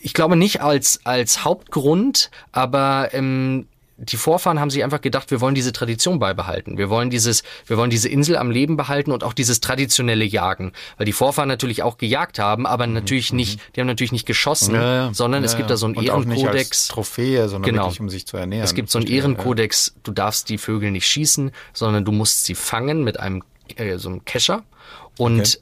ich 0.00 0.14
glaube 0.14 0.36
nicht 0.36 0.60
als 0.62 1.00
als 1.04 1.44
Hauptgrund, 1.44 2.30
aber 2.52 3.10
ähm, 3.12 3.68
die 3.98 4.16
Vorfahren 4.16 4.60
haben 4.60 4.68
sich 4.68 4.84
einfach 4.84 5.00
gedacht, 5.00 5.30
wir 5.30 5.40
wollen 5.40 5.54
diese 5.54 5.72
Tradition 5.72 6.18
beibehalten. 6.18 6.76
Wir 6.76 6.90
wollen 6.90 7.08
dieses, 7.08 7.42
wir 7.66 7.78
wollen 7.78 7.88
diese 7.88 8.08
Insel 8.08 8.36
am 8.36 8.50
Leben 8.50 8.76
behalten 8.76 9.10
und 9.10 9.24
auch 9.24 9.32
dieses 9.32 9.60
traditionelle 9.60 10.24
Jagen. 10.24 10.72
Weil 10.98 11.06
die 11.06 11.12
Vorfahren 11.12 11.48
natürlich 11.48 11.82
auch 11.82 11.96
gejagt 11.96 12.38
haben, 12.38 12.66
aber 12.66 12.86
mhm, 12.86 12.92
natürlich 12.92 13.32
mhm. 13.32 13.36
nicht, 13.36 13.60
die 13.74 13.80
haben 13.80 13.86
natürlich 13.86 14.12
nicht 14.12 14.26
geschossen, 14.26 14.74
ja, 14.74 14.94
ja. 14.94 15.14
sondern 15.14 15.42
ja, 15.42 15.46
es 15.46 15.56
gibt 15.56 15.70
da 15.70 15.76
so 15.78 15.86
einen 15.86 15.94
Ehrenkodex. 15.94 16.88
Trophäe, 16.88 17.48
sondern 17.48 17.70
genau. 17.70 17.84
wirklich, 17.84 18.00
um 18.00 18.10
sich 18.10 18.26
zu 18.26 18.36
ernähren. 18.36 18.64
Es 18.64 18.74
gibt 18.74 18.90
so 18.90 18.98
einen 18.98 19.08
Ehrenkodex, 19.08 19.94
du 20.02 20.12
darfst 20.12 20.50
die 20.50 20.58
Vögel 20.58 20.90
nicht 20.90 21.06
schießen, 21.06 21.50
sondern 21.72 22.04
du 22.04 22.12
musst 22.12 22.44
sie 22.44 22.54
fangen 22.54 23.02
mit 23.02 23.18
einem, 23.18 23.42
äh, 23.76 23.96
so 23.96 24.10
einem 24.10 24.24
Kescher 24.24 24.64
und 25.16 25.40
okay 25.40 25.60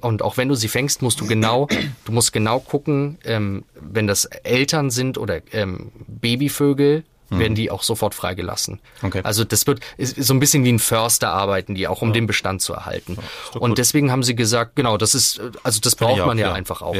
und 0.00 0.22
auch 0.22 0.36
wenn 0.36 0.48
du 0.48 0.54
sie 0.54 0.68
fängst, 0.68 1.02
musst 1.02 1.20
du 1.20 1.26
genau, 1.26 1.66
du 2.04 2.12
musst 2.12 2.32
genau 2.32 2.60
gucken, 2.60 3.18
ähm, 3.24 3.64
wenn 3.74 4.06
das 4.06 4.24
Eltern 4.24 4.90
sind 4.90 5.18
oder 5.18 5.40
ähm, 5.52 5.90
Babyvögel, 6.06 7.02
mhm. 7.34 7.40
werden 7.40 7.54
die 7.54 7.70
auch 7.70 7.82
sofort 7.82 8.14
freigelassen. 8.14 8.80
Okay. 9.02 9.20
Also 9.22 9.44
das 9.44 9.66
wird 9.66 9.80
so 9.98 10.34
ein 10.34 10.40
bisschen 10.40 10.64
wie 10.64 10.72
ein 10.72 10.78
Förster 10.78 11.30
arbeiten 11.30 11.74
die 11.74 11.88
auch, 11.88 12.02
um 12.02 12.08
ja. 12.08 12.14
den 12.14 12.26
Bestand 12.26 12.62
zu 12.62 12.72
erhalten. 12.72 13.16
Ja, 13.54 13.60
und 13.60 13.78
deswegen 13.78 14.10
haben 14.10 14.22
sie 14.22 14.34
gesagt, 14.34 14.76
genau, 14.76 14.96
das 14.96 15.14
ist, 15.14 15.40
also 15.62 15.80
das 15.80 15.96
braucht 15.96 16.24
man 16.26 16.38
ja, 16.38 16.48
ja, 16.48 16.52
einfach 16.52 16.82
auch. 16.82 16.96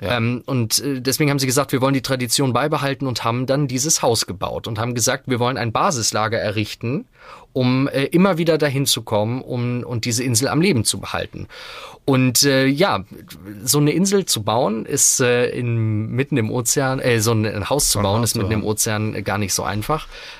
Ähm, 0.00 0.42
und 0.46 0.78
äh, 0.78 1.00
deswegen 1.00 1.30
haben 1.30 1.38
sie 1.38 1.46
gesagt, 1.46 1.72
wir 1.72 1.80
wollen 1.80 1.94
die 1.94 2.02
Tradition 2.02 2.52
beibehalten 2.52 3.06
und 3.06 3.24
haben 3.24 3.46
dann 3.46 3.68
dieses 3.68 4.02
Haus 4.02 4.26
gebaut 4.26 4.66
und 4.66 4.78
haben 4.78 4.94
gesagt, 4.94 5.24
wir 5.26 5.40
wollen 5.40 5.56
ein 5.56 5.72
Basislager 5.72 6.38
errichten, 6.38 7.06
um 7.52 7.88
äh, 7.88 8.04
immer 8.04 8.38
wieder 8.38 8.58
dahin 8.58 8.86
zu 8.86 9.02
kommen 9.02 9.42
um, 9.42 9.82
und 9.82 10.04
diese 10.04 10.22
Insel 10.22 10.48
am 10.48 10.60
Leben 10.60 10.84
zu 10.84 11.00
behalten. 11.00 11.48
Und 12.04 12.42
äh, 12.44 12.66
ja, 12.66 13.04
so 13.62 13.78
eine 13.78 13.90
Insel 13.90 14.24
zu 14.24 14.42
bauen 14.42 14.86
ist 14.86 15.20
äh, 15.20 15.50
in, 15.50 16.06
mitten 16.10 16.38
im 16.38 16.50
Ozean, 16.50 17.00
äh, 17.00 17.20
so 17.20 17.32
ein 17.32 17.68
Haus 17.68 17.88
zu 17.88 18.00
bauen 18.00 18.22
ist 18.22 18.34
mitten 18.34 18.52
im 18.52 18.64
Ozean 18.64 19.22
gar 19.24 19.36
nicht 19.36 19.52
so 19.52 19.62
einfach. 19.62 19.77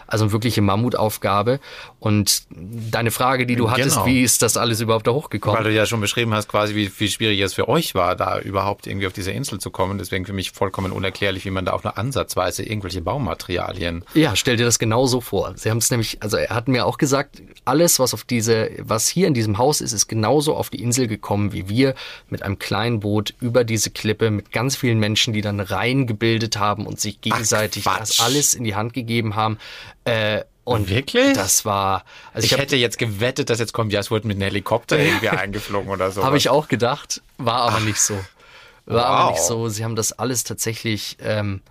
Also 0.07 0.25
eine 0.25 0.33
wirkliche 0.33 0.63
Mammutaufgabe. 0.63 1.61
Und 1.99 2.43
deine 2.51 3.11
Frage, 3.11 3.47
die 3.47 3.57
du 3.57 3.71
hattest, 3.71 3.97
genau. 3.97 4.07
wie 4.07 4.23
ist 4.23 4.43
das 4.43 4.57
alles 4.57 4.81
überhaupt 4.81 5.07
da 5.07 5.13
hochgekommen? 5.13 5.59
Weil 5.59 5.65
du 5.65 5.73
ja 5.73 5.87
schon 5.87 6.01
beschrieben 6.01 6.33
hast, 6.35 6.49
quasi 6.49 6.75
wie, 6.75 6.91
wie 6.99 7.09
schwierig 7.09 7.41
es 7.41 7.55
für 7.55 7.69
euch 7.69 7.95
war, 7.95 8.17
da 8.17 8.39
überhaupt 8.39 8.87
irgendwie 8.87 9.07
auf 9.07 9.13
diese 9.13 9.33
Insel 9.33 9.59
zu 9.59 9.71
kommen. 9.71 9.99
Deswegen 9.99 10.27
für 10.27 10.33
mich 10.33 10.53
vollkommen 10.53 10.93
unerklärlich, 10.93 11.45
wie 11.45 11.51
man 11.51 11.65
da 11.65 11.73
auch 11.73 11.85
nur 11.85 11.99
ansatzweise 11.99 12.63
irgendwelche 12.63 13.01
Baumaterialien. 13.01 14.05
Ja, 14.15 14.37
stell 14.37 14.57
dir 14.57 14.65
das 14.65 14.79
genau 14.79 15.07
so 15.07 15.21
vor. 15.21 15.53
Sie 15.57 15.71
haben 15.71 15.79
es 15.79 15.91
nämlich, 15.91 16.23
also 16.23 16.37
er 16.37 16.55
hat 16.55 16.69
mir 16.69 16.87
auch 16.87 16.99
gesagt, 16.99 17.43
alles, 17.65 17.99
was 17.99 18.15
auf 18.15 18.25
diese, 18.25 18.71
was 18.79 19.09
hier 19.09 19.27
in 19.27 19.35
diesem 19.35 19.59
Haus 19.59 19.81
ist, 19.81 19.93
ist 19.93 20.09
genauso 20.09 20.55
auf 20.55 20.71
die 20.71 20.83
Insel 20.83 21.09
gekommen 21.09 21.53
wie 21.53 21.69
wir 21.69 21.95
mit 22.29 22.43
einem 22.43 22.59
kleinen 22.59 23.01
Boot 23.01 23.35
über 23.41 23.65
diese 23.65 23.91
Klippe 23.91 24.31
mit 24.31 24.53
ganz 24.53 24.77
vielen 24.77 24.99
Menschen, 24.99 25.33
die 25.33 25.41
dann 25.41 25.61
Reihen 25.61 26.07
gebildet 26.07 26.59
haben 26.59 26.87
und 26.87 27.01
sich 27.01 27.21
gegenseitig 27.21 27.85
Ach, 27.87 27.99
das 27.99 28.21
alles 28.21 28.55
in 28.55 28.65
die 28.65 28.75
Hand 28.75 28.93
gegeben 28.93 29.18
haben. 29.37 29.59
Äh, 30.05 30.43
und 30.65 30.91
wirklich? 30.91 31.33
Das 31.33 31.65
war. 31.65 32.05
Also 32.35 32.45
ich, 32.45 32.53
ich 32.53 32.59
hätte 32.59 32.77
jetzt 32.77 32.99
gewettet, 32.99 33.49
dass 33.49 33.59
jetzt 33.59 33.73
kommt, 33.73 33.93
ja, 33.93 34.01
es 34.01 34.11
wurde 34.11 34.27
mit 34.27 34.37
einem 34.37 34.43
Helikopter 34.43 34.99
irgendwie 34.99 35.31
eingeflogen 35.31 35.91
oder 35.91 36.11
so. 36.11 36.23
Habe 36.23 36.37
ich 36.37 36.51
auch 36.51 36.69
gedacht, 36.69 37.23
war 37.39 37.63
aber 37.63 37.79
Ach, 37.79 37.85
nicht 37.85 38.01
so. 38.01 38.15
War 38.85 39.05
wow. 39.05 39.05
aber 39.05 39.31
nicht 39.33 39.43
so. 39.43 39.69
Sie 39.69 39.85
haben 39.85 39.97
das 39.97 40.13
alles 40.13 40.45
tatsächlich 40.45 41.17
ähm, 41.21 41.63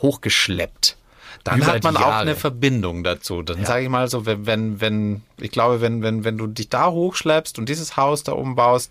hochgeschleppt. 0.00 0.96
Dann 1.44 1.64
hat 1.64 1.84
man 1.84 1.96
auch 1.96 2.14
eine 2.14 2.34
Verbindung 2.34 3.04
dazu. 3.04 3.42
Dann 3.42 3.58
ja. 3.60 3.66
sage 3.66 3.84
ich 3.84 3.88
mal 3.88 4.08
so, 4.08 4.26
wenn, 4.26 4.46
wenn, 4.46 4.80
wenn, 4.80 5.22
ich 5.40 5.52
glaube, 5.52 5.80
wenn, 5.80 6.02
wenn, 6.02 6.24
wenn 6.24 6.36
du 6.36 6.48
dich 6.48 6.68
da 6.68 6.90
hochschleppst 6.90 7.58
und 7.60 7.68
dieses 7.68 7.96
Haus 7.96 8.24
da 8.24 8.32
umbaust, 8.32 8.90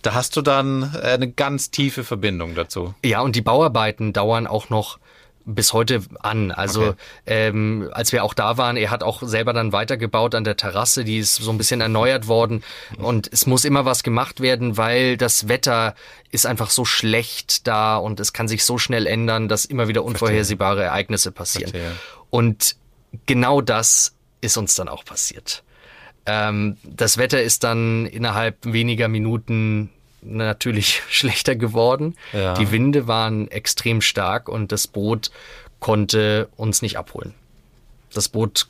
da 0.00 0.14
hast 0.14 0.36
du 0.36 0.42
dann 0.42 0.94
eine 0.96 1.30
ganz 1.30 1.70
tiefe 1.70 2.02
Verbindung 2.02 2.54
dazu. 2.54 2.94
Ja, 3.04 3.20
und 3.20 3.36
die 3.36 3.42
Bauarbeiten 3.42 4.14
dauern 4.14 4.46
auch 4.46 4.70
noch 4.70 4.98
bis 5.54 5.72
heute 5.72 6.02
an. 6.20 6.50
Also 6.50 6.88
okay. 6.88 6.96
ähm, 7.26 7.90
als 7.92 8.12
wir 8.12 8.24
auch 8.24 8.34
da 8.34 8.56
waren, 8.56 8.76
er 8.76 8.90
hat 8.90 9.02
auch 9.02 9.22
selber 9.22 9.52
dann 9.52 9.72
weitergebaut 9.72 10.34
an 10.34 10.44
der 10.44 10.56
Terrasse, 10.56 11.04
die 11.04 11.18
ist 11.18 11.36
so 11.36 11.50
ein 11.50 11.58
bisschen 11.58 11.80
erneuert 11.80 12.28
worden 12.28 12.62
und 12.98 13.28
es 13.32 13.46
muss 13.46 13.64
immer 13.64 13.84
was 13.84 14.02
gemacht 14.02 14.40
werden, 14.40 14.76
weil 14.76 15.16
das 15.16 15.48
Wetter 15.48 15.94
ist 16.30 16.46
einfach 16.46 16.70
so 16.70 16.84
schlecht 16.84 17.66
da 17.66 17.96
und 17.96 18.20
es 18.20 18.32
kann 18.32 18.48
sich 18.48 18.64
so 18.64 18.78
schnell 18.78 19.06
ändern, 19.06 19.48
dass 19.48 19.64
immer 19.64 19.88
wieder 19.88 20.04
unvorhersehbare 20.04 20.84
Ereignisse 20.84 21.32
passieren. 21.32 21.70
Verstehe. 21.70 21.92
Und 22.30 22.76
genau 23.26 23.60
das 23.60 24.14
ist 24.40 24.56
uns 24.56 24.74
dann 24.74 24.88
auch 24.88 25.04
passiert. 25.04 25.62
Ähm, 26.26 26.76
das 26.84 27.18
Wetter 27.18 27.42
ist 27.42 27.64
dann 27.64 28.06
innerhalb 28.06 28.58
weniger 28.64 29.08
Minuten 29.08 29.90
natürlich 30.22 31.02
schlechter 31.08 31.56
geworden. 31.56 32.16
Ja. 32.32 32.54
Die 32.54 32.70
Winde 32.70 33.06
waren 33.06 33.50
extrem 33.50 34.00
stark 34.00 34.48
und 34.48 34.72
das 34.72 34.86
Boot 34.86 35.30
konnte 35.78 36.48
uns 36.56 36.82
nicht 36.82 36.98
abholen. 36.98 37.34
Das 38.12 38.28
Boot 38.28 38.68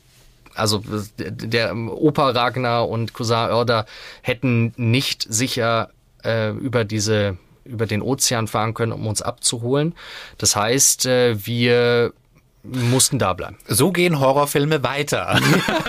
also 0.55 0.83
der 1.17 1.75
Opa 1.75 2.31
Ragnar 2.31 2.89
und 2.89 3.13
Cousin 3.13 3.49
Örder 3.49 3.85
hätten 4.21 4.73
nicht 4.75 5.25
sicher 5.29 5.91
äh, 6.23 6.51
über 6.51 6.83
diese 6.83 7.37
über 7.63 7.85
den 7.85 8.01
Ozean 8.01 8.47
fahren 8.47 8.73
können, 8.73 8.91
um 8.91 9.05
uns 9.05 9.21
abzuholen. 9.21 9.93
Das 10.37 10.55
heißt, 10.55 11.05
äh, 11.05 11.45
wir 11.45 12.11
mussten 12.63 13.19
da 13.19 13.33
bleiben. 13.33 13.57
So 13.67 13.91
gehen 13.91 14.19
Horrorfilme 14.19 14.83
weiter. 14.83 15.39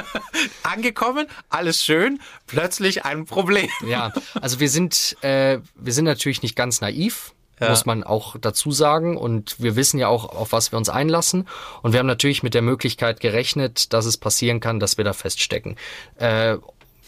Angekommen, 0.62 1.27
alles 1.49 1.85
schön, 1.85 2.20
plötzlich 2.47 3.05
ein 3.05 3.27
Problem. 3.27 3.68
Ja, 3.87 4.12
also 4.41 4.61
wir 4.61 4.70
sind, 4.70 5.16
äh, 5.23 5.59
wir 5.75 5.93
sind 5.93 6.05
natürlich 6.05 6.43
nicht 6.43 6.57
ganz 6.57 6.81
naiv. 6.81 7.33
Ja. 7.61 7.70
muss 7.70 7.87
man 7.87 8.03
auch 8.03 8.35
dazu 8.41 8.73
sagen. 8.73 9.16
Und 9.16 9.61
wir 9.61 9.77
wissen 9.77 10.01
ja 10.01 10.09
auch, 10.09 10.31
auf 10.35 10.51
was 10.51 10.73
wir 10.73 10.79
uns 10.79 10.89
einlassen. 10.89 11.47
Und 11.83 11.93
wir 11.93 12.01
haben 12.01 12.09
natürlich 12.09 12.43
mit 12.43 12.55
der 12.55 12.62
Möglichkeit 12.62 13.20
gerechnet, 13.20 13.93
dass 13.93 14.05
es 14.05 14.16
passieren 14.16 14.59
kann, 14.59 14.81
dass 14.81 14.97
wir 14.97 15.05
da 15.05 15.12
feststecken. 15.12 15.77
Äh, 16.16 16.57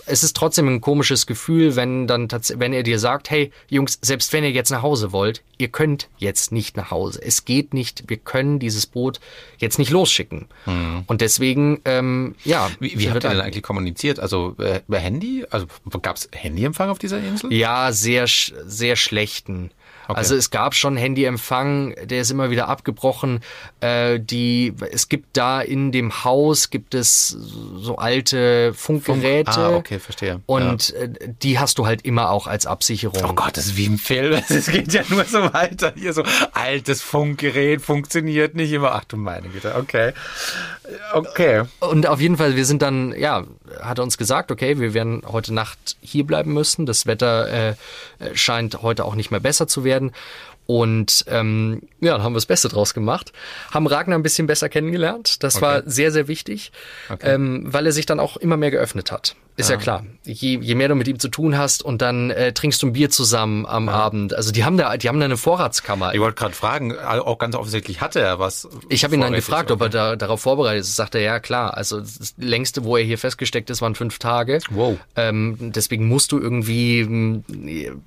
es 0.06 0.22
ist 0.22 0.36
trotzdem 0.36 0.68
ein 0.68 0.80
komisches 0.80 1.26
Gefühl, 1.26 1.76
wenn 1.76 2.06
dann 2.06 2.28
wenn 2.56 2.72
er 2.72 2.82
dir 2.82 2.98
sagt, 2.98 3.30
hey 3.30 3.50
Jungs, 3.68 3.98
selbst 4.02 4.32
wenn 4.32 4.44
ihr 4.44 4.50
jetzt 4.50 4.70
nach 4.70 4.82
Hause 4.82 5.12
wollt, 5.12 5.42
ihr 5.58 5.68
könnt 5.68 6.08
jetzt 6.18 6.52
nicht 6.52 6.76
nach 6.76 6.90
Hause. 6.90 7.20
Es 7.22 7.44
geht 7.44 7.74
nicht, 7.74 8.04
wir 8.08 8.16
können 8.16 8.58
dieses 8.58 8.86
Boot 8.86 9.20
jetzt 9.58 9.78
nicht 9.78 9.90
losschicken. 9.90 10.46
Mhm. 10.66 11.04
Und 11.06 11.20
deswegen, 11.20 11.80
ähm, 11.84 12.34
ja. 12.44 12.70
Wie, 12.80 12.98
wie 12.98 13.10
habt 13.10 13.24
ihr 13.24 13.30
denn 13.30 13.40
eigentlich 13.40 13.62
kommuniziert? 13.62 14.20
Also 14.20 14.56
äh, 14.58 14.80
über 14.86 14.98
Handy? 14.98 15.44
Also 15.50 15.66
gab 16.02 16.16
es 16.16 16.28
Handyempfang 16.32 16.90
auf 16.90 16.98
dieser 16.98 17.18
Insel? 17.18 17.52
Ja, 17.52 17.92
sehr, 17.92 18.26
sehr 18.26 18.96
schlechten. 18.96 19.70
Okay. 20.08 20.18
Also 20.18 20.34
es 20.36 20.50
gab 20.50 20.74
schon 20.74 20.96
Handyempfang, 20.96 21.94
der 22.04 22.20
ist 22.20 22.30
immer 22.30 22.50
wieder 22.50 22.68
abgebrochen. 22.68 23.40
Äh, 23.80 24.20
die, 24.20 24.74
es 24.90 25.08
gibt 25.08 25.36
da 25.36 25.60
in 25.60 25.92
dem 25.92 26.24
Haus 26.24 26.70
gibt 26.70 26.94
es 26.94 27.28
so 27.28 27.96
alte 27.96 28.74
Funkgeräte. 28.74 29.52
Funk. 29.52 29.66
Ah, 29.66 29.76
okay, 29.76 29.98
verstehe. 29.98 30.40
Und 30.46 30.90
ja. 30.90 31.00
Äh, 31.00 31.08
die 31.42 31.58
hast 31.58 31.78
du 31.78 31.86
halt 31.86 32.02
immer 32.04 32.30
auch 32.30 32.46
als 32.46 32.66
Absicherung. 32.66 33.22
Oh 33.24 33.32
Gott, 33.32 33.56
das 33.56 33.66
ist 33.66 33.76
wie 33.76 33.86
im 33.86 33.98
Film. 33.98 34.42
Es 34.54 34.66
geht 34.66 34.92
ja 34.92 35.02
nur 35.08 35.24
so 35.24 35.52
weiter. 35.52 35.92
Hier 35.96 36.12
so 36.12 36.22
altes 36.52 37.02
Funkgerät 37.02 37.82
funktioniert 37.82 38.54
nicht 38.54 38.72
immer. 38.72 38.92
Ach 38.92 39.04
du 39.04 39.16
meine 39.16 39.48
Güte. 39.48 39.74
Okay. 39.74 40.12
Okay. 41.12 41.62
Und 41.80 42.06
auf 42.06 42.20
jeden 42.20 42.36
Fall, 42.36 42.56
wir 42.56 42.66
sind 42.66 42.82
dann, 42.82 43.14
ja, 43.18 43.44
hat 43.80 43.98
er 43.98 44.04
uns 44.04 44.18
gesagt, 44.18 44.52
okay, 44.52 44.78
wir 44.78 44.92
werden 44.94 45.22
heute 45.26 45.54
Nacht 45.54 45.96
hier 46.00 46.26
bleiben 46.26 46.52
müssen. 46.52 46.84
Das 46.86 47.06
Wetter 47.06 47.70
äh, 47.70 47.74
scheint 48.34 48.82
heute 48.82 49.04
auch 49.04 49.14
nicht 49.14 49.30
mehr 49.30 49.40
besser 49.40 49.66
zu 49.66 49.84
werden. 49.84 49.93
Und 50.66 51.24
ähm, 51.28 51.82
ja, 52.00 52.12
dann 52.12 52.22
haben 52.22 52.32
wir 52.32 52.38
das 52.38 52.46
Beste 52.46 52.68
draus 52.68 52.94
gemacht. 52.94 53.32
Haben 53.70 53.86
Ragnar 53.86 54.18
ein 54.18 54.22
bisschen 54.22 54.46
besser 54.46 54.68
kennengelernt. 54.68 55.42
Das 55.42 55.56
okay. 55.56 55.64
war 55.64 55.82
sehr, 55.84 56.10
sehr 56.10 56.26
wichtig, 56.26 56.72
okay. 57.10 57.34
ähm, 57.34 57.64
weil 57.66 57.84
er 57.86 57.92
sich 57.92 58.06
dann 58.06 58.20
auch 58.20 58.36
immer 58.38 58.56
mehr 58.56 58.70
geöffnet 58.70 59.12
hat. 59.12 59.36
Ist 59.56 59.68
ja, 59.68 59.76
ja 59.76 59.80
klar. 59.80 60.04
Je, 60.24 60.58
je 60.58 60.74
mehr 60.74 60.88
du 60.88 60.96
mit 60.96 61.06
ihm 61.06 61.20
zu 61.20 61.28
tun 61.28 61.56
hast 61.56 61.82
und 61.82 62.02
dann 62.02 62.30
äh, 62.30 62.52
trinkst 62.52 62.82
du 62.82 62.88
ein 62.88 62.92
Bier 62.92 63.10
zusammen 63.10 63.66
am 63.66 63.86
ja. 63.86 63.92
Abend. 63.92 64.34
Also 64.34 64.50
die 64.50 64.64
haben 64.64 64.76
da, 64.76 64.96
die 64.96 65.08
haben 65.08 65.20
da 65.20 65.26
eine 65.26 65.36
Vorratskammer. 65.36 66.12
Ich 66.12 66.20
wollte 66.20 66.36
gerade 66.36 66.54
fragen, 66.54 66.98
auch 66.98 67.38
ganz 67.38 67.54
offensichtlich 67.54 68.00
hatte 68.00 68.20
er 68.20 68.40
was. 68.40 68.68
Ich 68.88 69.04
habe 69.04 69.14
ihn 69.14 69.20
dann 69.20 69.32
gefragt, 69.32 69.70
ob 69.70 69.80
er 69.80 69.90
da, 69.90 70.16
darauf 70.16 70.40
vorbereitet 70.40 70.80
ist. 70.80 70.96
Sagt 70.96 71.14
er, 71.14 71.20
ja 71.20 71.38
klar. 71.38 71.76
Also 71.76 72.00
das 72.00 72.34
längste, 72.36 72.84
wo 72.84 72.96
er 72.96 73.04
hier 73.04 73.18
festgesteckt 73.18 73.70
ist, 73.70 73.80
waren 73.80 73.94
fünf 73.94 74.18
Tage. 74.18 74.58
Wow. 74.70 74.98
Ähm, 75.14 75.56
deswegen 75.60 76.08
musst 76.08 76.32
du 76.32 76.40
irgendwie 76.40 77.42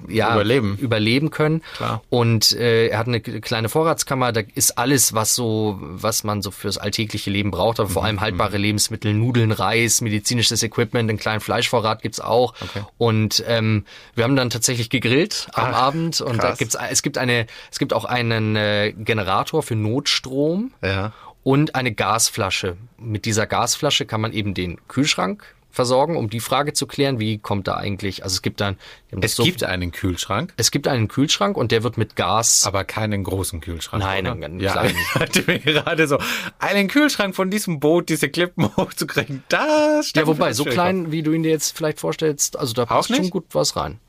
ja, 0.10 0.34
überleben. 0.34 0.78
überleben 0.82 1.30
können. 1.30 1.62
Klar. 1.78 2.02
Und 2.10 2.52
äh, 2.54 2.88
er 2.88 2.98
hat 2.98 3.08
eine 3.08 3.22
kleine 3.22 3.70
Vorratskammer. 3.70 4.34
Da 4.34 4.42
ist 4.54 4.78
alles, 4.78 5.14
was 5.14 5.34
so, 5.34 5.78
was 5.80 6.26
man 6.26 6.42
so 6.42 6.52
fürs 6.52 6.78
alltägliche 6.78 7.30
Leben 7.30 7.52
braucht, 7.52 7.80
aber 7.80 7.88
vor 7.88 8.02
mhm. 8.02 8.08
allem 8.08 8.22
haltbare 8.22 8.58
Lebensmittel, 8.58 9.14
Nudeln, 9.14 9.54
Reis, 9.54 10.02
medizinisches 10.02 10.62
Equipment, 10.62 11.10
ein 11.10 11.18
kleines 11.18 11.37
kleinen 11.38 11.42
Fleischvorrat 11.42 12.02
gibt's 12.02 12.20
auch. 12.20 12.54
Okay. 12.62 12.84
Und 12.98 13.44
ähm, 13.48 13.86
wir 14.16 14.24
haben 14.24 14.36
dann 14.36 14.50
tatsächlich 14.50 14.90
gegrillt 14.90 15.48
am 15.54 15.74
Ach, 15.74 15.82
Abend 15.82 16.22
und 16.22 16.38
krass. 16.40 16.52
da 16.52 16.56
gibt's 16.56 16.78
es 16.90 17.02
gibt 17.02 17.18
eine 17.18 17.48
es 17.72 17.80
gibt 17.80 17.94
auch 17.94 18.06
einen 18.06 18.56
äh, 18.56 18.94
Generator 18.98 19.64
für 19.64 19.76
Notstrom. 19.76 20.74
Ja. 20.84 21.14
Und 21.44 21.76
eine 21.76 21.94
Gasflasche. 21.94 22.76
Mit 22.98 23.24
dieser 23.24 23.48
Gasflasche 23.48 24.06
kann 24.06 24.20
man 24.20 24.34
eben 24.34 24.54
den 24.54 24.86
Kühlschrank 24.90 25.56
versorgen, 25.78 26.18
um 26.18 26.28
die 26.30 26.40
Frage 26.40 26.74
zu 26.74 26.88
klären, 26.88 27.20
wie 27.20 27.38
kommt 27.38 27.68
da 27.68 27.76
eigentlich, 27.76 28.24
also 28.24 28.34
es 28.34 28.42
gibt 28.42 28.62
dann... 28.62 28.78
Es 29.22 29.36
so, 29.36 29.44
gibt 29.44 29.64
einen 29.64 29.92
Kühlschrank? 29.92 30.54
Es 30.58 30.72
gibt 30.72 30.88
einen 30.88 31.08
Kühlschrank 31.08 31.56
und 31.56 31.72
der 31.72 31.84
wird 31.84 31.98
mit 31.98 32.16
Gas... 32.16 32.66
Aber 32.66 32.84
keinen 32.84 33.24
großen 33.24 33.62
Kühlschrank, 33.62 34.04
Nein, 34.04 34.26
oder? 34.26 34.46
einen 34.46 34.60
ja, 34.60 34.72
kleinen. 34.72 34.98
hatte 35.14 35.44
mir 35.48 35.60
gerade 35.60 36.08
so, 36.08 36.18
einen 36.58 36.88
Kühlschrank 36.88 37.36
von 37.36 37.52
diesem 37.52 37.80
Boot, 37.80 38.10
diese 38.10 38.28
Klippen 38.28 38.76
hochzukriegen, 38.78 39.44
das... 39.50 40.12
Ja, 40.16 40.26
wobei, 40.26 40.52
so 40.54 40.66
klein, 40.66 41.12
wie 41.12 41.22
du 41.22 41.32
ihn 41.32 41.44
dir 41.44 41.52
jetzt 41.52 41.78
vielleicht 41.78 42.00
vorstellst, 42.00 42.58
also 42.58 42.74
da 42.74 42.88
passt 42.88 43.16
schon 43.16 43.30
gut 43.30 43.46
was 43.52 43.76
rein. 43.76 44.00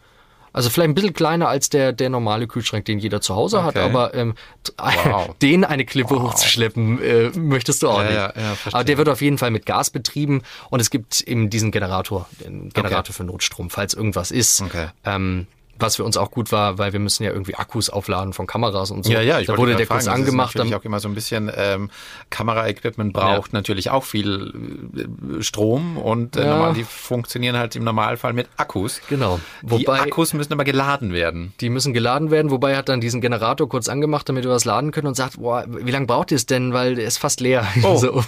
Also 0.53 0.71
vielleicht 0.71 0.91
ein 0.91 0.95
bisschen 0.95 1.15
kleiner 1.15 1.49
als 1.49 1.69
der, 1.69 1.93
der 1.93 2.11
normale 2.11 2.47
Kühlschrank, 2.47 2.85
den 2.85 2.99
jeder 2.99 3.21
zu 3.21 3.35
Hause 3.35 3.59
okay. 3.59 3.67
hat, 3.67 3.77
aber 3.77 4.15
ähm, 4.15 4.35
wow. 4.77 5.35
den 5.43 5.65
eine 5.65 5.85
Klippe 5.85 6.17
wow. 6.17 6.31
hochzuschleppen, 6.31 7.03
äh, 7.03 7.31
möchtest 7.31 7.83
du 7.83 7.89
auch 7.89 8.03
ja, 8.03 8.05
nicht. 8.05 8.15
Ja, 8.15 8.33
ja, 8.37 8.57
aber 8.73 8.85
der 8.85 8.99
wird 8.99 9.09
auf 9.09 9.21
jeden 9.21 9.39
Fall 9.39 9.51
mit 9.51 9.67
Gas 9.67 9.91
betrieben 9.91 10.43
und 10.71 10.81
es 10.81 10.91
gibt 10.91 11.21
eben 11.23 11.51
diesen 11.51 11.71
Generator, 11.71 12.29
den 12.41 12.71
Generator 12.71 13.01
okay. 13.01 13.13
für 13.13 13.25
Notstrom, 13.25 13.71
falls 13.71 13.95
irgendwas 13.95 14.31
ist. 14.31 14.61
Okay. 14.63 14.89
Ähm, 15.05 15.47
was 15.79 15.97
für 15.97 16.05
uns 16.05 16.16
auch 16.16 16.31
gut 16.31 16.53
war, 16.53 16.79
weil 16.79 16.93
wir 16.93 17.01
müssen 17.01 17.24
ja 17.24 17.31
irgendwie 17.31 17.55
Akkus 17.55 17.91
aufladen 17.91 18.33
von 18.33 18.47
Kameras 18.47 18.91
und 18.91 19.05
so. 19.05 19.12
Ja, 19.12 19.20
ja, 19.20 19.41
ich 19.41 19.47
da 19.47 19.57
wurde 19.57 19.76
der 19.76 19.87
kurz 19.87 20.05
fragen, 20.05 20.20
angemacht. 20.20 20.49
Das 20.49 20.55
ist 20.55 20.59
natürlich 20.59 20.74
auch 20.81 20.85
immer 20.85 21.01
so 21.01 21.09
ein 21.09 21.14
bisschen 21.14 21.51
ähm, 21.55 21.91
Kameraequipment 22.31 23.12
braucht 23.12 23.53
ja. 23.53 23.59
natürlich 23.59 23.91
auch 23.91 24.05
viel 24.05 25.39
äh, 25.39 25.43
Strom 25.43 25.97
und 25.97 26.37
äh, 26.37 26.45
ja. 26.45 26.57
normal, 26.57 26.74
die 26.74 26.85
funktionieren 26.85 27.57
halt 27.57 27.76
im 27.76 27.85
Normalfall 27.85 28.33
mit 28.33 28.49
Akkus. 28.57 29.01
Genau. 29.09 29.41
Wobei, 29.62 29.79
die 29.79 29.89
Akkus 29.89 30.33
müssen 30.33 30.53
aber 30.53 30.64
geladen 30.64 31.12
werden. 31.12 31.53
Die 31.61 31.70
müssen 31.70 31.93
geladen 31.93 32.31
werden, 32.31 32.51
wobei 32.51 32.72
er 32.72 32.79
hat 32.79 32.89
dann 32.89 33.01
diesen 33.01 33.20
Generator 33.20 33.68
kurz 33.68 33.89
angemacht, 33.89 34.29
damit 34.29 34.45
wir 34.45 34.51
was 34.51 34.64
laden 34.64 34.91
können 34.91 35.07
und 35.07 35.14
sagt, 35.14 35.39
boah, 35.39 35.64
wie 35.68 35.91
lange 35.91 36.07
braucht 36.07 36.31
ihr 36.31 36.37
es 36.37 36.47
denn, 36.47 36.72
weil 36.72 36.95
der 36.95 37.07
ist 37.07 37.18
fast 37.18 37.41
leer. 37.41 37.66
Oh. 37.83 37.97
so, 37.99 38.22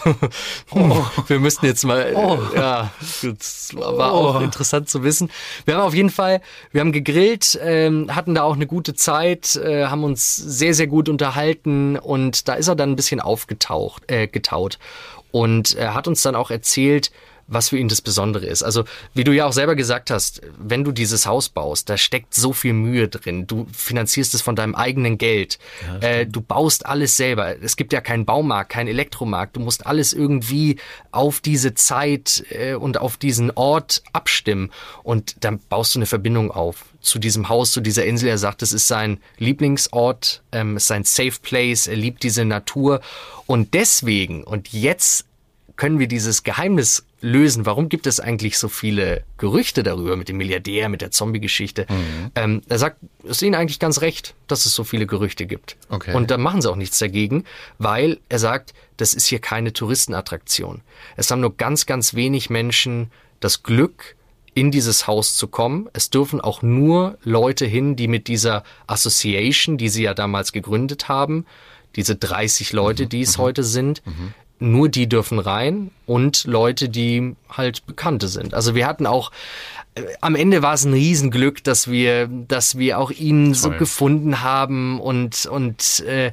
oh. 0.72 1.05
Wir 1.26 1.38
müssten 1.38 1.66
jetzt 1.66 1.84
mal, 1.84 2.12
oh. 2.14 2.38
ja, 2.55 2.90
das 3.22 3.74
war 3.74 4.12
auch 4.12 4.40
oh. 4.40 4.44
interessant 4.44 4.88
zu 4.88 5.03
wissen. 5.03 5.30
Wir 5.64 5.76
haben 5.76 5.82
auf 5.82 5.94
jeden 5.94 6.11
Fall, 6.11 6.40
wir 6.72 6.80
haben 6.80 6.92
gegrillt, 6.92 7.39
Welt, 7.41 7.59
ähm, 7.62 8.14
hatten 8.14 8.34
da 8.34 8.43
auch 8.43 8.55
eine 8.55 8.66
gute 8.66 8.95
Zeit, 8.95 9.57
äh, 9.57 9.86
haben 9.86 10.05
uns 10.05 10.36
sehr, 10.36 10.74
sehr 10.74 10.86
gut 10.86 11.09
unterhalten 11.09 11.97
und 11.97 12.49
da 12.49 12.55
ist 12.55 12.68
er 12.68 12.76
dann 12.76 12.91
ein 12.91 12.97
bisschen 12.97 13.20
aufgetaucht, 13.20 14.11
äh, 14.11 14.26
getaut. 14.26 14.78
Und 15.32 15.74
er 15.76 15.95
hat 15.95 16.09
uns 16.09 16.22
dann 16.22 16.34
auch 16.34 16.51
erzählt, 16.51 17.11
was 17.51 17.68
für 17.68 17.78
ihn 17.78 17.88
das 17.88 18.01
Besondere 18.01 18.46
ist. 18.46 18.62
Also, 18.62 18.84
wie 19.12 19.24
du 19.24 19.32
ja 19.32 19.46
auch 19.46 19.53
selber 19.53 19.74
gesagt 19.74 20.11
hast, 20.11 20.40
wenn 20.57 20.84
du 20.84 20.92
dieses 20.92 21.26
Haus 21.26 21.48
baust, 21.48 21.90
da 21.90 21.98
steckt 21.98 22.32
so 22.34 22.53
viel 22.53 22.72
Mühe 22.72 23.09
drin. 23.09 23.46
Du 23.46 23.66
finanzierst 23.72 24.32
es 24.34 24.40
von 24.40 24.57
deinem 24.57 24.74
eigenen 24.74 25.18
Geld. 25.18 25.59
Ja, 26.01 26.09
äh, 26.09 26.26
du 26.26 26.40
baust 26.40 26.86
alles 26.86 27.16
selber. 27.16 27.61
Es 27.61 27.76
gibt 27.76 27.92
ja 27.92 28.01
keinen 28.01 28.24
Baumarkt, 28.24 28.70
keinen 28.70 28.88
Elektromarkt. 28.88 29.57
Du 29.57 29.61
musst 29.61 29.86
alles 29.86 30.12
irgendwie 30.12 30.76
auf 31.11 31.40
diese 31.40 31.74
Zeit 31.74 32.44
äh, 32.51 32.74
und 32.74 32.98
auf 32.98 33.16
diesen 33.16 33.51
Ort 33.51 34.03
abstimmen. 34.12 34.70
Und 35.03 35.44
dann 35.44 35.59
baust 35.59 35.94
du 35.94 35.98
eine 35.98 36.07
Verbindung 36.07 36.51
auf 36.53 36.84
zu 37.01 37.18
diesem 37.18 37.48
Haus, 37.48 37.72
zu 37.72 37.80
dieser 37.80 38.05
Insel. 38.05 38.28
Er 38.28 38.38
sagt, 38.38 38.62
es 38.62 38.72
ist 38.72 38.86
sein 38.86 39.18
Lieblingsort, 39.38 40.42
ähm, 40.53 40.76
es 40.76 40.84
ist 40.84 40.88
sein 40.88 41.05
Safe 41.05 41.34
Place, 41.42 41.88
er 41.88 41.96
liebt 41.96 42.22
diese 42.22 42.44
Natur. 42.44 43.01
Und 43.46 43.74
deswegen, 43.74 44.44
und 44.44 44.72
jetzt 44.72 45.24
können 45.76 45.98
wir 45.98 46.09
dieses 46.09 46.42
Geheimnis 46.42 47.05
lösen. 47.21 47.66
Warum 47.66 47.89
gibt 47.89 48.07
es 48.07 48.21
eigentlich 48.21 48.59
so 48.59 48.68
viele 48.68 49.25
Gerüchte 49.39 49.83
darüber 49.83 50.16
mit 50.16 50.29
dem 50.29 50.37
Milliardär, 50.37 50.89
mit 50.89 51.01
der 51.01 51.11
Zombie-Geschichte? 51.11 51.87
Mhm. 51.89 52.31
Ähm, 52.35 52.62
er 52.68 52.79
sagt, 52.79 52.99
es 53.25 53.31
ist 53.31 53.43
ihnen 53.43 53.55
eigentlich 53.55 53.79
ganz 53.79 54.01
recht, 54.01 54.35
dass 54.47 54.66
es 54.66 54.75
so 54.75 54.85
viele 54.85 55.07
Gerüchte 55.07 55.47
gibt. 55.47 55.77
Okay. 55.89 56.14
Und 56.14 56.31
da 56.31 56.39
machen 56.39 56.62
sie 56.62 56.71
auch 56.71 56.77
nichts 56.77 56.99
dagegen, 56.99 57.45
weil 57.79 58.18
er 58.29 58.39
sagt, 58.39 58.75
das 58.97 59.14
ist 59.14 59.27
hier 59.27 59.39
keine 59.39 59.73
Touristenattraktion. 59.73 60.83
Es 61.16 61.31
haben 61.31 61.41
nur 61.41 61.57
ganz, 61.57 61.87
ganz 61.87 62.14
wenig 62.14 62.51
Menschen 62.51 63.11
das 63.41 63.62
Glück, 63.62 64.16
in 64.53 64.73
dieses 64.73 65.07
Haus 65.07 65.37
zu 65.37 65.47
kommen. 65.47 65.89
Es 65.93 66.11
dürfen 66.11 66.41
auch 66.41 66.61
nur 66.61 67.18
Leute 67.23 67.66
hin, 67.66 67.95
die 67.95 68.09
mit 68.09 68.27
dieser 68.27 68.64
Association, 68.89 69.79
die 69.79 69.89
sie 69.89 70.03
ja 70.03 70.12
damals 70.12 70.53
gegründet 70.53 71.09
haben, 71.09 71.47
diese 71.95 72.16
30 72.16 72.73
Leute, 72.73 73.05
mhm. 73.05 73.09
die 73.11 73.21
es 73.23 73.39
mhm. 73.39 73.43
heute 73.43 73.64
sind, 73.64 74.03
mhm 74.05 74.35
nur 74.61 74.88
die 74.88 75.08
dürfen 75.08 75.38
rein 75.38 75.90
und 76.06 76.44
Leute, 76.44 76.88
die 76.88 77.34
halt 77.48 77.86
Bekannte 77.86 78.28
sind. 78.28 78.54
Also 78.54 78.74
wir 78.74 78.86
hatten 78.86 79.06
auch 79.06 79.32
äh, 79.94 80.02
am 80.20 80.34
Ende 80.36 80.62
war 80.62 80.74
es 80.74 80.84
ein 80.84 80.92
Riesenglück, 80.92 81.64
dass 81.64 81.90
wir, 81.90 82.28
dass 82.28 82.78
wir 82.78 82.98
auch 82.98 83.11
ihn 83.11 83.46
Toll. 83.46 83.54
so 83.54 83.70
gefunden 83.70 84.42
haben 84.42 85.00
und 85.00 85.46
und 85.46 86.00
äh, 86.00 86.32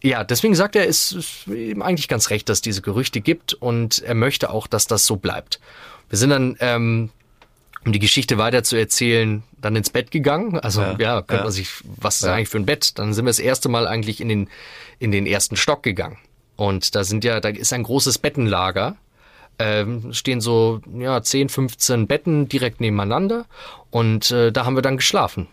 ja, 0.00 0.24
deswegen 0.24 0.54
sagt 0.54 0.76
er, 0.76 0.88
es 0.88 1.12
ist 1.12 1.46
ihm 1.48 1.82
eigentlich 1.82 2.08
ganz 2.08 2.30
recht, 2.30 2.48
dass 2.48 2.58
es 2.58 2.62
diese 2.62 2.82
Gerüchte 2.82 3.20
gibt 3.20 3.54
und 3.54 3.98
er 4.00 4.14
möchte 4.14 4.50
auch, 4.50 4.66
dass 4.66 4.86
das 4.86 5.04
so 5.06 5.16
bleibt. 5.16 5.60
Wir 6.08 6.18
sind 6.18 6.30
dann, 6.30 6.56
ähm, 6.60 7.10
um 7.84 7.92
die 7.92 7.98
Geschichte 7.98 8.38
weiter 8.38 8.62
zu 8.62 8.76
erzählen, 8.76 9.42
dann 9.60 9.74
ins 9.74 9.90
Bett 9.90 10.10
gegangen. 10.12 10.58
Also 10.60 10.82
ja, 10.82 10.96
ja 10.98 11.16
könnte 11.22 11.38
ja. 11.38 11.42
man 11.42 11.52
sich, 11.52 11.68
was 11.84 12.16
ist 12.16 12.26
ja. 12.26 12.34
eigentlich 12.34 12.48
für 12.48 12.58
ein 12.58 12.66
Bett? 12.66 12.98
Dann 12.98 13.12
sind 13.12 13.24
wir 13.24 13.30
das 13.30 13.40
erste 13.40 13.68
Mal 13.68 13.88
eigentlich 13.88 14.20
in 14.20 14.28
den 14.28 14.48
in 15.00 15.10
den 15.10 15.26
ersten 15.26 15.56
Stock 15.56 15.82
gegangen. 15.82 16.18
Und 16.58 16.94
da 16.94 17.04
sind 17.04 17.24
ja, 17.24 17.40
da 17.40 17.48
ist 17.48 17.72
ein 17.72 17.84
großes 17.84 18.18
Bettenlager. 18.18 18.96
Ähm, 19.60 20.12
stehen 20.12 20.40
so 20.42 20.80
ja, 20.98 21.22
10, 21.22 21.48
15 21.48 22.06
Betten 22.06 22.48
direkt 22.48 22.80
nebeneinander 22.80 23.44
und 23.90 24.30
äh, 24.30 24.52
da 24.52 24.64
haben 24.66 24.76
wir 24.76 24.82
dann 24.82 24.96
geschlafen. 24.98 25.48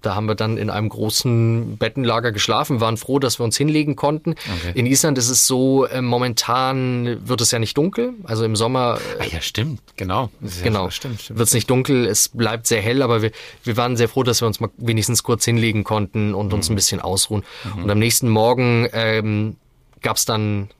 Da 0.00 0.14
haben 0.14 0.24
wir 0.28 0.34
dann 0.34 0.56
in 0.56 0.70
einem 0.70 0.88
großen 0.88 1.76
Bettenlager 1.76 2.32
geschlafen, 2.32 2.80
waren 2.80 2.96
froh, 2.96 3.18
dass 3.18 3.38
wir 3.38 3.44
uns 3.44 3.58
hinlegen 3.58 3.96
konnten. 3.96 4.30
Okay. 4.30 4.72
In 4.74 4.86
Island 4.86 5.18
ist 5.18 5.28
es 5.28 5.46
so, 5.46 5.84
äh, 5.84 6.00
momentan 6.00 7.28
wird 7.28 7.42
es 7.42 7.50
ja 7.50 7.58
nicht 7.58 7.76
dunkel. 7.76 8.14
Also 8.24 8.44
im 8.46 8.56
Sommer 8.56 8.98
Ah 9.18 9.24
ja, 9.30 9.42
stimmt, 9.42 9.82
genau. 9.96 10.30
Ja- 10.40 10.62
genau. 10.62 10.84
Wird 10.88 11.40
es 11.48 11.52
nicht 11.52 11.68
dunkel, 11.68 12.06
es 12.06 12.30
bleibt 12.30 12.66
sehr 12.66 12.80
hell, 12.80 13.02
aber 13.02 13.20
wir, 13.20 13.30
wir 13.64 13.76
waren 13.76 13.98
sehr 13.98 14.08
froh, 14.08 14.22
dass 14.22 14.40
wir 14.40 14.46
uns 14.46 14.58
mal 14.58 14.70
wenigstens 14.78 15.22
kurz 15.22 15.44
hinlegen 15.44 15.84
konnten 15.84 16.32
und 16.34 16.46
Mhm. 16.46 16.52
uns 16.54 16.70
ein 16.70 16.76
bisschen 16.76 17.00
ausruhen. 17.02 17.42
Und 17.76 17.90
am 17.90 17.98
nächsten 17.98 18.30
Morgen 18.30 18.88
ähm, 18.94 19.56
gab 20.02 20.16
es 20.16 20.24
dann 20.24 20.70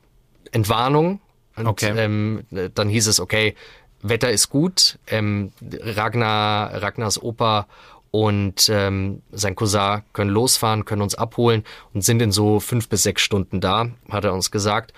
Entwarnung. 0.53 1.21
Und, 1.57 1.67
Okay. 1.67 1.93
ähm, 1.97 2.45
dann 2.75 2.89
hieß 2.89 3.07
es, 3.07 3.21
okay, 3.21 3.55
Wetter 4.03 4.31
ist 4.31 4.49
gut. 4.49 4.99
Ähm, 5.07 5.53
Ragnar, 5.63 6.83
Ragnars 6.83 7.23
Opa 7.23 7.67
und 8.11 8.69
ähm, 8.69 9.23
sein 9.31 9.55
Cousin 9.55 10.03
können 10.13 10.31
losfahren, 10.31 10.85
können 10.85 11.03
uns 11.03 11.15
abholen 11.15 11.65
und 11.93 12.03
sind 12.03 12.21
in 12.23 12.33
so 12.33 12.59
fünf 12.61 12.89
bis 12.89 13.03
sechs 13.03 13.23
Stunden 13.23 13.61
da, 13.61 13.91
hat 14.11 14.25
er 14.25 14.33
uns 14.33 14.51
gesagt. 14.51 14.93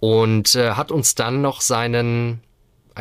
Und 0.00 0.54
äh, 0.54 0.72
hat 0.72 0.90
uns 0.90 1.14
dann 1.14 1.40
noch 1.40 1.60
seinen 1.60 2.40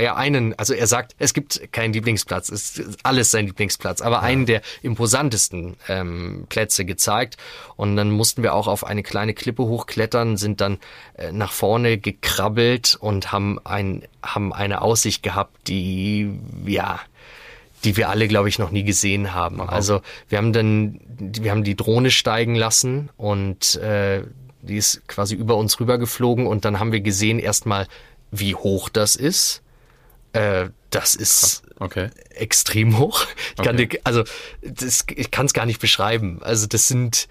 ja, 0.02 0.16
einen, 0.16 0.54
also 0.58 0.74
er 0.74 0.88
sagt, 0.88 1.16
es 1.18 1.34
gibt 1.34 1.72
keinen 1.72 1.94
Lieblingsplatz, 1.94 2.50
es 2.50 2.78
ist 2.78 3.00
alles 3.04 3.32
sein 3.32 3.48
Lieblingsplatz, 3.48 4.02
aber 4.02 4.22
einen 4.22 4.46
der 4.46 4.62
imposantesten 4.82 5.76
ähm, 5.88 6.46
Plätze 6.50 6.86
gezeigt. 6.86 7.38
Und 7.76 7.96
dann 7.96 8.12
mussten 8.12 8.44
wir 8.44 8.54
auch 8.54 8.68
auf 8.68 8.86
eine 8.86 9.04
kleine 9.04 9.34
Klippe 9.34 9.64
hochklettern, 9.64 10.38
sind 10.38 10.62
dann 10.62 10.78
äh, 11.18 11.32
nach 11.32 11.52
vorne 11.52 11.98
gekrabbelt 11.98 12.98
und 13.00 13.32
haben 13.32 13.60
ein, 13.64 14.04
haben 14.24 14.54
eine 14.54 14.82
Aussicht 14.82 15.24
gehabt, 15.24 15.68
die, 15.68 16.32
ja, 16.66 17.00
die 17.84 17.98
wir 17.98 18.10
alle, 18.10 18.28
glaube 18.28 18.50
ich, 18.50 18.60
noch 18.60 18.72
nie 18.72 18.84
gesehen 18.84 19.34
haben. 19.34 19.62
Also 19.62 20.02
wir 20.30 20.38
haben 20.40 20.54
dann, 20.54 21.00
wir 21.08 21.52
haben 21.52 21.64
die 21.64 21.76
Drohne 21.76 22.12
steigen 22.12 22.56
lassen 22.56 23.10
und 23.18 23.76
äh, 23.76 24.24
die 24.62 24.78
ist 24.78 25.08
quasi 25.08 25.36
über 25.36 25.56
uns 25.56 25.80
rübergeflogen 25.80 26.48
und 26.48 26.66
dann 26.66 26.80
haben 26.80 26.92
wir 26.92 27.02
gesehen 27.02 27.40
erstmal, 27.40 27.88
wie 28.32 28.56
hoch 28.56 28.90
das 28.90 29.16
ist. 29.16 29.62
Äh, 30.38 30.70
das 30.90 31.16
ist 31.16 31.64
Okay. 31.80 32.10
extrem 32.30 32.98
hoch. 32.98 33.26
Ich 33.58 33.64
kann 33.64 33.76
Okay. 33.76 33.88
dir, 33.88 34.00
also 34.04 34.24
das, 34.62 35.06
ich 35.16 35.32
kann 35.32 35.46
es 35.46 35.54
gar 35.54 35.66
nicht 35.66 35.80
beschreiben. 35.82 36.40
Also 36.42 36.66
das 36.68 36.88
sind 36.88 37.28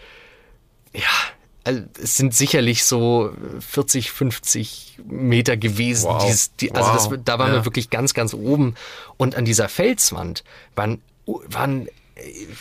ja, 0.95 1.03
also 1.65 1.83
es 2.03 2.17
sind 2.17 2.35
sicherlich 2.35 2.85
so 2.85 3.33
40, 3.61 4.11
50 4.13 4.99
Meter 5.05 5.57
gewesen. 5.57 6.07
Wow. 6.09 6.25
Dieses, 6.25 6.55
die, 6.57 6.73
also 6.73 6.91
Wow. 6.91 7.09
das, 7.17 7.25
da 7.25 7.39
waren 7.39 7.49
Ja. 7.51 7.55
wir 7.61 7.65
wirklich 7.65 7.91
ganz, 7.91 8.15
ganz 8.15 8.35
oben. 8.35 8.75
Und 9.17 9.35
an 9.35 9.45
dieser 9.45 9.69
Felswand 9.69 10.45
waren, 10.75 11.03
waren 11.27 11.89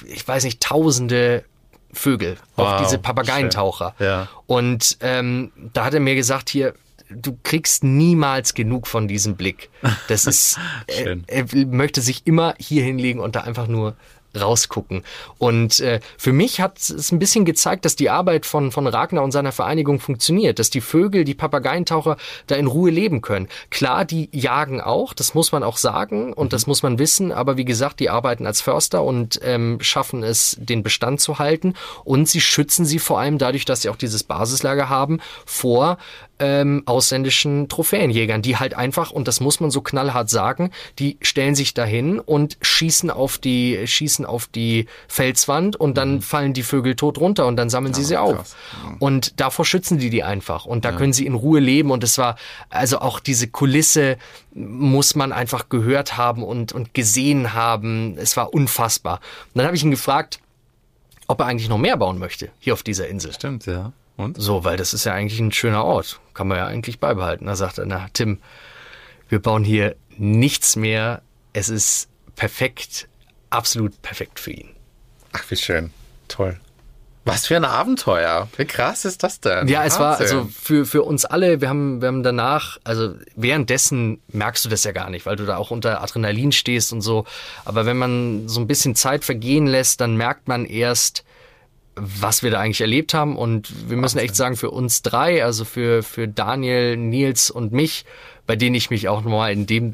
ich 0.05 0.27
weiß 0.27 0.43
nicht, 0.43 0.61
tausende 0.61 1.45
Vögel, 1.93 2.37
auch 2.57 2.73
Wow. 2.73 2.81
diese 2.83 2.97
Papageientaucher. 2.97 3.95
Ja. 3.99 4.27
Und 4.47 4.97
ähm, 5.01 5.51
da 5.73 5.85
hat 5.85 5.93
er 5.93 6.01
mir 6.01 6.15
gesagt, 6.15 6.49
hier, 6.49 6.73
du 7.09 7.37
kriegst 7.43 7.83
niemals 7.83 8.53
genug 8.53 8.87
von 8.87 9.07
diesem 9.07 9.35
Blick. 9.35 9.69
Das 10.07 10.25
ist, 10.27 10.59
Schön. 10.89 11.23
er, 11.27 11.45
er 11.51 11.65
möchte 11.67 12.01
sich 12.01 12.25
immer 12.25 12.55
hier 12.57 12.83
hinlegen 12.83 13.19
und 13.19 13.35
da 13.35 13.41
einfach 13.41 13.67
nur 13.67 13.95
rausgucken. 14.35 15.03
Und 15.37 15.79
äh, 15.79 15.99
für 16.17 16.33
mich 16.33 16.61
hat 16.61 16.77
es 16.77 17.11
ein 17.11 17.19
bisschen 17.19 17.45
gezeigt, 17.45 17.85
dass 17.85 17.95
die 17.95 18.09
Arbeit 18.09 18.45
von, 18.45 18.71
von 18.71 18.87
Ragnar 18.87 19.23
und 19.23 19.31
seiner 19.31 19.51
Vereinigung 19.51 19.99
funktioniert, 19.99 20.59
dass 20.59 20.69
die 20.69 20.81
Vögel, 20.81 21.23
die 21.23 21.33
Papageientaucher 21.33 22.17
da 22.47 22.55
in 22.55 22.67
Ruhe 22.67 22.91
leben 22.91 23.21
können. 23.21 23.47
Klar, 23.69 24.05
die 24.05 24.29
jagen 24.31 24.81
auch, 24.81 25.13
das 25.13 25.33
muss 25.33 25.51
man 25.51 25.63
auch 25.63 25.77
sagen 25.77 26.33
und 26.33 26.53
das 26.53 26.67
muss 26.67 26.83
man 26.83 26.99
wissen, 26.99 27.31
aber 27.31 27.57
wie 27.57 27.65
gesagt, 27.65 27.99
die 27.99 28.09
arbeiten 28.09 28.45
als 28.45 28.61
Förster 28.61 29.03
und 29.03 29.39
ähm, 29.43 29.77
schaffen 29.81 30.23
es, 30.23 30.57
den 30.59 30.83
Bestand 30.83 31.21
zu 31.21 31.39
halten 31.39 31.73
und 32.03 32.27
sie 32.27 32.41
schützen 32.41 32.85
sie 32.85 32.99
vor 32.99 33.19
allem 33.19 33.37
dadurch, 33.37 33.65
dass 33.65 33.81
sie 33.81 33.89
auch 33.89 33.95
dieses 33.95 34.23
Basislager 34.23 34.89
haben, 34.89 35.19
vor 35.45 35.97
ähm, 36.39 36.83
ausländischen 36.86 37.69
Trophäenjägern, 37.69 38.41
die 38.41 38.57
halt 38.57 38.73
einfach, 38.75 39.11
und 39.11 39.27
das 39.27 39.39
muss 39.39 39.59
man 39.59 39.71
so 39.71 39.81
knallhart 39.81 40.29
sagen, 40.29 40.71
die 40.99 41.17
stellen 41.21 41.55
sich 41.55 41.73
dahin 41.73 42.19
und 42.19 42.57
schießen 42.61 43.09
auf 43.09 43.38
die, 43.38 43.88
schießen 43.88 44.25
auf 44.25 44.47
die 44.47 44.88
Felswand 45.07 45.75
und 45.75 45.97
dann 45.97 46.21
fallen 46.21 46.53
die 46.53 46.63
Vögel 46.63 46.95
tot 46.95 47.17
runter 47.19 47.45
und 47.45 47.55
dann 47.55 47.69
sammeln 47.69 47.93
sie 47.93 48.03
sie 48.03 48.17
auf. 48.17 48.36
krass. 48.36 48.55
Und 48.99 49.39
davor 49.39 49.65
schützen 49.65 49.97
die 49.97 50.09
die 50.09 50.23
einfach 50.23 50.65
und 50.65 50.86
da 50.86 50.91
können 50.91 51.13
sie 51.13 51.25
in 51.25 51.36
Ruhe 51.36 51.59
leben 51.59 51.91
und 51.91 52.03
es 52.03 52.17
war, 52.17 52.36
also 52.69 52.99
auch 52.99 53.19
diese 53.19 53.47
Kulisse 53.47 54.17
muss 54.53 55.15
man 55.15 55.31
einfach 55.31 55.69
gehört 55.69 56.17
haben 56.17 56.43
und, 56.43 56.71
und 56.71 56.93
gesehen 56.93 57.53
haben. 57.53 58.17
Es 58.17 58.38
war 58.38 58.53
unfassbar. 58.53 59.19
Und 59.53 59.59
dann 59.59 59.65
habe 59.65 59.75
ich 59.75 59.83
ihn 59.83 59.91
gefragt, 59.91 60.39
ob 61.27 61.39
er 61.39 61.45
eigentlich 61.47 61.69
noch 61.69 61.77
mehr 61.77 61.97
bauen 61.97 62.19
möchte 62.19 62.49
hier 62.59 62.73
auf 62.73 62.83
dieser 62.83 63.07
Insel. 63.07 63.33
Stimmt, 63.33 63.65
ja. 63.65 63.91
Und? 64.18 64.41
So, 64.41 64.63
weil 64.63 64.78
das 64.78 64.93
ist 64.93 65.05
ja 65.05 65.13
eigentlich 65.13 65.39
ein 65.39 65.51
schöner 65.51 65.84
Ort. 65.84 66.20
Kann 66.34 66.47
man 66.47 66.57
ja 66.57 66.68
eigentlich 66.68 66.99
beibehalten. 66.99 67.45
Da 67.45 67.55
sagt 67.55 67.78
er, 67.78 67.86
na, 67.86 68.07
Tim, 68.13 68.39
wir 69.30 69.39
bauen 69.39 69.63
hier 69.63 69.95
nichts 70.18 70.76
mehr. 70.76 71.22
Es 71.53 71.70
ist 71.70 72.09
perfekt, 72.36 73.07
absolut 73.49 74.01
perfekt 74.01 74.39
für 74.39 74.51
ihn. 74.51 74.70
Ach, 75.34 75.43
wie 75.49 75.55
schön. 75.55 75.91
Toll. 76.28 76.59
Was 77.26 77.47
für 77.47 77.55
ein 77.55 77.66
Abenteuer. 77.66 78.47
Wie 78.55 78.66
krass 78.66 79.03
ist 79.03 79.24
das 79.24 79.39
denn? 79.39 79.68
Ja, 79.68 79.84
es 79.84 79.99
war 79.99 80.20
Wahnsinn. 80.20 80.38
also 80.38 80.49
für, 80.53 80.86
für 80.86 81.01
uns 81.01 81.26
alle, 81.26 81.59
wir 81.59 81.70
haben, 81.70 81.99
wir 81.99 82.07
haben 82.07 82.22
danach, 82.22 82.78
also 82.84 83.16
währenddessen 83.36 84.22
merkst 84.28 84.63
du 84.63 84.70
das 84.70 84.84
ja 84.84 84.91
gar 84.91 85.09
nicht, 85.09 85.26
weil 85.26 85.36
du 85.36 85.45
da 85.45 85.57
auch 85.57 85.72
unter 85.72 86.03
Adrenalin 86.03 86.51
stehst 86.51 86.93
und 86.93 87.01
so. 87.01 87.26
Aber 87.66 87.88
wenn 87.88 87.97
man 87.97 88.47
so 88.47 88.59
ein 88.59 88.68
bisschen 88.68 88.93
Zeit 88.93 89.26
vergehen 89.26 89.66
lässt, 89.66 90.01
dann 90.01 90.16
merkt 90.16 90.47
man 90.47 90.66
erst, 90.66 91.24
was 91.95 92.43
wir 92.43 92.51
da 92.51 92.59
eigentlich 92.59 92.81
erlebt 92.81 93.13
haben. 93.13 93.37
Und 93.37 93.89
wir 93.89 93.97
müssen 93.97 94.19
echt 94.19 94.35
sagen, 94.35 94.55
für 94.55 94.71
uns 94.71 95.01
drei, 95.01 95.43
also 95.43 95.65
für, 95.65 96.03
für 96.03 96.27
Daniel, 96.27 96.97
Nils 96.97 97.49
und 97.49 97.71
mich, 97.71 98.05
bei 98.47 98.55
denen 98.55 98.75
ich 98.75 98.89
mich 98.89 99.07
auch 99.07 99.23
nochmal 99.23 99.53
in 99.53 99.65
dem 99.65 99.93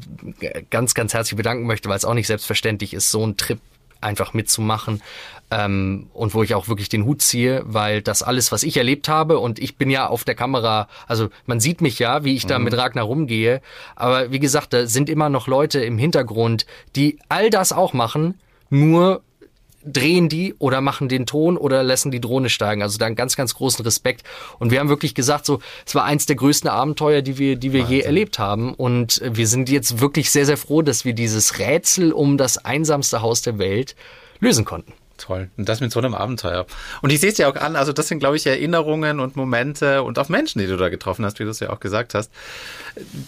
ganz, 0.70 0.94
ganz 0.94 1.14
herzlich 1.14 1.36
bedanken 1.36 1.66
möchte, 1.66 1.88
weil 1.88 1.96
es 1.96 2.04
auch 2.04 2.14
nicht 2.14 2.26
selbstverständlich 2.26 2.94
ist, 2.94 3.10
so 3.10 3.22
einen 3.22 3.36
Trip 3.36 3.60
einfach 4.00 4.34
mitzumachen 4.34 5.00
ähm, 5.50 6.08
und 6.12 6.34
wo 6.34 6.42
ich 6.42 6.54
auch 6.54 6.68
wirklich 6.68 6.88
den 6.88 7.04
Hut 7.04 7.22
ziehe, 7.22 7.62
weil 7.64 8.02
das 8.02 8.22
alles, 8.22 8.52
was 8.52 8.62
ich 8.62 8.76
erlebt 8.76 9.08
habe 9.08 9.38
und 9.38 9.58
ich 9.58 9.76
bin 9.76 9.90
ja 9.90 10.08
auf 10.08 10.24
der 10.24 10.34
Kamera, 10.34 10.88
also 11.06 11.28
man 11.46 11.60
sieht 11.60 11.80
mich 11.80 11.98
ja, 11.98 12.24
wie 12.24 12.34
ich 12.34 12.46
da 12.46 12.58
mit 12.58 12.76
Ragnar 12.76 13.04
rumgehe, 13.04 13.62
aber 13.94 14.32
wie 14.32 14.40
gesagt, 14.40 14.72
da 14.72 14.86
sind 14.86 15.08
immer 15.08 15.28
noch 15.28 15.46
Leute 15.46 15.80
im 15.84 15.98
Hintergrund, 15.98 16.66
die 16.96 17.18
all 17.28 17.48
das 17.48 17.72
auch 17.72 17.92
machen, 17.92 18.40
nur 18.70 19.22
drehen 19.84 20.28
die 20.28 20.54
oder 20.58 20.80
machen 20.80 21.08
den 21.08 21.26
Ton 21.26 21.56
oder 21.56 21.82
lassen 21.82 22.10
die 22.10 22.20
Drohne 22.20 22.48
steigen. 22.50 22.82
Also 22.82 22.98
da 22.98 23.06
einen 23.06 23.16
ganz, 23.16 23.36
ganz 23.36 23.54
großen 23.54 23.84
Respekt. 23.84 24.22
Und 24.58 24.70
wir 24.70 24.80
haben 24.80 24.88
wirklich 24.88 25.14
gesagt, 25.14 25.46
so, 25.46 25.60
es 25.86 25.94
war 25.94 26.04
eins 26.04 26.26
der 26.26 26.36
größten 26.36 26.70
Abenteuer, 26.70 27.22
die 27.22 27.38
wir, 27.38 27.56
die 27.56 27.72
wir 27.72 27.82
je 27.82 28.00
erlebt 28.00 28.38
haben. 28.38 28.74
Und 28.74 29.20
äh, 29.22 29.36
wir 29.36 29.46
sind 29.46 29.68
jetzt 29.68 30.00
wirklich 30.00 30.30
sehr, 30.30 30.46
sehr 30.46 30.56
froh, 30.56 30.82
dass 30.82 31.04
wir 31.04 31.12
dieses 31.12 31.58
Rätsel 31.58 32.12
um 32.12 32.36
das 32.36 32.58
einsamste 32.64 33.22
Haus 33.22 33.42
der 33.42 33.58
Welt 33.58 33.96
lösen 34.40 34.64
konnten. 34.64 34.92
Toll. 35.18 35.50
Und 35.56 35.68
das 35.68 35.80
mit 35.80 35.92
so 35.92 36.00
einem 36.00 36.14
Abenteuer. 36.14 36.66
Und 37.00 37.10
ich 37.12 37.20
sehe 37.20 37.30
es 37.30 37.38
ja 37.38 37.48
auch 37.48 37.54
an, 37.54 37.76
also 37.76 37.92
das 37.92 38.08
sind, 38.08 38.18
glaube 38.18 38.36
ich, 38.36 38.46
Erinnerungen 38.46 39.20
und 39.20 39.36
Momente 39.36 40.02
und 40.02 40.18
auch 40.18 40.28
Menschen, 40.28 40.58
die 40.58 40.66
du 40.66 40.76
da 40.76 40.88
getroffen 40.88 41.24
hast, 41.24 41.38
wie 41.38 41.44
du 41.44 41.50
es 41.50 41.60
ja 41.60 41.70
auch 41.70 41.78
gesagt 41.78 42.14
hast. 42.14 42.32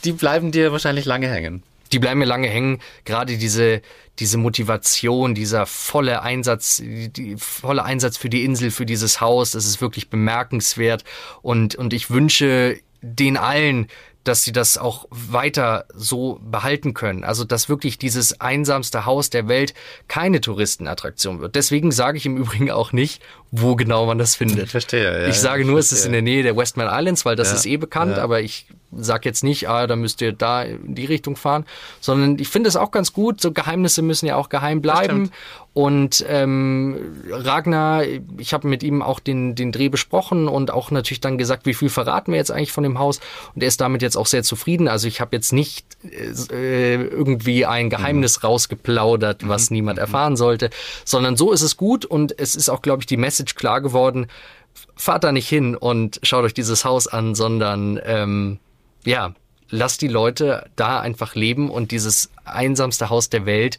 Die 0.03 0.13
bleiben 0.13 0.51
dir 0.51 0.73
wahrscheinlich 0.73 1.05
lange 1.05 1.29
hängen. 1.29 1.63
Die 1.95 2.01
bleiben 2.01 2.19
mir 2.19 2.27
lange 2.27 2.49
hängen. 2.49 2.81
Gerade 3.05 3.39
diese, 3.39 3.81
diese 4.19 4.37
Motivation, 4.37 5.35
dieser 5.35 5.65
volle 5.65 6.23
Einsatz, 6.23 6.83
die, 6.85 7.37
volle 7.39 7.85
Einsatz 7.85 8.17
für 8.17 8.29
die 8.29 8.45
Insel, 8.45 8.73
für 8.73 8.85
dieses 8.85 9.21
Haus, 9.21 9.53
das 9.53 9.65
ist 9.65 9.81
wirklich 9.81 10.11
bemerkenswert. 10.11 11.05
Und, 11.41 11.77
und 11.77 11.93
ich 11.93 12.11
wünsche 12.11 12.81
den 13.01 13.37
allen, 13.37 13.87
dass 14.25 14.43
sie 14.43 14.53
das 14.53 14.77
auch 14.77 15.07
weiter 15.11 15.85
so 15.95 16.41
behalten 16.43 16.95
können. 16.95 17.23
Also, 17.23 17.45
dass 17.45 17.69
wirklich 17.69 17.99
dieses 17.99 18.41
einsamste 18.41 19.07
Haus 19.07 19.31
der 19.31 19.47
Welt 19.47 19.75
keine 20.09 20.41
Touristenattraktion 20.41 21.41
wird. 21.41 21.55
Deswegen 21.55 21.93
sage 21.93 22.19
ich 22.19 22.27
im 22.27 22.37
Übrigen 22.37 22.71
auch 22.71 22.93
nicht, 22.93 23.23
wo 23.57 23.77
genau 23.77 24.07
man 24.07 24.19
das 24.19 24.35
findet. 24.35 24.65
Ich 24.65 24.71
verstehe, 24.71 25.23
ja, 25.23 25.29
Ich 25.29 25.39
sage 25.39 25.63
ich 25.63 25.69
nur, 25.69 25.79
es 25.79 25.93
ist 25.93 26.05
in 26.05 26.13
der 26.13 26.23
Nähe 26.23 26.43
der 26.43 26.57
Westman 26.57 26.89
Islands, 26.91 27.25
weil 27.25 27.37
das 27.37 27.51
Ja, 27.51 27.55
ist 27.57 27.67
eh 27.67 27.77
bekannt, 27.77 28.17
ja. 28.17 28.23
aber 28.23 28.41
ich 28.41 28.67
sag 28.97 29.25
jetzt 29.25 29.45
nicht, 29.45 29.69
ah, 29.69 29.87
da 29.87 29.97
müsst 29.97 30.21
ihr 30.21 30.33
da 30.33 30.63
in 30.63 30.95
die 30.95 31.05
Richtung 31.05 31.37
fahren, 31.37 31.65
sondern 32.01 32.39
ich 32.39 32.49
finde 32.49 32.69
es 32.69 32.77
auch 32.77 32.91
ganz 32.91 33.13
gut, 33.13 33.41
so 33.41 33.53
Geheimnisse 33.53 34.03
müssen 34.03 34.27
ja 34.27 34.37
auch 34.37 34.49
geheim 34.49 34.81
bleiben. 34.83 35.31
Und 35.73 36.25
ähm, 36.29 37.25
Ragnar, 37.29 38.05
ich 38.39 38.55
habe 38.55 38.69
mit 38.69 38.85
ihm 38.85 39.03
auch 39.03 39.19
den, 39.19 39.57
den 39.57 39.73
Dreh 39.73 39.89
besprochen 39.89 40.47
und 40.47 40.71
auch 40.71 40.93
natürlich 40.93 41.21
dann 41.21 41.37
gesagt, 41.37 41.67
wie 41.67 41.75
viel 41.75 41.89
verraten 41.89 42.31
wir 42.31 42.39
jetzt 42.39 42.53
eigentlich 42.53 42.71
von 42.71 42.85
dem 42.85 43.01
Haus. 43.01 43.19
Und 43.57 43.63
er 43.63 43.67
ist 43.67 43.81
damit 43.81 44.01
jetzt 44.01 44.17
auch 44.17 44.27
sehr 44.27 44.45
zufrieden. 44.45 44.87
Also 44.87 45.09
ich 45.09 45.21
habe 45.21 45.35
jetzt 45.35 45.53
nicht 45.53 45.85
äh, 46.05 46.95
irgendwie 46.95 47.67
ein 47.67 47.91
Geheimnis 47.91 48.45
rausgeplaudert, 48.45 49.49
was 49.49 49.73
niemand 49.73 49.99
erfahren 49.99 50.37
sollte, 50.37 50.71
sondern 51.05 51.37
so 51.37 51.51
ist 51.51 51.63
es 51.63 51.77
gut 51.77 52.05
und 52.05 52.39
es 52.39 52.55
ist 52.55 52.69
auch, 52.69 52.81
glaube 52.81 53.03
ich, 53.03 53.07
die 53.07 53.17
Message 53.17 53.44
klar 53.47 53.81
geworden. 53.81 54.27
Fahrt 54.97 55.25
da 55.25 55.33
nicht 55.33 55.49
hin 55.49 55.77
und 55.77 56.21
schaut 56.23 56.45
euch 56.45 56.55
dieses 56.55 56.85
Haus 56.85 57.07
an, 57.07 57.35
sondern 57.35 58.01
ähm, 58.05 58.59
ja, 59.05 59.35
lass 59.71 59.99
die 59.99 60.09
Leute 60.09 60.69
da 60.77 61.01
einfach 61.01 61.35
leben 61.35 61.71
und 61.71 61.91
dieses 61.91 62.31
einsamste 62.45 63.11
Haus 63.11 63.29
der 63.29 63.47
Welt 63.47 63.79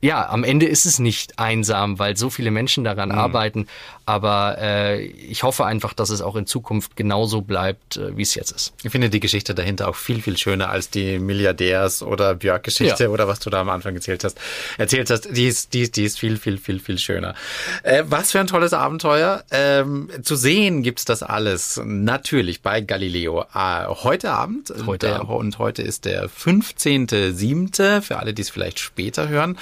ja, 0.00 0.28
am 0.28 0.44
Ende 0.44 0.66
ist 0.66 0.86
es 0.86 0.98
nicht 0.98 1.38
einsam, 1.38 1.98
weil 1.98 2.16
so 2.16 2.30
viele 2.30 2.50
Menschen 2.50 2.84
daran 2.84 3.08
mhm. 3.08 3.18
arbeiten. 3.18 3.66
Aber 4.08 4.56
äh, 4.58 5.02
ich 5.02 5.42
hoffe 5.42 5.66
einfach, 5.66 5.92
dass 5.92 6.08
es 6.08 6.22
auch 6.22 6.34
in 6.34 6.46
Zukunft 6.46 6.96
genauso 6.96 7.42
bleibt, 7.42 7.98
äh, 7.98 8.16
wie 8.16 8.22
es 8.22 8.34
jetzt 8.34 8.52
ist. 8.52 8.72
Ich 8.82 8.90
finde 8.90 9.10
die 9.10 9.20
Geschichte 9.20 9.54
dahinter 9.54 9.86
auch 9.86 9.96
viel, 9.96 10.22
viel 10.22 10.38
schöner 10.38 10.70
als 10.70 10.88
die 10.88 11.18
Milliardärs- 11.18 12.02
oder 12.02 12.34
Björk-Geschichte 12.34 13.04
ja. 13.04 13.10
oder 13.10 13.28
was 13.28 13.38
du 13.40 13.50
da 13.50 13.60
am 13.60 13.68
Anfang 13.68 13.94
erzählt 13.94 14.24
hast. 14.24 14.40
Erzählt 14.78 15.10
hast, 15.10 15.28
die 15.36 15.46
ist, 15.46 15.74
die, 15.74 15.90
die 15.90 16.04
ist 16.04 16.18
viel, 16.18 16.38
viel, 16.38 16.56
viel, 16.56 16.80
viel 16.80 16.96
schöner. 16.96 17.34
Äh, 17.82 18.04
was 18.06 18.32
für 18.32 18.40
ein 18.40 18.46
tolles 18.46 18.72
Abenteuer. 18.72 19.44
Ähm, 19.50 20.08
zu 20.22 20.36
sehen 20.36 20.82
gibt's 20.82 21.04
das 21.04 21.22
alles 21.22 21.78
natürlich 21.84 22.62
bei 22.62 22.80
Galileo. 22.80 23.42
Äh, 23.54 23.88
heute 23.88 24.30
Abend. 24.30 24.72
Heute 24.86 25.08
der, 25.08 25.16
Abend. 25.16 25.28
Und 25.32 25.58
heute 25.58 25.82
ist 25.82 26.06
der 26.06 26.30
15.7. 26.30 28.00
für 28.00 28.18
alle, 28.18 28.32
die 28.32 28.40
es 28.40 28.48
vielleicht 28.48 28.78
später 28.78 29.28
hören. 29.28 29.58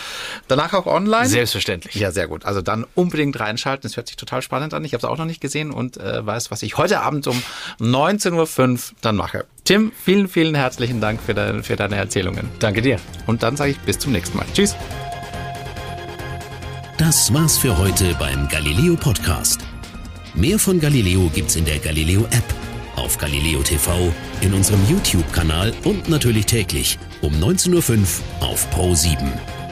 Danach 0.46 0.72
auch 0.72 0.86
online? 0.86 1.26
Selbstverständlich. 1.26 1.96
Ja, 1.96 2.12
sehr 2.12 2.28
gut. 2.28 2.44
Also 2.44 2.62
dann 2.62 2.86
unbedingt 2.94 3.40
reinschalten. 3.40 3.88
Es 3.88 3.96
hört 3.96 4.06
sich 4.06 4.16
total 4.36 4.42
spannend 4.42 4.74
an. 4.74 4.84
Ich 4.84 4.92
habe 4.92 4.98
es 4.98 5.04
auch 5.04 5.18
noch 5.18 5.24
nicht 5.24 5.40
gesehen 5.40 5.70
und 5.70 5.96
äh, 5.96 6.24
weiß, 6.24 6.50
was 6.50 6.62
ich 6.62 6.76
heute 6.76 7.00
Abend 7.00 7.26
um 7.26 7.42
19.05 7.80 8.72
Uhr 8.72 8.78
dann 9.00 9.16
mache. 9.16 9.46
Tim, 9.64 9.92
vielen, 9.92 10.28
vielen 10.28 10.54
herzlichen 10.54 11.00
Dank 11.00 11.20
für, 11.20 11.34
de 11.34 11.62
für 11.62 11.76
deine 11.76 11.96
Erzählungen. 11.96 12.48
Danke 12.58 12.82
dir. 12.82 12.98
Und 13.26 13.42
dann 13.42 13.56
sage 13.56 13.72
ich 13.72 13.78
bis 13.80 13.98
zum 13.98 14.12
nächsten 14.12 14.36
Mal. 14.36 14.46
Tschüss. 14.52 14.76
Das 16.98 17.32
war's 17.32 17.58
für 17.58 17.76
heute 17.76 18.14
beim 18.18 18.48
Galileo 18.48 18.96
Podcast. 18.96 19.60
Mehr 20.34 20.58
von 20.58 20.80
Galileo 20.80 21.30
gibt's 21.34 21.56
in 21.56 21.64
der 21.64 21.78
Galileo 21.78 22.22
App, 22.26 22.54
auf 22.96 23.18
Galileo 23.18 23.62
TV, 23.62 24.12
in 24.42 24.54
unserem 24.54 24.80
YouTube-Kanal 24.88 25.72
und 25.84 26.08
natürlich 26.08 26.46
täglich 26.46 26.98
um 27.22 27.32
19.05 27.34 28.20
Uhr 28.40 28.48
auf 28.48 28.70
Pro 28.70 28.94
7. 28.94 29.65